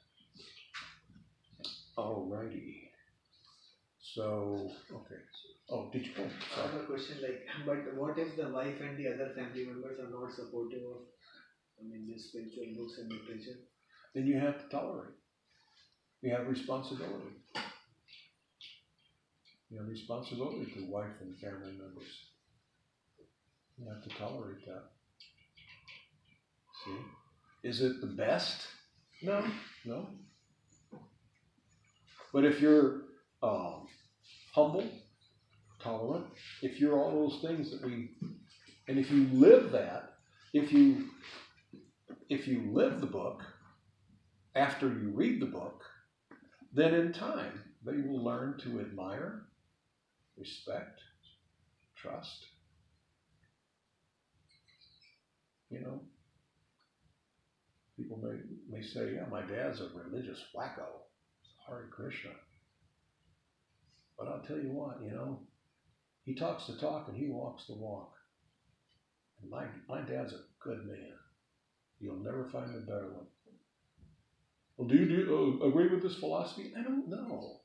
Alrighty. 1.98 2.90
So, 4.00 4.70
okay. 4.94 5.22
Oh, 5.70 5.90
did 5.92 6.06
you? 6.06 6.12
Oh, 6.20 6.24
I 6.24 6.56
sorry. 6.56 6.72
have 6.72 6.82
a 6.82 6.86
question 6.86 7.18
like, 7.22 7.46
but 7.66 7.96
what 7.98 8.18
if 8.18 8.38
the 8.38 8.50
wife 8.50 8.80
and 8.80 8.98
the 8.98 9.08
other 9.14 9.34
family 9.36 9.66
members 9.66 10.00
are 10.00 10.10
not 10.10 10.32
supportive 10.32 10.84
of, 10.84 11.02
I 11.80 11.84
mean, 11.84 12.08
this 12.08 12.30
spiritual 12.30 12.66
books 12.78 13.00
and 13.00 13.12
literature? 13.12 13.60
Then 14.14 14.26
you 14.28 14.40
have 14.40 14.62
to 14.62 14.70
tolerate. 14.70 15.16
You 16.22 16.32
have 16.32 16.48
responsibility. 16.48 17.34
You 19.70 19.80
have 19.80 19.88
responsibility 19.88 20.72
to 20.76 20.86
wife 20.92 21.20
and 21.22 21.38
family 21.38 21.72
members. 21.72 22.32
You 23.78 23.90
have 23.90 24.04
to 24.04 24.10
tolerate 24.10 24.66
that. 24.66 24.84
See? 26.86 27.68
Is 27.68 27.82
it 27.82 28.02
the 28.02 28.08
best? 28.08 28.68
No, 29.22 29.44
no. 29.86 30.08
But 32.34 32.46
if 32.46 32.62
you're 32.62 33.02
um, 33.42 33.88
humble, 34.54 34.88
tolerant, 35.80 36.26
if 36.62 36.80
you're 36.80 36.98
all 36.98 37.30
those 37.30 37.42
things 37.42 37.72
that 37.72 37.86
we, 37.86 38.10
and 38.88 38.98
if 39.00 39.10
you 39.12 39.28
live 39.32 39.72
that, 39.72 40.14
if 40.54 40.72
you, 40.72 41.10
if 42.30 42.48
you 42.48 42.72
live 42.72 43.00
the 43.00 43.08
book, 43.08 43.44
after 44.56 44.88
you 44.88 45.12
read 45.14 45.40
the 45.40 45.46
book, 45.46 45.84
then 46.74 46.94
in 46.94 47.14
time 47.14 47.64
they 47.86 47.98
will 48.08 48.24
learn 48.24 48.58
to 48.64 48.80
admire, 48.80 49.44
respect, 50.38 51.00
trust. 51.96 52.46
You 55.70 55.82
know, 55.82 56.02
people 57.98 58.20
may, 58.24 58.38
may 58.70 58.84
say, 58.84 59.14
yeah, 59.16 59.26
my 59.30 59.42
dad's 59.42 59.82
a 59.82 59.90
religious 59.94 60.40
wacko, 60.56 61.07
Hare 61.68 61.90
Krishna. 61.92 62.32
But 64.18 64.28
I'll 64.28 64.42
tell 64.42 64.58
you 64.58 64.72
what, 64.72 65.02
you 65.04 65.12
know, 65.12 65.42
he 66.24 66.34
talks 66.34 66.68
the 66.68 66.78
talk 66.78 67.08
and 67.08 67.18
he 67.18 67.28
walks 67.28 67.66
the 67.68 67.76
walk. 67.76 68.14
And 69.42 69.52
my, 69.52 69.66
my 69.88 70.02
dad's 70.02 70.34
a 70.34 70.40
good 70.60 70.86
man. 70.86 71.14
You'll 72.00 72.24
never 72.24 72.50
find 72.52 72.76
a 72.76 72.80
better 72.80 73.14
one. 73.14 73.28
Well, 74.78 74.88
do 74.88 74.96
you 74.96 75.08
do, 75.08 75.60
uh, 75.62 75.68
agree 75.68 75.88
with 75.88 76.04
this 76.04 76.16
philosophy? 76.16 76.72
I 76.78 76.84
don't 76.84 77.10
know. 77.10 77.62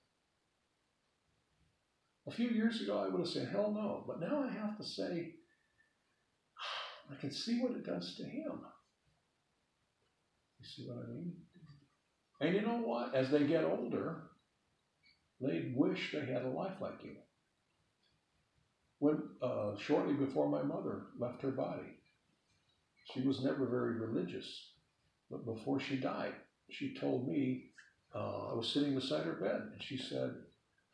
A 2.26 2.30
few 2.30 2.48
years 2.48 2.80
ago, 2.80 2.98
I 2.98 3.08
would 3.08 3.20
have 3.20 3.28
said, 3.28 3.48
hell 3.48 3.72
no. 3.72 4.04
But 4.06 4.20
now 4.20 4.42
I 4.42 4.50
have 4.50 4.76
to 4.78 4.84
say, 4.84 5.34
I 7.10 7.20
can 7.20 7.30
see 7.30 7.60
what 7.60 7.72
it 7.72 7.84
does 7.84 8.14
to 8.16 8.24
him. 8.24 8.60
You 10.60 10.66
see 10.66 10.88
what 10.88 11.04
I 11.04 11.08
mean? 11.08 11.32
And 12.42 12.56
you 12.56 12.62
know 12.62 12.78
what? 12.78 13.14
As 13.14 13.30
they 13.30 13.44
get 13.44 13.64
older, 13.64 14.16
they 15.40 15.72
wish 15.76 16.10
they 16.12 16.26
had 16.26 16.42
a 16.42 16.48
life 16.48 16.80
like 16.80 17.04
you. 17.04 17.14
When 18.98 19.22
uh, 19.40 19.76
shortly 19.78 20.14
before 20.14 20.48
my 20.48 20.62
mother 20.62 21.02
left 21.16 21.40
her 21.42 21.52
body, 21.52 21.98
she 23.12 23.20
was 23.20 23.44
never 23.44 23.64
very 23.66 23.94
religious, 23.94 24.72
but 25.30 25.46
before 25.46 25.78
she 25.78 25.96
died, 25.96 26.34
she 26.68 26.96
told 26.98 27.28
me 27.28 27.70
uh, 28.12 28.50
I 28.50 28.54
was 28.54 28.68
sitting 28.68 28.96
beside 28.96 29.24
her 29.24 29.34
bed, 29.34 29.60
and 29.72 29.82
she 29.82 29.96
said, 29.96 30.34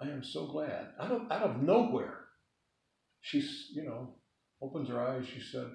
"I 0.01 0.09
am 0.09 0.23
so 0.23 0.47
glad." 0.47 0.89
Out 1.01 1.13
of 1.13 1.33
out 1.33 1.43
of 1.43 1.63
nowhere, 1.63 2.27
she's 3.23 3.71
you 3.73 3.85
know 3.85 4.17
opens 4.61 4.91
her 4.91 5.01
eyes. 5.01 5.27
She 5.27 5.41
said, 5.41 5.71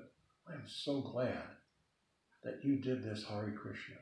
"I 0.47 0.53
am 0.53 0.65
so 0.67 1.01
glad 1.01 1.43
that 2.43 2.63
you 2.63 2.77
did 2.77 3.03
this, 3.03 3.23
Hari 3.23 3.53
Krishna." 3.53 3.97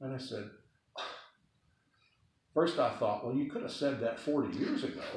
And 0.00 0.14
I 0.14 0.18
said, 0.18 0.50
First, 2.52 2.80
I 2.80 2.90
thought, 2.90 3.24
well, 3.24 3.34
you 3.34 3.48
could 3.48 3.62
have 3.62 3.70
said 3.70 4.00
that 4.00 4.18
40 4.18 4.58
years 4.58 4.82
ago, 4.82 5.00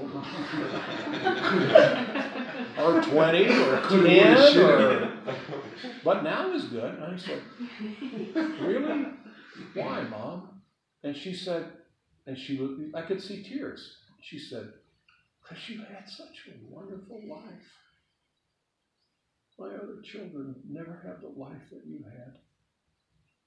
or 2.78 3.02
20, 3.02 3.46
or 3.48 3.82
10, 3.90 4.58
or, 4.60 5.12
but 6.04 6.24
now 6.24 6.54
is 6.54 6.66
good. 6.66 6.94
And 6.94 7.04
I 7.04 7.18
said, 7.18 7.42
really? 8.62 9.06
Why, 9.74 10.04
mom? 10.04 10.62
And 11.04 11.18
she 11.18 11.34
said, 11.34 11.72
and 12.28 12.38
she 12.38 12.58
was, 12.58 12.80
I 12.94 13.02
could 13.02 13.20
see 13.22 13.42
tears. 13.42 13.98
She 14.22 14.38
said, 14.38 14.72
because 15.42 15.68
you 15.70 15.80
had 15.80 16.08
such 16.08 16.48
a 16.50 16.54
wonderful 16.70 17.20
life. 17.28 17.72
My 19.58 19.70
other 19.70 20.02
children 20.04 20.56
never 20.70 21.02
had 21.04 21.20
the 21.22 21.30
life 21.40 21.70
that 21.72 21.82
you 21.88 22.04
had. 22.04 22.36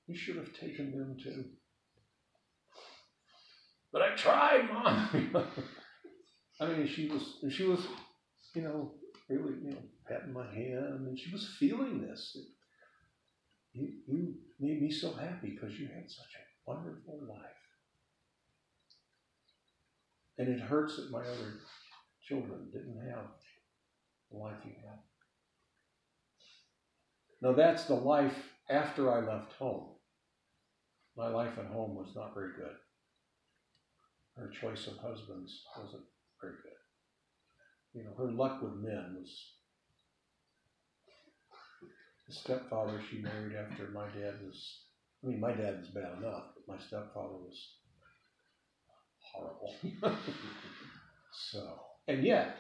You 0.07 0.17
should 0.17 0.37
have 0.37 0.53
taken 0.53 0.93
them 0.93 1.17
too. 1.23 1.45
But 3.93 4.03
I 4.03 4.15
tried, 4.15 4.73
mom. 4.73 5.09
I 6.61 6.67
mean, 6.67 6.87
she 6.87 7.09
was, 7.09 7.39
she 7.51 7.65
was, 7.65 7.87
you 8.55 8.63
know, 8.63 8.93
really, 9.29 9.55
you 9.63 9.71
know, 9.71 9.83
patting 10.09 10.33
my 10.33 10.47
hand, 10.47 11.07
and 11.07 11.19
she 11.19 11.33
was 11.33 11.57
feeling 11.59 12.01
this. 12.01 12.37
You, 13.73 13.89
you 14.07 14.35
made 14.61 14.81
me 14.81 14.91
so 14.91 15.13
happy 15.13 15.51
because 15.51 15.79
you 15.79 15.89
had 15.89 16.11
such 16.11 16.35
a 16.35 16.71
wonderful 16.71 17.21
life. 17.29 17.41
And 20.39 20.49
it 20.49 20.61
hurts 20.61 20.97
that 20.97 21.11
my 21.11 21.21
other 21.21 21.61
children 22.23 22.69
didn't 22.73 22.99
have 23.09 23.27
the 24.31 24.39
life 24.39 24.57
you 24.65 24.73
had. 24.83 24.99
Now, 27.43 27.53
that's 27.53 27.85
the 27.85 27.95
life 27.95 28.37
after 28.69 29.13
I 29.13 29.21
left 29.21 29.53
home. 29.55 29.96
My 31.17 31.29
life 31.29 31.59
at 31.59 31.67
home 31.67 31.95
was 31.95 32.15
not 32.15 32.35
very 32.35 32.53
good. 32.57 32.77
Her 34.37 34.49
choice 34.49 34.87
of 34.87 34.99
husbands 34.99 35.63
wasn't 35.79 36.05
very 36.41 36.57
good. 36.63 36.73
You 37.95 38.05
know, 38.05 38.15
her 38.19 38.31
luck 38.31 38.61
with 38.63 38.75
men 38.75 39.17
was 39.19 39.53
the 42.29 42.35
stepfather 42.35 43.01
she 43.09 43.19
married 43.19 43.55
after 43.57 43.89
my 43.89 44.07
dad 44.09 44.35
was, 44.45 44.81
I 45.25 45.29
mean, 45.29 45.41
my 45.41 45.53
dad 45.53 45.79
was 45.79 45.89
bad 45.89 46.19
enough, 46.19 46.45
but 46.55 46.75
my 46.75 46.79
stepfather 46.79 47.37
was 47.39 47.77
horrible. 49.33 49.75
so, 51.33 51.81
And 52.09 52.25
yet, 52.25 52.57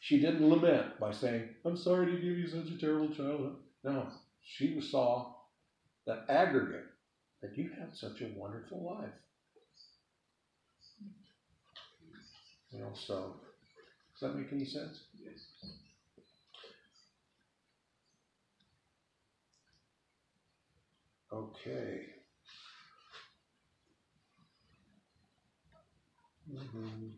she 0.00 0.20
didn't 0.20 0.48
lament 0.48 1.00
by 1.00 1.10
saying, 1.10 1.48
I'm 1.64 1.76
sorry 1.76 2.06
to 2.06 2.12
give 2.12 2.38
you 2.38 2.46
such 2.46 2.70
a 2.70 2.78
terrible 2.78 3.08
childhood. 3.08 3.56
No, 3.82 4.06
she 4.42 4.80
saw 4.80 5.32
the 6.06 6.22
aggregate 6.28 6.84
that 7.44 7.58
you 7.58 7.70
had 7.78 7.94
such 7.96 8.22
a 8.22 8.28
wonderful 8.38 8.82
life. 8.84 9.12
You 12.70 12.80
know, 12.80 12.92
so 12.94 13.36
does 14.14 14.20
that 14.22 14.36
make 14.38 14.52
any 14.52 14.64
sense? 14.66 15.00
Yes. 15.14 15.46
Okay. 21.32 22.14
Mhm. 26.46 27.12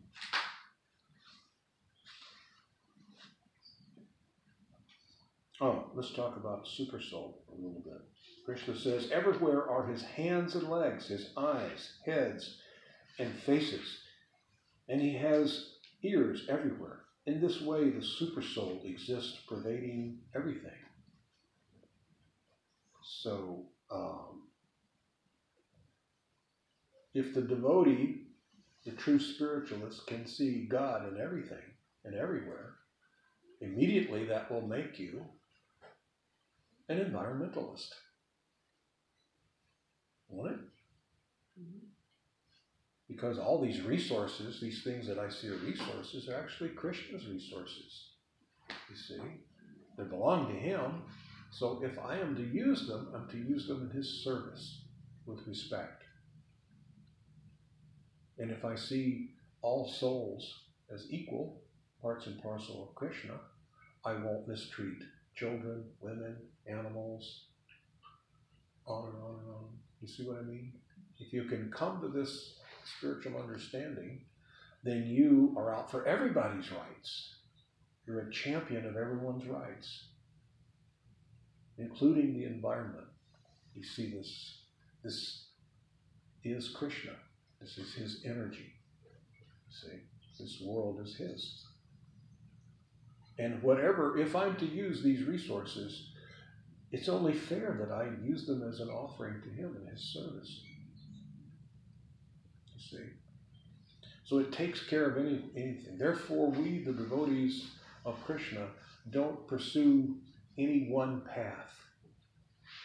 Oh, 5.61 5.91
let's 5.95 6.11
talk 6.13 6.37
about 6.37 6.67
super 6.67 6.99
soul 6.99 7.43
a 7.51 7.55
little 7.55 7.81
bit. 7.81 8.01
Krishna 8.47 8.77
says, 8.77 9.11
Everywhere 9.11 9.69
are 9.69 9.85
his 9.85 10.01
hands 10.01 10.55
and 10.55 10.69
legs, 10.69 11.07
his 11.07 11.31
eyes, 11.35 11.91
heads, 12.05 12.55
and 13.19 13.37
faces. 13.45 13.99
And 14.87 15.01
he 15.01 15.17
has 15.17 15.71
ears 16.01 16.45
everywhere. 16.47 17.01
In 17.25 17.41
this 17.41 17.59
way, 17.59 17.89
the 17.89 18.01
super 18.01 18.41
soul 18.41 18.83
exists, 18.85 19.37
pervading 19.49 20.19
everything. 20.33 20.71
So, 23.03 23.65
um, 23.91 24.43
if 27.13 27.33
the 27.33 27.41
devotee, 27.41 28.27
the 28.85 28.93
true 28.93 29.19
spiritualist, 29.19 30.07
can 30.07 30.25
see 30.25 30.67
God 30.67 31.05
in 31.13 31.19
everything 31.19 31.75
and 32.05 32.15
everywhere, 32.15 32.75
immediately 33.59 34.23
that 34.27 34.49
will 34.49 34.65
make 34.65 34.97
you 34.99 35.25
an 36.87 36.99
environmentalist. 36.99 37.89
Won't 40.29 40.51
it? 40.51 40.59
Mm-hmm. 41.59 41.85
Because 43.07 43.39
all 43.39 43.61
these 43.61 43.81
resources, 43.81 44.59
these 44.59 44.83
things 44.83 45.07
that 45.07 45.17
I 45.17 45.29
see 45.29 45.47
are 45.47 45.57
resources, 45.57 46.27
are 46.27 46.35
actually 46.35 46.69
Krishna's 46.69 47.27
resources. 47.27 48.09
You 48.89 48.95
see? 48.95 49.21
They 49.97 50.03
belong 50.03 50.47
to 50.53 50.59
him. 50.59 51.03
So 51.51 51.81
if 51.83 51.97
I 51.97 52.17
am 52.19 52.35
to 52.35 52.43
use 52.43 52.87
them, 52.87 53.07
I'm 53.15 53.27
to 53.29 53.37
use 53.37 53.67
them 53.67 53.89
in 53.89 53.97
his 53.97 54.23
service 54.23 54.81
with 55.25 55.47
respect. 55.47 56.03
And 58.37 58.51
if 58.51 58.65
I 58.65 58.75
see 58.75 59.31
all 59.61 59.89
souls 59.89 60.65
as 60.93 61.07
equal, 61.09 61.61
parts 62.01 62.27
and 62.27 62.41
parcel 62.41 62.87
of 62.87 62.95
Krishna, 62.95 63.33
I 64.05 64.13
won't 64.13 64.47
mistreat 64.47 65.01
children, 65.35 65.83
women, 65.99 66.35
animals, 66.67 67.45
on 68.85 69.09
and 69.09 69.23
on 69.23 69.39
and 69.39 69.49
on. 69.49 69.86
You 70.01 70.07
see 70.07 70.23
what 70.23 70.37
I 70.37 70.43
mean? 70.43 70.73
If 71.19 71.33
you 71.33 71.45
can 71.45 71.71
come 71.71 72.01
to 72.01 72.07
this 72.07 72.55
spiritual 72.97 73.39
understanding, 73.41 74.21
then 74.83 75.05
you 75.05 75.53
are 75.57 75.73
out 75.73 75.89
for 75.89 76.05
everybody's 76.05 76.71
rights. 76.71 77.35
You're 78.05 78.21
a 78.21 78.31
champion 78.31 78.85
of 78.85 78.95
everyone's 78.95 79.45
rights, 79.45 80.05
including 81.77 82.33
the 82.33 82.45
environment. 82.45 83.07
You 83.75 83.83
see 83.83 84.11
this 84.11 84.61
this 85.03 85.45
is 86.43 86.69
Krishna. 86.69 87.13
This 87.61 87.77
is 87.77 87.93
his 87.93 88.23
energy. 88.25 88.73
See? 89.69 89.99
This 90.39 90.61
world 90.63 90.99
is 91.01 91.15
his. 91.15 91.65
And 93.39 93.61
whatever, 93.61 94.17
if 94.17 94.35
I'm 94.35 94.55
to 94.57 94.65
use 94.65 95.03
these 95.03 95.23
resources, 95.23 96.09
it's 96.91 97.09
only 97.09 97.33
fair 97.33 97.77
that 97.79 97.93
I 97.93 98.09
use 98.25 98.45
them 98.45 98.63
as 98.67 98.79
an 98.79 98.89
offering 98.89 99.41
to 99.41 99.49
him 99.49 99.75
in 99.81 99.91
his 99.91 100.01
service. 100.13 100.61
You 102.73 102.79
see? 102.79 103.09
So 104.23 104.39
it 104.39 104.51
takes 104.51 104.85
care 104.87 105.09
of 105.09 105.17
any, 105.17 105.43
anything. 105.55 105.97
Therefore, 105.97 106.49
we, 106.49 106.83
the 106.83 106.93
devotees 106.93 107.67
of 108.05 108.23
Krishna, 108.25 108.67
don't 109.09 109.47
pursue 109.47 110.15
any 110.57 110.87
one 110.89 111.21
path. 111.21 111.73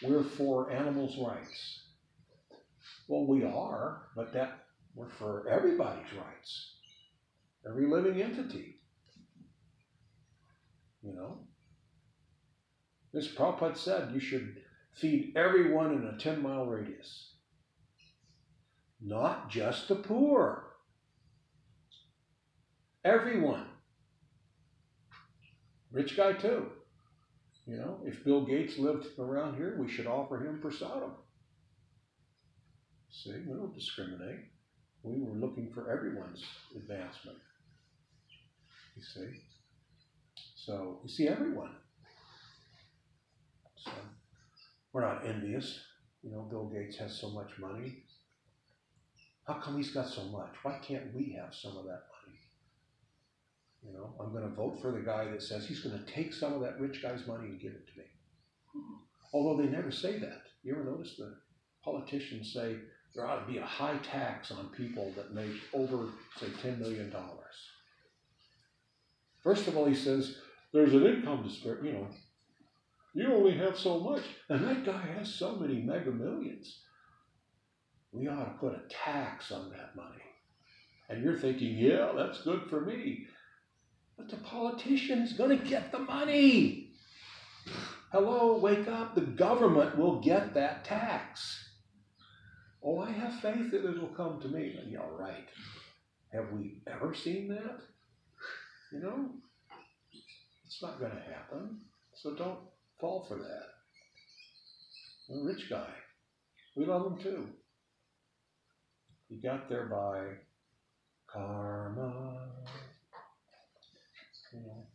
We're 0.01 0.23
for 0.23 0.71
animals' 0.71 1.17
rights. 1.17 1.81
Well, 3.07 3.25
we 3.25 3.43
are, 3.43 4.03
but 4.15 4.33
that 4.33 4.65
we're 4.95 5.09
for 5.09 5.47
everybody's 5.49 6.13
rights. 6.13 6.75
Every 7.67 7.87
living 7.87 8.21
entity. 8.21 8.79
You 11.01 11.13
know? 11.13 11.39
As 13.15 13.27
Prabhupada 13.27 13.77
said, 13.77 14.11
you 14.13 14.19
should 14.19 14.57
feed 14.93 15.33
everyone 15.35 15.93
in 15.93 16.05
a 16.05 16.17
10 16.17 16.41
mile 16.41 16.65
radius. 16.65 17.33
Not 19.01 19.49
just 19.49 19.87
the 19.87 19.95
poor. 19.95 20.75
Everyone. 23.03 23.65
Rich 25.91 26.17
guy 26.17 26.33
too. 26.33 26.67
You 27.67 27.77
know, 27.77 27.99
if 28.05 28.23
Bill 28.25 28.45
Gates 28.45 28.77
lived 28.77 29.07
around 29.19 29.55
here, 29.55 29.77
we 29.79 29.89
should 29.89 30.07
offer 30.07 30.37
him 30.37 30.59
prasadam. 30.61 31.11
See, 33.11 33.31
we 33.31 33.53
don't 33.53 33.75
discriminate. 33.75 34.39
We 35.03 35.21
were 35.21 35.35
looking 35.35 35.71
for 35.73 35.91
everyone's 35.91 36.43
advancement. 36.75 37.37
You 38.95 39.03
see? 39.03 39.41
So, 40.55 40.99
you 41.03 41.09
see 41.09 41.27
everyone. 41.27 41.71
So, 43.83 43.91
we're 44.91 45.01
not 45.01 45.25
envious. 45.25 45.79
You 46.21 46.31
know, 46.31 46.41
Bill 46.41 46.65
Gates 46.65 46.97
has 46.97 47.19
so 47.19 47.29
much 47.29 47.49
money. 47.59 48.03
How 49.47 49.55
come 49.55 49.77
he's 49.77 49.91
got 49.91 50.07
so 50.07 50.23
much? 50.25 50.53
Why 50.63 50.79
can't 50.81 51.13
we 51.13 51.35
have 51.39 51.53
some 51.53 51.75
of 51.77 51.83
that 51.85 52.03
money? 52.07 52.39
You 53.85 53.93
know, 53.93 54.13
I'm 54.19 54.31
going 54.31 54.49
to 54.49 54.55
vote 54.55 54.79
for 54.81 54.91
the 54.91 55.01
guy 55.01 55.25
that 55.25 55.43
says 55.43 55.65
he's 55.65 55.81
going 55.81 55.97
to 55.97 56.11
take 56.11 56.33
some 56.33 56.53
of 56.53 56.61
that 56.61 56.79
rich 56.79 57.01
guy's 57.01 57.27
money 57.27 57.49
and 57.49 57.59
give 57.59 57.73
it 57.73 57.85
to 57.87 57.99
me. 57.99 58.05
Although 59.33 59.61
they 59.61 59.69
never 59.69 59.91
say 59.91 60.17
that. 60.19 60.43
You 60.63 60.75
ever 60.75 60.85
notice 60.85 61.15
the 61.17 61.35
politicians 61.83 62.53
say 62.53 62.77
there 63.13 63.27
ought 63.27 63.45
to 63.45 63.51
be 63.51 63.57
a 63.57 63.65
high 63.65 63.97
tax 63.97 64.51
on 64.51 64.69
people 64.69 65.11
that 65.17 65.33
make 65.33 65.51
over, 65.73 66.09
say, 66.39 66.47
$10 66.47 66.79
million. 66.79 67.13
First 69.43 69.67
of 69.67 69.75
all, 69.75 69.85
he 69.85 69.95
says 69.95 70.37
there's 70.71 70.93
an 70.93 71.05
income 71.05 71.43
disparity, 71.43 71.89
you 71.89 71.93
know, 71.93 72.07
you 73.13 73.31
only 73.31 73.55
have 73.57 73.77
so 73.77 73.99
much, 73.99 74.23
and 74.49 74.63
that 74.65 74.85
guy 74.85 75.05
has 75.17 75.33
so 75.33 75.55
many 75.55 75.81
mega 75.81 76.11
millions. 76.11 76.79
We 78.11 78.27
ought 78.27 78.45
to 78.45 78.59
put 78.59 78.73
a 78.73 78.81
tax 78.89 79.51
on 79.51 79.69
that 79.71 79.95
money. 79.95 80.21
And 81.09 81.23
you're 81.23 81.39
thinking, 81.39 81.77
yeah, 81.77 82.11
that's 82.15 82.41
good 82.43 82.63
for 82.69 82.81
me. 82.81 83.25
But 84.17 84.29
the 84.29 84.37
politician's 84.37 85.33
going 85.33 85.57
to 85.57 85.65
get 85.65 85.91
the 85.91 85.99
money. 85.99 86.91
Hello, 88.11 88.57
wake 88.57 88.87
up. 88.87 89.15
The 89.15 89.21
government 89.21 89.97
will 89.97 90.21
get 90.21 90.53
that 90.53 90.85
tax. 90.85 91.69
Oh, 92.83 92.99
I 92.99 93.11
have 93.11 93.39
faith 93.41 93.71
that 93.71 93.85
it 93.85 93.99
will 93.99 94.13
come 94.15 94.39
to 94.41 94.47
me. 94.47 94.77
Yeah, 94.87 94.99
right. 95.17 95.47
Have 96.31 96.51
we 96.51 96.81
ever 96.87 97.13
seen 97.13 97.47
that? 97.49 97.79
You 98.91 98.99
know, 98.99 99.29
it's 100.65 100.81
not 100.81 100.99
going 100.99 101.11
to 101.11 101.33
happen. 101.33 101.79
So 102.13 102.35
don't 102.35 102.59
fall 103.03 103.25
for 103.27 103.35
that. 103.35 103.67
Rich 105.43 105.69
guy. 105.69 105.89
We 106.77 106.85
love 106.85 107.05
him 107.05 107.17
too. 107.17 107.49
He 109.27 109.41
got 109.45 109.67
there 109.67 109.87
by 109.87 110.37
karma. 111.27 112.37
You 114.53 114.59
know, 114.59 114.87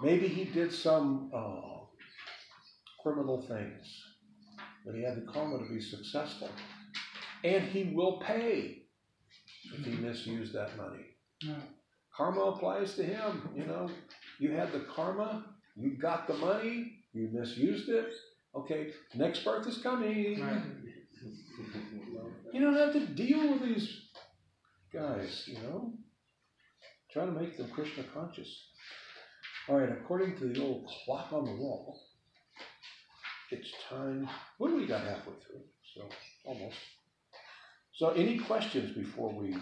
maybe 0.00 0.26
he 0.26 0.46
did 0.46 0.72
some 0.72 1.30
uh, 1.32 1.84
criminal 3.04 3.40
things, 3.42 4.02
but 4.84 4.96
he 4.96 5.04
had 5.04 5.14
the 5.16 5.30
karma 5.32 5.58
to 5.58 5.72
be 5.72 5.80
successful, 5.80 6.48
and 7.44 7.62
he 7.62 7.92
will 7.94 8.18
pay 8.18 8.82
if 9.72 9.84
he 9.84 9.92
misused 9.92 10.54
that 10.54 10.76
money. 10.76 11.04
Yeah. 11.40 11.54
Karma 12.16 12.40
applies 12.40 12.94
to 12.94 13.04
him. 13.04 13.48
You 13.54 13.66
know, 13.66 13.88
you 14.40 14.50
had 14.50 14.72
the 14.72 14.80
karma, 14.80 15.44
you 15.76 15.90
got 15.90 16.26
the 16.26 16.34
money, 16.34 16.95
you 17.16 17.30
misused 17.32 17.88
it. 17.88 18.12
Okay, 18.54 18.92
next 19.14 19.44
birth 19.44 19.66
is 19.66 19.78
coming. 19.78 20.40
Right. 20.40 20.62
You 22.52 22.60
don't 22.60 22.76
have 22.76 22.92
to 22.92 23.06
deal 23.06 23.52
with 23.52 23.62
these 23.62 24.00
guys, 24.92 25.44
you 25.46 25.58
know. 25.62 25.92
Try 27.12 27.26
to 27.26 27.32
make 27.32 27.56
them 27.56 27.68
Krishna 27.70 28.04
conscious. 28.14 28.48
All 29.68 29.78
right, 29.78 29.90
according 29.90 30.38
to 30.38 30.46
the 30.46 30.62
old 30.62 30.86
clock 31.04 31.32
on 31.32 31.44
the 31.44 31.56
wall, 31.56 32.00
it's 33.50 33.70
time. 33.90 34.28
What 34.58 34.68
do 34.68 34.76
we 34.76 34.86
got 34.86 35.02
halfway 35.02 35.34
through? 35.46 35.62
So 35.94 36.08
almost. 36.44 36.76
So, 37.94 38.10
any 38.10 38.38
questions 38.38 38.94
before 38.96 39.32
we 39.32 39.56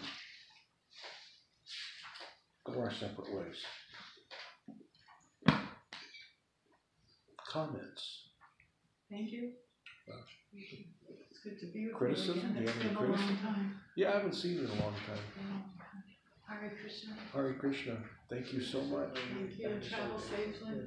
go 2.65 2.81
our 2.81 2.93
separate 2.93 3.33
ways. 3.33 3.57
Comments? 7.55 8.03
Thank 9.09 9.31
you. 9.31 9.53
Uh, 10.11 10.17
it's 10.53 11.39
good 11.45 11.57
to 11.61 11.67
be 11.67 11.85
with 11.85 11.93
you 11.93 11.95
Criticism? 11.95 12.39
again. 12.39 12.55
Do 12.55 12.61
you 12.63 12.67
It's 12.67 12.73
have 12.73 12.81
any 12.83 12.89
been 12.89 12.97
a 12.97 13.01
long 13.01 13.13
criticism? 13.15 13.37
time. 13.47 13.81
Yeah, 13.95 14.09
I 14.11 14.13
haven't 14.17 14.35
seen 14.35 14.55
you 14.55 14.61
in 14.65 14.67
a 14.67 14.83
long 14.83 14.95
time. 15.07 15.23
Hare 16.49 16.73
Krishna. 16.83 17.13
Hare 17.33 17.53
Krishna, 17.55 17.97
thank 18.29 18.53
you 18.53 18.61
so 18.61 18.81
much. 18.83 19.17
Thank 19.39 19.57
you. 19.57 19.81
Travel 19.89 20.19
safely. 20.19 20.81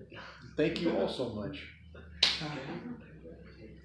Thank 0.58 0.82
you 0.82 0.92
all 0.98 1.08
so 1.08 1.30
much. 1.30 1.58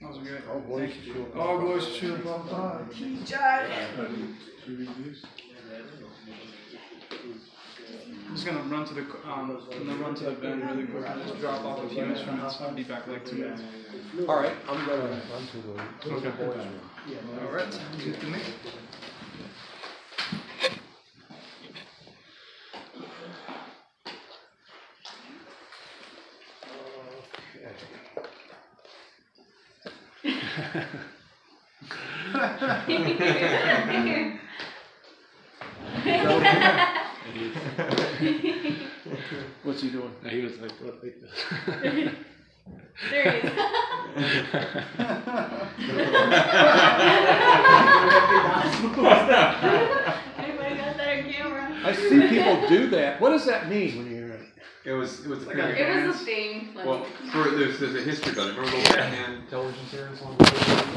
That 0.00 0.08
was 0.08 0.18
good. 0.18 0.42
All 0.50 0.60
glories 0.60 0.94
to 1.04 1.12
Srila 1.12 1.36
All 1.36 1.56
Prabhupada. 1.56 1.60
glories 1.60 1.86
to 1.86 1.92
Srila 1.92 2.22
Prabhupada. 2.48 4.22
I'm 8.32 8.36
just 8.36 8.46
gonna 8.46 8.62
run 8.62 8.86
to 8.86 8.94
the, 8.94 9.02
um, 9.30 9.60
I'm 9.70 9.86
gonna 9.86 10.02
run 10.02 10.14
to 10.14 10.24
the 10.24 10.30
bin 10.30 10.66
really 10.66 10.86
quick 10.86 11.04
and 11.06 11.22
just 11.22 11.38
drop 11.38 11.62
off 11.66 11.84
a 11.84 11.88
few 11.90 12.02
instruments. 12.02 12.62
I'll 12.62 12.72
be 12.72 12.82
back 12.82 13.06
like 13.06 13.26
two 13.26 13.36
minutes. 13.36 13.62
All 14.26 14.36
right, 14.36 14.54
I'm 14.66 14.86
gonna 14.86 15.02
run 15.02 15.46
to 15.48 15.56
the, 15.58 15.74
to 16.08 16.28
Okay. 16.28 16.58
All 17.44 17.52
right, 17.52 17.80
good 18.02 18.18
to 18.20 18.26
me. 18.28 18.40
What's 39.62 39.80
he 39.80 39.90
doing? 39.90 40.12
He 40.28 40.40
was 40.40 40.58
like, 40.58 40.72
what, 40.80 41.02
like 41.02 41.20
this. 41.20 41.30
There 43.10 43.30
he 43.30 43.38
is. 43.38 43.52
Everybody 50.38 50.76
got 50.76 50.96
that 50.96 51.08
on 51.08 51.32
camera. 51.32 51.64
I 51.84 51.92
see 51.94 52.28
people 52.28 52.68
do 52.68 52.90
that. 53.62 53.68
What 53.68 53.80
does 53.80 53.94
that 53.94 53.96
mean 53.96 54.04
when 54.04 54.14
you're, 54.14 54.34
It 54.34 54.40
It 54.84 54.92
was, 54.92 55.24
it 55.24 55.28
was. 55.28 55.46
Like 55.46 55.56
a- 55.56 56.02
It 56.02 56.06
was 56.06 56.20
a 56.20 56.24
thing, 56.24 56.68
like. 56.74 56.86
Well, 56.86 57.04
for, 57.30 57.50
there's, 57.50 57.78
there's 57.78 57.94
a 57.94 58.02
history 58.02 58.32
about 58.32 58.48
it. 58.48 58.56
Remember 58.56 58.76
the 58.76 58.94
Batman 58.94 59.42
television 59.48 59.86
series 59.86 60.22
on 60.22 60.36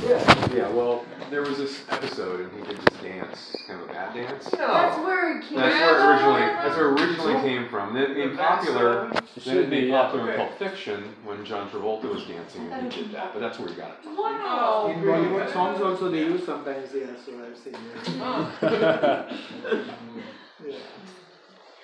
Yeah. 0.03 0.55
Yeah, 0.55 0.69
well, 0.69 1.05
there 1.29 1.41
was 1.41 1.57
this 1.57 1.81
episode 1.89 2.39
and 2.41 2.51
he 2.53 2.65
did 2.67 2.77
this 2.77 3.01
dance, 3.01 3.55
kind 3.67 3.81
of 3.81 3.89
a 3.89 3.93
bat 3.93 4.13
dance. 4.13 4.49
That's 4.49 4.97
where 4.99 5.37
it 5.37 5.43
came 5.47 5.57
That's 5.59 5.75
where 5.75 5.99
it 5.99 6.13
originally, 6.13 6.41
that's 6.41 6.77
where 6.77 6.87
it 6.89 7.01
originally 7.01 7.33
came 7.41 7.69
from. 7.69 7.93
Then 7.93 8.03
it 8.03 8.15
became 8.15 8.37
popular, 8.37 9.09
then 9.09 9.23
it 9.35 9.41
should 9.43 9.69
be, 9.69 9.75
became 9.75 9.89
yeah. 9.89 10.01
popular 10.01 10.31
in 10.31 10.37
Pulp 10.37 10.57
Fiction 10.59 11.03
when 11.23 11.45
John 11.45 11.69
Travolta 11.69 12.05
was 12.05 12.23
dancing 12.25 12.71
and 12.71 12.91
he 12.91 13.03
did 13.03 13.11
that, 13.13 13.33
but 13.33 13.39
that's 13.39 13.59
where 13.59 13.69
he 13.69 13.75
got 13.75 13.91
it. 13.91 13.97
Wow. 14.05 14.91
In 14.93 15.01
Bollywood 15.01 15.51
songs 15.51 15.81
also 15.81 16.09
they 16.09 16.19
use 16.19 16.45
sometimes, 16.45 16.89
yeah, 16.93 17.07
so 17.23 17.31
I've 17.43 17.57
seen 17.57 17.75
it. 17.75 19.35
Yeah. 20.65 20.77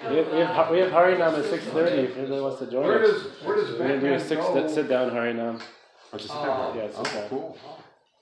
We 0.10 0.18
have, 0.18 0.32
we 0.32 0.40
have, 0.40 0.72
we 0.72 0.80
have 0.80 0.91
Harinam 0.91 1.38
at 1.38 1.45
six 1.45 1.64
thirty 1.65 2.02
if 2.03 2.18
anybody 2.18 2.41
wants 2.41 2.60
to 2.60 2.72
join 2.72 2.84
where 2.88 3.03
us. 3.03 3.11
does, 3.11 3.23
where 3.45 3.56
does 3.56 3.72
We're 3.72 3.88
gonna 3.88 3.99
do 3.99 4.14
a 4.14 4.19
six, 4.19 4.41
go? 4.41 4.68
sit 4.68 4.90
down 4.90 5.11
Harinam. 5.11 5.61
Oh, 6.11 6.18
just 6.18 6.32
Oh, 6.34 6.73
yeah, 6.76 6.82
it's 6.84 6.98
oh, 6.98 7.02
okay. 7.02 7.28
cool. 7.30 7.57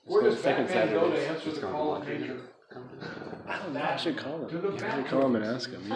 Where 0.04 0.22
does 0.24 0.40
Second 0.40 0.66
Batman 0.66 0.92
go 0.94 1.10
to 1.10 1.28
answer 1.28 1.48
It's 1.48 1.56
the 1.58 1.62
gonna 1.62 1.72
call 1.72 1.94
be 2.00 2.02
of 2.02 2.08
lucky. 2.08 2.20
nature? 2.22 2.40
I 3.48 3.58
don't 3.58 3.72
know, 3.74 3.82
I 3.82 3.96
should 3.96 4.16
call 4.16 4.46
him. 4.46 4.76
I 4.84 4.96
should 4.96 5.06
call 5.06 5.26
him 5.26 5.36
and 5.36 5.44
ask 5.44 5.70
him. 5.70 5.90